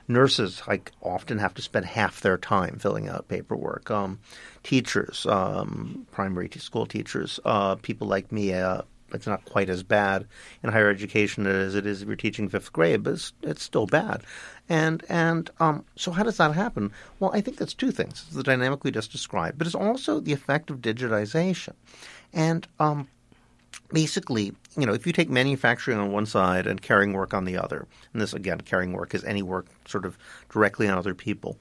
nurses 0.09 0.63
like 0.67 0.93
often 1.03 1.39
have 1.39 1.55
to 1.55 1.63
spend 1.63 1.87
half 1.87 2.21
their 2.21 2.39
time 2.39 2.79
filling 2.79 3.09
out 3.09 3.29
paperwork. 3.29 3.91
Um, 3.91 4.19
teachers, 4.63 5.27
um, 5.27 6.07
primary 6.11 6.51
school 6.59 6.87
teachers, 6.87 7.41
uh, 7.45 7.77
people 7.77 8.07
like 8.07 8.33
me. 8.33 8.53
Uh, 8.53 8.83
it's 9.13 9.27
not 9.27 9.45
quite 9.45 9.71
as 9.71 9.83
bad 9.83 10.27
in 10.63 10.71
higher 10.71 10.91
education 10.91 11.47
as 11.47 11.75
it 11.77 11.87
is 11.87 12.03
if 12.03 12.09
you're 12.09 12.17
teaching 12.17 12.49
fifth 12.49 12.73
grade, 12.73 13.05
but 13.05 13.15
it's, 13.15 13.33
it's 13.43 13.63
still 13.63 13.87
bad. 13.87 14.23
And 14.69 15.05
and 15.09 15.49
um, 15.61 15.85
so 15.95 16.11
how 16.11 16.25
does 16.25 16.39
that 16.39 16.55
happen? 16.55 16.93
Well, 17.21 17.31
I 17.33 17.41
think 17.41 17.57
that's 17.57 17.75
two 17.75 17.93
things: 17.93 18.25
it's 18.27 18.37
the 18.37 18.43
dynamic 18.43 18.83
we 18.83 18.91
just 18.91 19.13
described, 19.13 19.59
but 19.59 19.67
it's 19.67 19.77
also 19.77 20.19
the 20.19 20.33
effect 20.33 20.71
of 20.71 20.81
digitization. 20.81 21.75
And 22.33 22.67
um, 22.81 23.09
basically, 23.93 24.53
you 24.77 24.87
know, 24.87 24.95
if 24.95 25.07
you 25.07 25.13
take 25.13 25.31
manufacturing 25.31 25.99
on 25.99 26.13
one 26.13 26.27
side 26.27 26.67
and 26.67 26.81
caring 26.81 27.13
work 27.13 27.35
on 27.35 27.45
the 27.45 27.59
other, 27.59 27.87
and 28.13 28.23
this 28.23 28.33
again, 28.33 28.61
caring 28.61 28.93
work 28.93 29.15
is 29.15 29.25
any 29.25 29.43
work 29.43 29.67
sort 29.87 30.05
of 30.05 30.19
directly 30.51 30.89
on 30.89 30.99
other 30.99 31.15
people. 31.15 31.59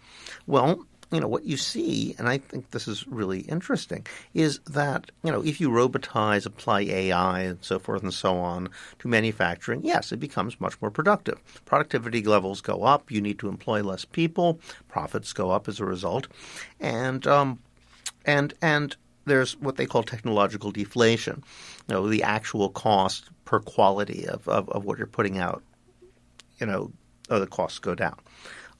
Well, 0.48 0.86
you 1.12 1.20
know, 1.20 1.28
what 1.28 1.46
you 1.46 1.56
see, 1.56 2.16
and 2.18 2.28
I 2.28 2.40
think 2.40 2.72
this 2.72 2.88
is 2.88 3.08
really 3.08 3.42
interesting, 3.42 4.06
is 4.34 4.60
that, 4.72 5.12
you 5.24 5.32
know, 5.32 5.44
if 5.44 5.62
you 5.62 5.70
robotize, 5.70 6.46
apply 6.46 6.82
AI 6.82 7.42
and 7.42 7.60
so 7.62 7.80
forth 7.80 8.02
and 8.02 8.14
so 8.14 8.38
on 8.38 8.70
to 9.00 9.08
manufacturing, 9.08 9.84
yes, 9.84 10.12
it 10.12 10.20
becomes 10.20 10.60
much 10.60 10.82
more 10.82 10.92
productive. 10.92 11.40
Productivity 11.66 12.24
levels 12.24 12.62
go 12.62 12.84
up, 12.84 13.12
you 13.12 13.22
need 13.22 13.40
to 13.40 13.50
employ 13.50 13.84
less 13.84 14.04
people, 14.04 14.60
profits 14.88 15.32
go 15.32 15.52
up 15.52 15.68
as 15.68 15.80
a 15.80 15.86
result. 15.86 16.28
And 16.80 17.26
um, 17.28 17.60
and 18.26 18.54
and 18.62 18.96
there's 19.26 19.58
what 19.58 19.78
they 19.78 19.86
call 19.86 20.04
technological 20.04 20.72
deflation. 20.72 21.44
You 21.88 21.96
know, 21.96 22.08
the 22.08 22.24
actual 22.24 22.70
cost 22.70 23.30
per 23.46 23.60
quality 23.60 24.28
of, 24.28 24.48
of, 24.48 24.70
of 24.70 24.86
what 24.86 24.98
you're 24.98 25.08
putting 25.08 25.38
out, 25.38 25.64
you 26.60 26.66
know, 26.66 26.92
the 27.28 27.48
costs 27.48 27.80
go 27.80 27.96
down. 27.96 28.16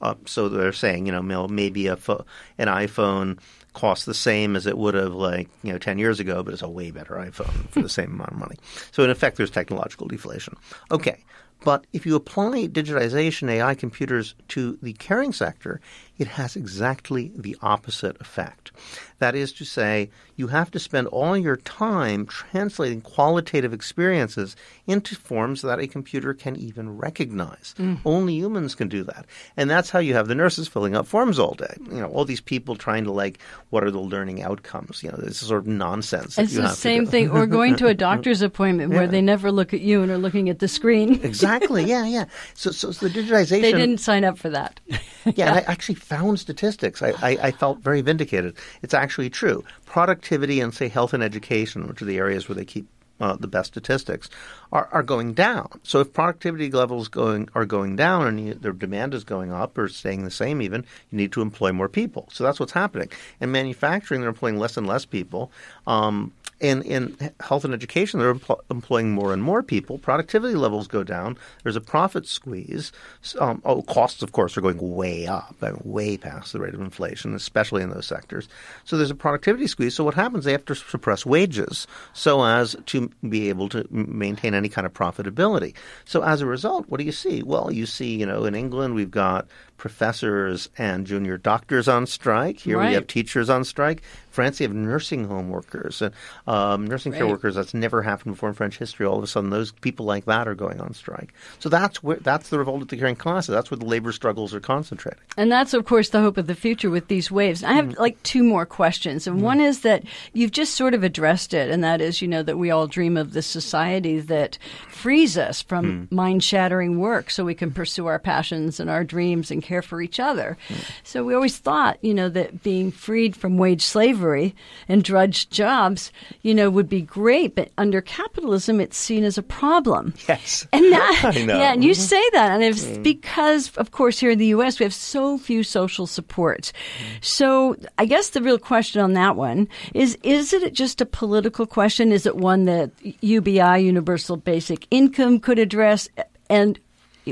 Uh, 0.00 0.14
so 0.26 0.48
they're 0.48 0.72
saying, 0.72 1.06
you 1.06 1.12
know, 1.12 1.48
maybe 1.48 1.86
a 1.86 1.96
fo- 1.96 2.24
an 2.58 2.68
iPhone 2.68 3.38
costs 3.72 4.06
the 4.06 4.14
same 4.14 4.56
as 4.56 4.66
it 4.66 4.78
would 4.78 4.94
have 4.94 5.12
like 5.12 5.48
you 5.62 5.72
know 5.72 5.78
ten 5.78 5.98
years 5.98 6.18
ago, 6.20 6.42
but 6.42 6.52
it's 6.52 6.62
a 6.62 6.68
way 6.68 6.90
better 6.90 7.14
iPhone 7.14 7.68
for 7.70 7.82
the 7.82 7.88
same 8.00 8.12
amount 8.12 8.32
of 8.32 8.38
money. 8.38 8.56
So 8.90 9.04
in 9.04 9.10
effect, 9.10 9.36
there's 9.36 9.50
technological 9.50 10.06
deflation. 10.06 10.54
Okay, 10.90 11.24
but 11.64 11.86
if 11.92 12.06
you 12.06 12.14
apply 12.14 12.68
digitization, 12.68 13.50
AI 13.50 13.74
computers 13.74 14.34
to 14.48 14.78
the 14.82 14.92
caring 14.94 15.32
sector, 15.32 15.80
it 16.18 16.28
has 16.28 16.56
exactly 16.56 17.32
the 17.36 17.56
opposite 17.62 18.20
effect. 18.20 18.72
That 19.18 19.34
is 19.34 19.52
to 19.54 19.64
say, 19.64 20.10
you 20.36 20.48
have 20.48 20.70
to 20.72 20.78
spend 20.78 21.06
all 21.08 21.36
your 21.36 21.56
time 21.56 22.26
translating 22.26 23.00
qualitative 23.00 23.72
experiences 23.72 24.56
into 24.86 25.14
forms 25.14 25.62
that 25.62 25.78
a 25.78 25.86
computer 25.86 26.34
can 26.34 26.56
even 26.56 26.96
recognize. 26.96 27.74
Mm. 27.78 28.00
Only 28.04 28.34
humans 28.34 28.74
can 28.74 28.88
do 28.88 29.02
that. 29.04 29.24
And 29.56 29.70
that's 29.70 29.88
how 29.88 29.98
you 29.98 30.14
have 30.14 30.28
the 30.28 30.34
nurses 30.34 30.68
filling 30.68 30.94
out 30.94 31.06
forms 31.06 31.38
all 31.38 31.54
day. 31.54 31.74
You 31.90 32.00
know, 32.00 32.08
all 32.08 32.26
these 32.26 32.42
people 32.42 32.76
trying 32.76 33.04
to 33.04 33.12
like, 33.12 33.38
what 33.70 33.84
are 33.84 33.90
the 33.90 34.00
learning 34.00 34.42
outcomes? 34.42 35.02
You 35.02 35.10
know, 35.10 35.16
this 35.16 35.42
is 35.42 35.48
sort 35.48 35.62
of 35.62 35.66
nonsense. 35.66 36.38
It's 36.38 36.54
the 36.54 36.68
same 36.68 37.06
thing. 37.06 37.30
Or 37.30 37.46
going 37.46 37.76
to 37.76 37.86
a 37.86 37.94
doctor's 38.06 38.42
appointment 38.42 38.92
yeah. 38.92 38.98
where 38.98 39.06
they 39.06 39.22
never 39.22 39.50
look 39.50 39.72
at 39.72 39.80
you 39.80 40.02
and 40.02 40.10
are 40.10 40.18
looking 40.18 40.50
at 40.50 40.58
the 40.58 40.68
screen. 40.68 41.24
exactly. 41.24 41.84
Yeah, 41.84 42.04
yeah. 42.04 42.26
So, 42.54 42.70
so, 42.70 42.90
so 42.90 43.08
the 43.08 43.22
digitization. 43.22 43.62
They 43.62 43.72
didn't 43.72 43.98
sign 43.98 44.24
up 44.24 44.38
for 44.38 44.50
that. 44.50 44.80
yeah, 44.86 44.98
yeah. 45.36 45.54
I 45.54 45.58
actually 45.66 45.96
found 46.06 46.38
statistics. 46.38 47.02
I, 47.02 47.10
I, 47.20 47.38
I, 47.42 47.50
felt 47.50 47.80
very 47.80 48.00
vindicated. 48.00 48.56
It's 48.80 48.94
actually 48.94 49.28
true. 49.28 49.64
Productivity 49.86 50.60
and, 50.60 50.72
say, 50.72 50.86
health 50.86 51.12
and 51.12 51.22
education, 51.22 51.88
which 51.88 52.00
are 52.00 52.04
the 52.04 52.18
areas 52.18 52.48
where 52.48 52.54
they 52.54 52.64
keep 52.64 52.86
uh, 53.18 53.34
the 53.34 53.48
best 53.48 53.72
statistics, 53.72 54.30
are, 54.70 54.88
are 54.92 55.02
going 55.02 55.32
down. 55.32 55.68
So 55.82 56.00
if 56.00 56.12
productivity 56.12 56.70
levels 56.70 57.08
going 57.08 57.48
are 57.54 57.64
going 57.64 57.96
down 57.96 58.26
and 58.26 58.40
you, 58.40 58.54
their 58.54 58.72
demand 58.72 59.14
is 59.14 59.24
going 59.24 59.52
up 59.52 59.76
or 59.76 59.88
staying 59.88 60.24
the 60.24 60.30
same, 60.30 60.62
even 60.62 60.84
you 61.10 61.16
need 61.16 61.32
to 61.32 61.42
employ 61.42 61.72
more 61.72 61.88
people. 61.88 62.28
So 62.30 62.44
that's 62.44 62.60
what's 62.60 62.72
happening. 62.72 63.08
In 63.40 63.50
manufacturing, 63.50 64.20
they're 64.20 64.30
employing 64.30 64.58
less 64.58 64.76
and 64.76 64.86
less 64.86 65.04
people. 65.04 65.50
Um, 65.86 66.32
in, 66.60 66.82
in 66.82 67.16
health 67.40 67.64
and 67.64 67.74
education, 67.74 68.18
they're 68.18 68.34
empl- 68.34 68.60
employing 68.70 69.12
more 69.12 69.32
and 69.32 69.42
more 69.42 69.62
people. 69.62 69.98
Productivity 69.98 70.54
levels 70.54 70.88
go 70.88 71.02
down. 71.02 71.36
There's 71.62 71.76
a 71.76 71.80
profit 71.80 72.26
squeeze. 72.26 72.92
Um, 73.38 73.60
oh, 73.64 73.82
costs, 73.82 74.22
of 74.22 74.32
course, 74.32 74.56
are 74.56 74.62
going 74.62 74.78
way 74.78 75.26
up, 75.26 75.54
I 75.60 75.70
mean, 75.70 75.80
way 75.84 76.16
past 76.16 76.52
the 76.52 76.60
rate 76.60 76.74
of 76.74 76.80
inflation, 76.80 77.34
especially 77.34 77.82
in 77.82 77.90
those 77.90 78.06
sectors. 78.06 78.48
So 78.84 78.96
there's 78.96 79.10
a 79.10 79.14
productivity 79.14 79.66
squeeze. 79.66 79.94
So 79.94 80.04
what 80.04 80.14
happens? 80.14 80.44
They 80.44 80.52
have 80.52 80.64
to 80.66 80.74
suppress 80.74 81.26
wages 81.26 81.86
so 82.12 82.44
as 82.44 82.74
to 82.86 83.10
be 83.28 83.48
able 83.48 83.68
to 83.70 83.86
maintain 83.90 84.54
any 84.54 84.68
kind 84.68 84.86
of 84.86 84.94
profitability. 84.94 85.74
So 86.04 86.22
as 86.22 86.40
a 86.40 86.46
result, 86.46 86.88
what 86.88 86.98
do 86.98 87.04
you 87.04 87.12
see? 87.12 87.42
Well, 87.42 87.70
you 87.70 87.86
see, 87.86 88.16
you 88.16 88.26
know, 88.26 88.44
in 88.44 88.54
England, 88.54 88.94
we've 88.94 89.10
got 89.10 89.46
professors 89.76 90.70
and 90.78 91.06
junior 91.06 91.36
doctors 91.36 91.88
on 91.88 92.06
strike. 92.06 92.60
Here 92.60 92.78
right. 92.78 92.88
we 92.88 92.94
have 92.94 93.06
teachers 93.06 93.50
on 93.50 93.64
strike. 93.64 94.02
France, 94.36 94.60
you 94.60 94.68
have 94.68 94.76
nursing 94.76 95.24
home 95.24 95.48
workers 95.48 96.00
and 96.00 96.14
um, 96.46 96.86
nursing 96.86 97.12
right. 97.12 97.18
care 97.18 97.26
workers. 97.26 97.54
That's 97.54 97.74
never 97.74 98.02
happened 98.02 98.34
before 98.34 98.50
in 98.50 98.54
French 98.54 98.78
history. 98.78 99.06
All 99.06 99.16
of 99.16 99.24
a 99.24 99.26
sudden, 99.26 99.50
those 99.50 99.72
people 99.72 100.06
like 100.06 100.26
that 100.26 100.46
are 100.46 100.54
going 100.54 100.80
on 100.80 100.92
strike. 100.92 101.32
So 101.58 101.68
that's 101.68 102.02
where 102.02 102.18
that's 102.18 102.50
the 102.50 102.58
revolt 102.58 102.82
of 102.82 102.88
the 102.88 102.96
caring 102.96 103.16
classes. 103.16 103.54
That's 103.54 103.70
where 103.70 103.78
the 103.78 103.86
labor 103.86 104.12
struggles 104.12 104.52
are 104.54 104.60
concentrating. 104.60 105.22
And 105.38 105.50
that's, 105.50 105.72
of 105.72 105.86
course, 105.86 106.10
the 106.10 106.20
hope 106.20 106.36
of 106.36 106.46
the 106.46 106.54
future 106.54 106.90
with 106.90 107.08
these 107.08 107.30
waves. 107.30 107.64
I 107.64 107.72
have 107.72 107.86
mm. 107.86 107.98
like 107.98 108.22
two 108.22 108.44
more 108.44 108.66
questions, 108.66 109.26
and 109.26 109.40
mm. 109.40 109.42
one 109.42 109.60
is 109.60 109.80
that 109.80 110.04
you've 110.34 110.52
just 110.52 110.74
sort 110.74 110.92
of 110.92 111.02
addressed 111.02 111.54
it, 111.54 111.70
and 111.70 111.82
that 111.82 112.02
is, 112.02 112.20
you 112.20 112.28
know, 112.28 112.42
that 112.42 112.58
we 112.58 112.70
all 112.70 112.86
dream 112.86 113.16
of 113.16 113.32
this 113.32 113.46
society 113.46 114.20
that 114.20 114.58
frees 114.88 115.38
us 115.38 115.62
from 115.62 116.06
mm. 116.06 116.12
mind-shattering 116.12 116.98
work, 116.98 117.30
so 117.30 117.42
we 117.42 117.54
can 117.54 117.70
pursue 117.70 118.06
our 118.06 118.18
passions 118.18 118.78
and 118.78 118.90
our 118.90 119.02
dreams 119.02 119.50
and 119.50 119.62
care 119.62 119.82
for 119.82 120.02
each 120.02 120.20
other. 120.20 120.58
Mm. 120.68 120.90
So 121.04 121.24
we 121.24 121.34
always 121.34 121.56
thought, 121.56 121.96
you 122.02 122.12
know, 122.12 122.28
that 122.28 122.62
being 122.62 122.90
freed 122.90 123.34
from 123.34 123.56
wage 123.56 123.82
slavery 123.82 124.25
slavery 124.26 124.54
and 124.88 125.02
drudge 125.04 125.48
jobs, 125.50 126.12
you 126.42 126.54
know, 126.54 126.70
would 126.70 126.88
be 126.88 127.00
great. 127.02 127.54
But 127.54 127.70
under 127.78 128.00
capitalism, 128.00 128.80
it's 128.80 128.96
seen 128.96 129.24
as 129.24 129.38
a 129.38 129.42
problem. 129.42 130.14
Yes. 130.28 130.66
And 130.72 130.84
that, 130.92 131.20
I 131.36 131.44
know. 131.44 131.56
yeah, 131.56 131.72
and 131.72 131.84
you 131.84 131.94
say 131.94 132.22
that, 132.32 132.50
and 132.52 132.62
it's 132.64 132.84
because, 132.98 133.70
of 133.76 133.92
course, 133.92 134.18
here 134.18 134.30
in 134.30 134.38
the 134.38 134.46
U.S. 134.46 134.80
we 134.80 134.84
have 134.84 134.92
so 134.94 135.38
few 135.38 135.62
social 135.62 136.06
supports. 136.06 136.72
So 137.20 137.76
I 137.96 138.06
guess 138.06 138.30
the 138.30 138.42
real 138.42 138.58
question 138.58 139.00
on 139.00 139.12
that 139.12 139.36
one 139.36 139.68
is: 139.94 140.18
Is 140.24 140.52
it 140.52 140.72
just 140.72 141.00
a 141.00 141.06
political 141.06 141.64
question? 141.66 142.10
Is 142.12 142.26
it 142.26 142.36
one 142.36 142.64
that 142.64 142.90
UBI, 143.20 143.78
Universal 143.84 144.38
Basic 144.38 144.86
Income, 144.90 145.40
could 145.40 145.58
address? 145.60 146.08
And 146.50 146.78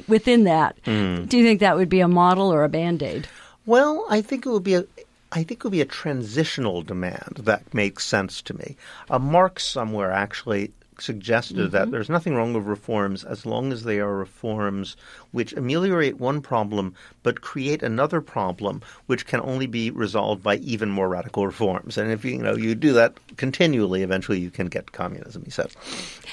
within 0.06 0.44
that, 0.44 0.76
Hmm. 0.84 1.24
do 1.24 1.36
you 1.38 1.44
think 1.44 1.60
that 1.60 1.76
would 1.76 1.88
be 1.88 2.00
a 2.00 2.08
model 2.08 2.52
or 2.52 2.62
a 2.64 2.68
band 2.68 3.02
aid? 3.02 3.26
Well, 3.66 4.06
I 4.08 4.20
think 4.20 4.46
it 4.46 4.50
would 4.50 4.62
be 4.64 4.74
a. 4.74 4.84
I 5.32 5.42
think 5.42 5.60
it 5.60 5.64
would 5.64 5.72
be 5.72 5.80
a 5.80 5.86
transitional 5.86 6.82
demand 6.82 7.40
that 7.42 7.74
makes 7.74 8.04
sense 8.04 8.40
to 8.42 8.54
me. 8.54 8.76
Uh, 9.10 9.18
Marx 9.18 9.64
somewhere 9.64 10.12
actually 10.12 10.72
suggested 11.00 11.72
that 11.72 11.90
there's 11.90 12.08
nothing 12.08 12.34
wrong 12.34 12.52
with 12.52 12.64
reforms 12.64 13.24
as 13.24 13.44
long 13.44 13.72
as 13.72 13.84
they 13.84 13.98
are 13.98 14.14
reforms 14.14 14.96
which 15.32 15.52
ameliorate 15.54 16.18
one 16.18 16.40
problem 16.40 16.94
but 17.22 17.40
create 17.40 17.82
another 17.82 18.20
problem 18.20 18.80
which 19.06 19.26
can 19.26 19.40
only 19.40 19.66
be 19.66 19.90
resolved 19.90 20.42
by 20.42 20.56
even 20.56 20.88
more 20.88 21.08
radical 21.08 21.46
reforms. 21.46 21.98
And 21.98 22.10
if 22.10 22.24
you, 22.24 22.32
you 22.32 22.42
know 22.42 22.56
you 22.56 22.74
do 22.74 22.92
that 22.92 23.14
continually, 23.36 24.02
eventually 24.02 24.38
you 24.38 24.50
can 24.50 24.66
get 24.66 24.92
communism. 24.92 25.42
He 25.44 25.50
said. 25.50 25.72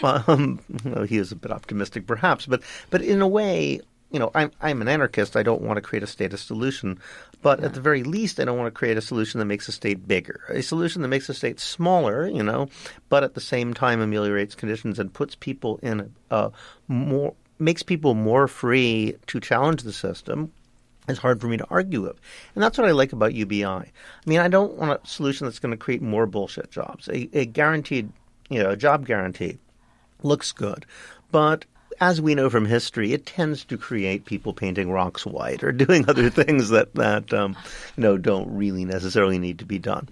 Um, 0.03 0.59
well, 0.83 1.03
he 1.03 1.17
is 1.17 1.31
a 1.31 1.35
bit 1.35 1.51
optimistic, 1.51 2.07
perhaps, 2.07 2.47
but 2.47 2.63
but 2.89 3.03
in 3.03 3.21
a 3.21 3.27
way, 3.27 3.81
you 4.11 4.19
know, 4.19 4.29
I'm 4.35 4.51
I'm 4.61 4.81
an 4.81 4.87
anarchist. 4.87 5.37
I 5.37 5.43
don't 5.43 5.61
want 5.61 5.77
to 5.77 5.81
create 5.81 6.03
a 6.03 6.07
statist 6.07 6.47
solution, 6.47 6.99
but 7.41 7.61
at 7.61 7.73
the 7.73 7.81
very 7.81 8.03
least, 8.03 8.39
I 8.39 8.45
don't 8.45 8.57
want 8.57 8.67
to 8.67 8.77
create 8.77 8.97
a 8.97 9.01
solution 9.01 9.39
that 9.39 9.45
makes 9.45 9.65
the 9.65 9.71
state 9.71 10.07
bigger, 10.07 10.41
a 10.49 10.61
solution 10.61 11.01
that 11.01 11.07
makes 11.07 11.27
the 11.27 11.33
state 11.33 11.59
smaller, 11.59 12.27
you 12.27 12.43
know, 12.43 12.67
but 13.09 13.23
at 13.23 13.33
the 13.33 13.41
same 13.41 13.73
time 13.73 14.01
ameliorates 14.01 14.53
conditions 14.53 14.99
and 14.99 15.13
puts 15.13 15.35
people 15.35 15.79
in 15.81 16.13
a 16.29 16.51
more 16.87 17.33
makes 17.57 17.83
people 17.83 18.13
more 18.13 18.47
free 18.47 19.15
to 19.27 19.39
challenge 19.39 19.83
the 19.83 19.93
system. 19.93 20.51
It's 21.07 21.19
hard 21.19 21.41
for 21.41 21.47
me 21.47 21.57
to 21.57 21.67
argue 21.69 22.01
with, 22.01 22.19
and 22.53 22.63
that's 22.63 22.77
what 22.77 22.87
I 22.87 22.91
like 22.91 23.13
about 23.13 23.33
UBI. 23.33 23.65
I 23.65 23.91
mean, 24.25 24.39
I 24.39 24.49
don't 24.49 24.73
want 24.73 25.01
a 25.03 25.07
solution 25.07 25.47
that's 25.47 25.59
going 25.59 25.71
to 25.71 25.77
create 25.77 26.01
more 26.01 26.27
bullshit 26.27 26.69
jobs. 26.69 27.07
A, 27.07 27.29
a 27.33 27.45
guaranteed, 27.45 28.11
you 28.49 28.61
know, 28.61 28.69
a 28.69 28.77
job 28.77 29.07
guarantee 29.07 29.57
looks 30.21 30.51
good, 30.51 30.85
but 31.31 31.65
as 32.01 32.19
we 32.19 32.33
know 32.33 32.49
from 32.49 32.65
history, 32.65 33.13
it 33.13 33.27
tends 33.27 33.63
to 33.65 33.77
create 33.77 34.25
people 34.25 34.53
painting 34.53 34.91
rocks 34.91 35.23
white 35.23 35.63
or 35.63 35.71
doing 35.71 36.09
other 36.09 36.29
things 36.31 36.69
that 36.69 36.93
that 36.95 37.31
um, 37.31 37.55
you 37.95 38.01
know 38.01 38.17
don't 38.17 38.53
really 38.53 38.83
necessarily 38.83 39.37
need 39.37 39.59
to 39.59 39.65
be 39.65 39.79
done, 39.79 40.09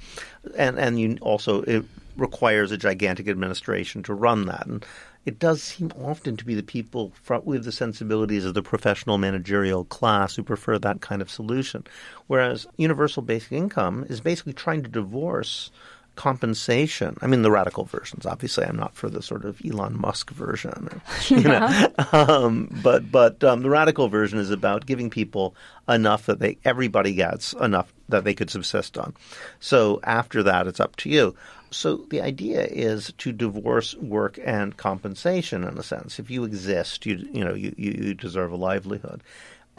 and 0.56 0.80
and 0.80 1.00
you 1.00 1.18
also 1.20 1.64
it 1.64 1.84
requires 2.16 2.72
a 2.72 2.78
gigantic 2.78 3.28
administration 3.28 4.04
to 4.04 4.14
run 4.14 4.46
that, 4.46 4.68
and 4.68 4.86
it 5.26 5.40
does 5.40 5.64
seem 5.64 5.92
often 6.00 6.38
to 6.38 6.46
be 6.46 6.54
the 6.54 6.64
people 6.64 7.12
with 7.44 7.66
the 7.66 7.72
sensibilities 7.72 8.46
of 8.46 8.54
the 8.54 8.62
professional 8.62 9.18
managerial 9.18 9.84
class 9.86 10.36
who 10.36 10.44
prefer 10.44 10.78
that 10.78 11.02
kind 11.02 11.22
of 11.22 11.30
solution, 11.30 11.84
whereas 12.28 12.68
universal 12.78 13.24
basic 13.24 13.52
income 13.52 14.06
is 14.10 14.22
basically 14.22 14.54
trying 14.54 14.84
to 14.84 14.90
divorce 14.90 15.72
compensation. 16.20 17.15
I 17.22 17.28
mean, 17.28 17.43
the 17.43 17.49
radical 17.49 17.86
versions. 17.86 18.26
Obviously, 18.26 18.65
I'm 18.65 18.76
not 18.76 18.93
for 18.93 19.09
the 19.09 19.22
sort 19.22 19.45
of 19.45 19.61
Elon 19.65 19.97
Musk 19.97 20.32
version, 20.32 20.89
or, 20.91 21.01
you 21.34 21.43
know. 21.43 21.88
Um, 22.11 22.67
but 22.84 23.09
but 23.09 23.41
um, 23.41 23.61
the 23.61 23.70
radical 23.70 24.09
version 24.09 24.38
is 24.38 24.51
about 24.51 24.86
giving 24.86 25.09
people 25.09 25.55
enough 25.88 26.26
that 26.26 26.39
they 26.39 26.57
everybody 26.65 27.13
gets 27.13 27.53
enough 27.53 27.93
that 28.09 28.26
they 28.26 28.34
could 28.34 28.49
subsist 28.49 28.97
on. 28.97 29.13
So 29.61 30.01
after 30.03 30.43
that, 30.43 30.67
it's 30.67 30.82
up 30.82 30.97
to 30.97 31.09
you. 31.09 31.36
So 31.72 32.05
the 32.09 32.20
idea 32.20 32.65
is 32.65 33.13
to 33.20 33.32
divorce 33.32 33.95
work 33.95 34.38
and 34.43 34.76
compensation 34.76 35.63
in 35.63 35.78
a 35.78 35.84
sense. 35.84 36.20
If 36.20 36.30
you 36.30 36.43
exist, 36.43 37.05
you 37.05 37.15
you 37.32 37.45
know 37.45 37.53
you, 37.53 37.74
you 37.78 38.13
deserve 38.13 38.51
a 38.51 38.57
livelihood. 38.57 39.24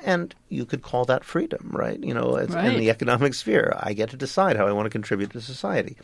And 0.05 0.35
you 0.49 0.65
could 0.65 0.83
call 0.83 1.05
that 1.07 1.25
freedom, 1.25 1.71
right? 1.73 2.03
You 2.03 2.15
know, 2.15 2.37
it's 2.37 2.55
Right. 2.55 2.73
in 2.73 2.79
the 2.79 2.91
economic 2.91 3.35
sphere. 3.35 3.75
I 3.79 3.93
get 3.93 4.11
to 4.11 4.17
decide 4.17 4.57
how 4.57 4.67
I 4.67 4.73
want 4.73 4.87
to 4.87 4.91
contribute 4.91 5.31
to 5.33 5.41
society. 5.41 5.97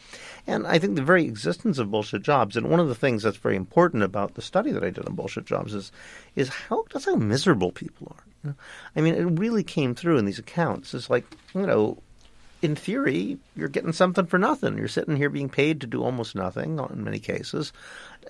And 0.46 0.66
I 0.66 0.78
think 0.78 0.96
the 0.96 1.02
very 1.02 1.24
existence 1.24 1.78
of 1.78 1.90
bullshit 1.90 2.22
jobs, 2.22 2.56
and 2.56 2.68
one 2.68 2.80
of 2.80 2.88
the 2.88 2.94
things 2.94 3.22
that's 3.22 3.36
very 3.36 3.56
important 3.56 4.02
about 4.02 4.34
the 4.34 4.42
study 4.42 4.70
that 4.72 4.84
I 4.84 4.90
did 4.90 5.06
on 5.06 5.14
bullshit 5.14 5.46
jobs 5.46 5.74
is 5.74 5.92
is 6.34 6.48
how 6.48 6.84
just 6.90 7.06
how 7.06 7.16
miserable 7.16 7.72
people 7.72 8.14
are. 8.16 8.24
You 8.44 8.50
know? 8.50 8.56
I 8.94 9.00
mean, 9.00 9.14
it 9.14 9.38
really 9.40 9.64
came 9.64 9.94
through 9.94 10.18
in 10.18 10.24
these 10.24 10.38
accounts. 10.38 10.94
It's 10.94 11.10
like, 11.10 11.24
you 11.54 11.66
know, 11.66 11.98
in 12.62 12.76
theory, 12.76 13.38
you're 13.54 13.68
getting 13.68 13.92
something 13.92 14.26
for 14.26 14.38
nothing. 14.38 14.76
You're 14.78 14.88
sitting 14.88 15.16
here 15.16 15.30
being 15.30 15.48
paid 15.48 15.80
to 15.80 15.86
do 15.86 16.02
almost 16.02 16.34
nothing 16.34 16.78
in 16.78 17.04
many 17.04 17.18
cases. 17.18 17.72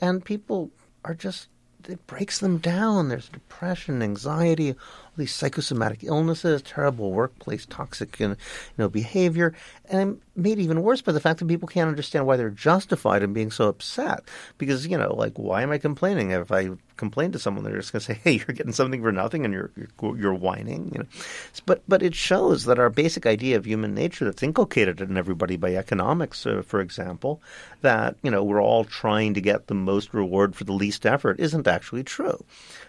And 0.01 0.25
people 0.25 0.71
are 1.05 1.15
just 1.15 1.49
it 1.89 2.05
breaks 2.07 2.41
them 2.41 2.59
down. 2.59 3.09
There's 3.09 3.29
depression, 3.29 4.03
anxiety, 4.03 4.75
these 5.17 5.35
psychosomatic 5.35 6.05
illnesses, 6.05 6.63
terrible 6.63 7.13
workplace 7.13 7.67
toxic 7.67 8.19
you 8.21 8.37
know, 8.79 8.89
behavior, 8.89 9.55
and 9.89 10.21
made 10.35 10.59
even 10.59 10.83
worse 10.83 11.01
by 11.01 11.13
the 11.13 11.21
fact 11.21 11.39
that 11.39 11.49
people 11.49 11.69
can't 11.69 11.89
understand 11.89 12.27
why 12.27 12.37
they're 12.37 12.51
justified 12.51 13.23
in 13.23 13.33
being 13.33 13.51
so 13.51 13.69
upset. 13.69 14.25
Because 14.59 14.87
you 14.87 14.99
know, 14.99 15.15
like, 15.15 15.39
why 15.39 15.63
am 15.63 15.71
I 15.71 15.79
complaining? 15.79 16.31
If 16.31 16.53
I 16.53 16.71
complain 16.97 17.33
to 17.33 17.39
someone, 17.39 17.65
they're 17.65 17.77
just 17.77 17.93
going 17.93 18.01
to 18.01 18.07
say, 18.07 18.21
"Hey, 18.25 18.33
you're 18.33 18.55
getting 18.57 18.73
something 18.73 19.03
for 19.03 19.13
nothing," 19.13 19.45
and 19.45 19.53
you're 19.53 19.71
you're, 19.77 20.17
you're 20.17 20.35
whining. 20.35 20.91
You 20.93 21.01
know, 21.01 21.07
but 21.65 21.83
but 21.89 22.03
it 22.03 22.15
shows 22.15 22.65
that 22.65 22.79
our 22.79 22.91
basic 22.91 23.27
idea 23.27 23.57
of 23.57 23.67
human 23.67 23.95
nature 23.95 24.25
that's 24.25 24.43
inculcated 24.43 25.01
in 25.01 25.17
everybody 25.17 25.57
by 25.57 25.75
economics, 25.75 26.47
uh, 26.47 26.63
for 26.65 26.81
example, 26.81 27.41
that 27.81 28.17
you 28.23 28.31
know 28.31 28.43
we're 28.43 28.63
all 28.63 28.85
trying 28.85 29.35
to 29.35 29.41
get 29.41 29.67
the 29.67 29.75
most 29.75 30.13
reward 30.13 30.55
for 30.55 30.65
the 30.65 30.73
least 30.73 31.07
effort, 31.07 31.41
isn't 31.41 31.67
actually 31.67 32.05
true. 32.05 32.45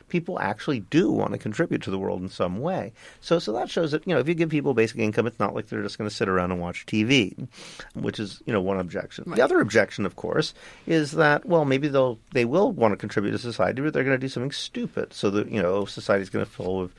People 0.10 0.40
actually 0.40 0.82
do 0.82 1.12
want 1.12 1.32
to 1.32 1.38
contribute 1.38 1.82
to 1.84 1.92
the 1.92 2.00
world 2.00 2.22
in 2.22 2.30
some 2.30 2.60
way. 2.60 2.94
So 3.22 3.40
so 3.40 3.52
that 3.54 3.70
shows 3.70 3.92
that 3.92 4.08
you 4.08 4.14
know 4.14 4.20
if 4.20 4.28
you 4.28 4.34
give 4.34 4.50
people 4.50 4.74
basic 4.74 4.98
income, 4.98 5.28
it's 5.28 5.40
not 5.40 5.56
like 5.56 5.68
they're 5.68 5.84
just 5.84 5.98
going 5.98 6.10
to 6.10 6.16
sit 6.16 6.30
around 6.30 6.52
and 6.52 6.62
watch 6.62 6.86
TV, 6.86 7.48
which 7.94 8.20
is 8.20 8.42
you 8.46 8.54
know 8.54 8.62
one 8.62 8.80
objection. 8.80 9.26
The 9.28 9.44
other 9.44 9.60
objection, 9.60 10.06
of 10.06 10.16
course, 10.16 10.54
is 10.86 11.12
that 11.14 11.46
well 11.46 11.66
maybe 11.66 11.88
they'll 11.88 12.20
they 12.34 12.46
will 12.46 12.72
want 12.72 12.94
to 12.94 12.98
contribute 12.98 13.32
to 13.32 13.40
society, 13.40 13.82
but 13.82 13.94
they're 13.94 14.04
going 14.04 14.20
to 14.20 14.26
do 14.26 14.30
something 14.30 14.52
stupid. 14.52 15.14
So 15.14 15.30
that 15.32 15.52
you 15.52 15.62
know 15.62 15.86
society's 15.86 16.30
going 16.30 16.46
to 16.46 16.52
fill 16.52 16.80
with 16.80 16.94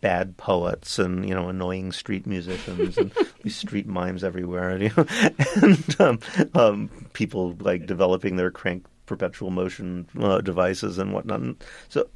bad 0.00 0.36
poets 0.36 0.98
and 0.98 1.28
you 1.28 1.34
know 1.34 1.48
annoying 1.48 1.90
street 1.92 2.26
musicians 2.26 2.98
and 2.98 3.12
these 3.42 3.56
street 3.56 3.86
mimes 3.86 4.22
everywhere, 4.22 4.76
you 4.78 4.90
know, 4.96 5.06
and 5.62 6.00
um, 6.00 6.18
um, 6.54 6.90
people 7.12 7.56
like 7.60 7.86
developing 7.86 8.36
their 8.36 8.50
crank 8.50 8.84
perpetual 9.06 9.50
motion 9.50 10.06
uh, 10.20 10.40
devices 10.40 10.98
and 10.98 11.12
whatnot. 11.12 11.40
And 11.40 11.64
so, 11.88 12.08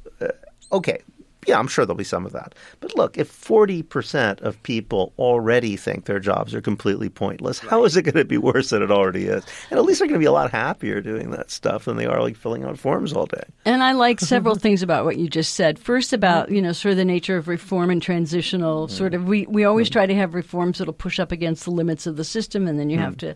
okay. 0.71 0.99
Yeah, 1.47 1.57
I'm 1.57 1.67
sure 1.67 1.85
there'll 1.85 1.97
be 1.97 2.03
some 2.03 2.25
of 2.25 2.33
that. 2.33 2.53
But 2.79 2.95
look, 2.95 3.17
if 3.17 3.31
40% 3.31 4.41
of 4.41 4.61
people 4.63 5.13
already 5.17 5.75
think 5.75 6.05
their 6.05 6.19
jobs 6.19 6.53
are 6.53 6.61
completely 6.61 7.09
pointless, 7.09 7.59
how 7.59 7.83
is 7.83 7.97
it 7.97 8.03
going 8.03 8.15
to 8.15 8.25
be 8.25 8.37
worse 8.37 8.69
than 8.69 8.83
it 8.83 8.91
already 8.91 9.25
is? 9.25 9.43
And 9.69 9.79
at 9.79 9.85
least 9.85 9.99
they're 9.99 10.07
going 10.07 10.19
to 10.19 10.23
be 10.23 10.27
a 10.27 10.31
lot 10.31 10.51
happier 10.51 11.01
doing 11.01 11.31
that 11.31 11.49
stuff 11.49 11.85
than 11.85 11.97
they 11.97 12.05
are 12.05 12.21
like 12.21 12.37
filling 12.37 12.63
out 12.63 12.77
forms 12.77 13.13
all 13.13 13.25
day. 13.25 13.43
And 13.65 13.81
I 13.81 13.93
like 13.93 14.19
several 14.19 14.55
things 14.61 14.83
about 14.83 15.05
what 15.05 15.17
you 15.17 15.29
just 15.29 15.55
said. 15.55 15.79
First, 15.79 16.13
about 16.13 16.51
you 16.51 16.61
know 16.61 16.71
sort 16.71 16.91
of 16.91 16.97
the 16.97 17.05
nature 17.05 17.37
of 17.37 17.47
reform 17.47 17.89
and 17.89 18.01
transitional. 18.01 18.87
Mm-hmm. 18.87 18.95
Sort 18.95 19.13
of, 19.13 19.25
we 19.25 19.45
we 19.47 19.63
always 19.63 19.87
mm-hmm. 19.87 19.93
try 19.93 20.05
to 20.05 20.15
have 20.15 20.33
reforms 20.33 20.77
that'll 20.77 20.93
push 20.93 21.19
up 21.19 21.31
against 21.31 21.65
the 21.65 21.71
limits 21.71 22.05
of 22.07 22.17
the 22.17 22.23
system, 22.23 22.67
and 22.67 22.79
then 22.79 22.89
you 22.89 22.97
have 22.97 23.17
mm-hmm. 23.17 23.31
to 23.31 23.35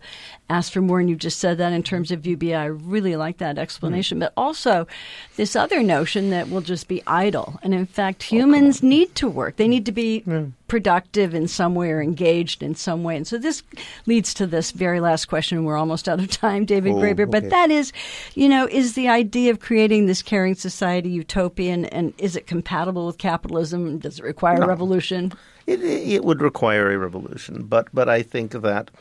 ask 0.50 0.72
for 0.72 0.82
more. 0.82 1.00
And 1.00 1.10
you 1.10 1.16
just 1.16 1.40
said 1.40 1.58
that 1.58 1.74
in 1.74 1.84
terms 1.84 2.12
of 2.12 2.26
UBI. 2.26 2.54
I 2.54 2.66
really 2.66 3.16
like 3.16 3.38
that 3.38 3.58
explanation. 3.58 4.20
But 4.20 4.34
also, 4.38 4.88
this 5.36 5.56
other 5.56 5.82
notion 5.82 6.30
that 6.30 6.48
we'll 6.50 6.62
just 6.62 6.88
be 6.88 7.02
idle, 7.08 7.60
and 7.64 7.74
in 7.74 7.86
fact, 7.96 8.24
oh, 8.26 8.36
humans 8.36 8.84
need 8.84 9.16
to 9.16 9.28
work. 9.28 9.56
They 9.56 9.68
need 9.68 9.86
to 9.86 9.92
be 9.92 10.24
productive 10.68 11.34
in 11.34 11.48
some 11.48 11.76
way 11.76 11.92
or 11.92 12.02
engaged 12.02 12.62
in 12.62 12.76
some 12.76 13.04
way. 13.04 13.16
And 13.16 13.26
so 13.26 13.38
this 13.38 13.64
leads 14.06 14.34
to 14.36 14.46
this 14.48 14.72
very 14.72 15.00
last 15.00 15.26
question. 15.26 15.64
We're 15.64 15.78
almost 15.78 16.10
out 16.10 16.20
of 16.20 16.30
time, 16.30 16.66
David 16.66 16.94
Oh, 16.94 16.96
Graeber. 16.98 17.30
But 17.30 17.44
okay. 17.44 17.50
that 17.50 17.72
is, 17.72 17.94
you 18.34 18.50
know, 18.50 18.68
is 18.68 18.94
the 18.94 19.08
idea 19.08 19.52
of 19.52 19.60
creating 19.60 20.06
this 20.06 20.22
caring 20.22 20.56
society 20.56 21.10
utopian 21.10 21.86
and 21.86 22.14
is 22.18 22.36
it 22.36 22.48
compatible 22.48 23.06
with 23.08 23.18
capitalism? 23.18 24.00
Does 24.00 24.20
it 24.20 24.24
require 24.26 24.58
No. 24.60 24.68
revolution? 24.68 25.32
It, 25.68 25.82
it 25.82 26.24
would 26.24 26.42
require 26.42 26.92
a 26.92 26.98
revolution, 26.98 27.64
but 27.64 27.88
but 27.92 28.08
I 28.08 28.22
think 28.22 28.52
that, 28.52 28.92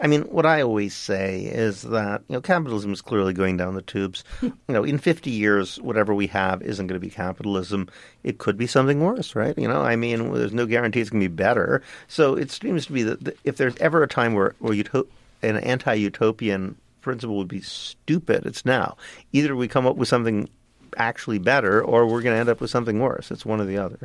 I 0.00 0.06
mean, 0.06 0.22
what 0.22 0.44
I 0.44 0.60
always 0.60 0.94
say 0.94 1.44
is 1.44 1.80
that 1.82 2.22
you 2.28 2.34
know 2.34 2.42
capitalism 2.42 2.92
is 2.92 3.00
clearly 3.00 3.32
going 3.32 3.56
down 3.56 3.74
the 3.74 3.80
tubes. 3.80 4.22
Hmm. 4.40 4.48
you 4.68 4.74
know, 4.74 4.84
in 4.84 4.98
fifty 4.98 5.30
years, 5.30 5.80
whatever 5.80 6.14
we 6.14 6.26
have 6.26 6.60
isn't 6.60 6.86
going 6.86 7.00
to 7.00 7.06
be 7.06 7.10
capitalism. 7.10 7.88
It 8.22 8.36
could 8.36 8.58
be 8.58 8.66
something 8.66 9.00
worse, 9.00 9.34
right? 9.34 9.56
You 9.56 9.66
know, 9.66 9.80
I 9.80 9.96
mean, 9.96 10.34
there's 10.34 10.52
no 10.52 10.66
guarantee 10.66 11.00
it's 11.00 11.08
going 11.08 11.22
to 11.22 11.28
be 11.28 11.34
better. 11.34 11.82
So 12.08 12.34
it 12.34 12.50
seems 12.50 12.84
to 12.86 12.92
be 12.92 13.02
that 13.04 13.24
that 13.24 13.38
if 13.44 13.56
there's 13.56 13.76
ever 13.78 14.02
a 14.02 14.08
time 14.08 14.34
where 14.34 14.54
where 14.58 14.74
uto- 14.74 15.08
an 15.42 15.56
anti-utopian 15.56 16.76
principle 17.00 17.38
would 17.38 17.48
be 17.48 17.62
stupid, 17.62 18.44
it's 18.44 18.66
now. 18.66 18.98
Either 19.32 19.56
we 19.56 19.68
come 19.68 19.86
up 19.86 19.96
with 19.96 20.08
something 20.08 20.50
actually 20.98 21.38
better, 21.38 21.82
or 21.82 22.06
we're 22.06 22.20
going 22.20 22.34
to 22.34 22.40
end 22.40 22.50
up 22.50 22.60
with 22.60 22.70
something 22.70 22.98
worse. 22.98 23.30
It's 23.30 23.46
one 23.46 23.60
or 23.60 23.64
the 23.64 23.78
other. 23.78 23.98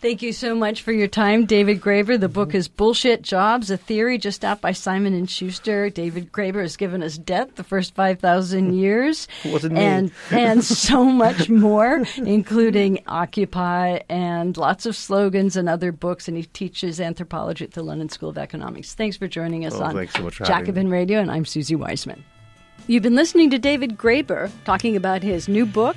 Thank 0.00 0.22
you 0.22 0.32
so 0.32 0.54
much 0.54 0.80
for 0.80 0.92
your 0.92 1.08
time, 1.08 1.44
David 1.44 1.82
Graeber. 1.82 2.18
The 2.18 2.30
book 2.30 2.48
mm-hmm. 2.48 2.56
is 2.56 2.68
Bullshit 2.68 3.20
Jobs, 3.20 3.70
a 3.70 3.76
Theory, 3.76 4.16
just 4.16 4.46
out 4.46 4.62
by 4.62 4.72
Simon 4.72 5.12
and 5.12 5.28
Schuster. 5.28 5.90
David 5.90 6.32
Graeber 6.32 6.62
has 6.62 6.78
given 6.78 7.02
us 7.02 7.18
debt 7.18 7.56
the 7.56 7.64
first 7.64 7.94
5,000 7.94 8.72
years. 8.78 9.28
Wasn't 9.44 9.76
and, 9.76 10.10
and 10.30 10.64
so 10.64 11.04
much 11.04 11.50
more, 11.50 12.02
including 12.16 13.02
Occupy 13.06 13.98
and 14.08 14.56
lots 14.56 14.86
of 14.86 14.96
slogans 14.96 15.54
and 15.54 15.68
other 15.68 15.92
books. 15.92 16.28
And 16.28 16.36
he 16.38 16.44
teaches 16.44 16.98
anthropology 16.98 17.66
at 17.66 17.72
the 17.72 17.82
London 17.82 18.08
School 18.08 18.30
of 18.30 18.38
Economics. 18.38 18.94
Thanks 18.94 19.18
for 19.18 19.28
joining 19.28 19.66
us 19.66 19.74
Oh, 19.74 19.82
on 19.82 20.08
so 20.08 20.22
much 20.22 20.36
for 20.36 20.46
having 20.46 20.64
Jacobin. 20.64 20.88
Radio, 20.88 21.20
and 21.20 21.30
I'm 21.30 21.44
Suzi 21.44 21.76
Weissman. 21.76 22.24
You've 22.86 23.02
been 23.02 23.16
listening 23.16 23.50
to 23.50 23.58
David 23.58 23.98
Graeber 23.98 24.50
talking 24.64 24.96
about 24.96 25.22
his 25.22 25.46
new 25.46 25.66
book, 25.66 25.96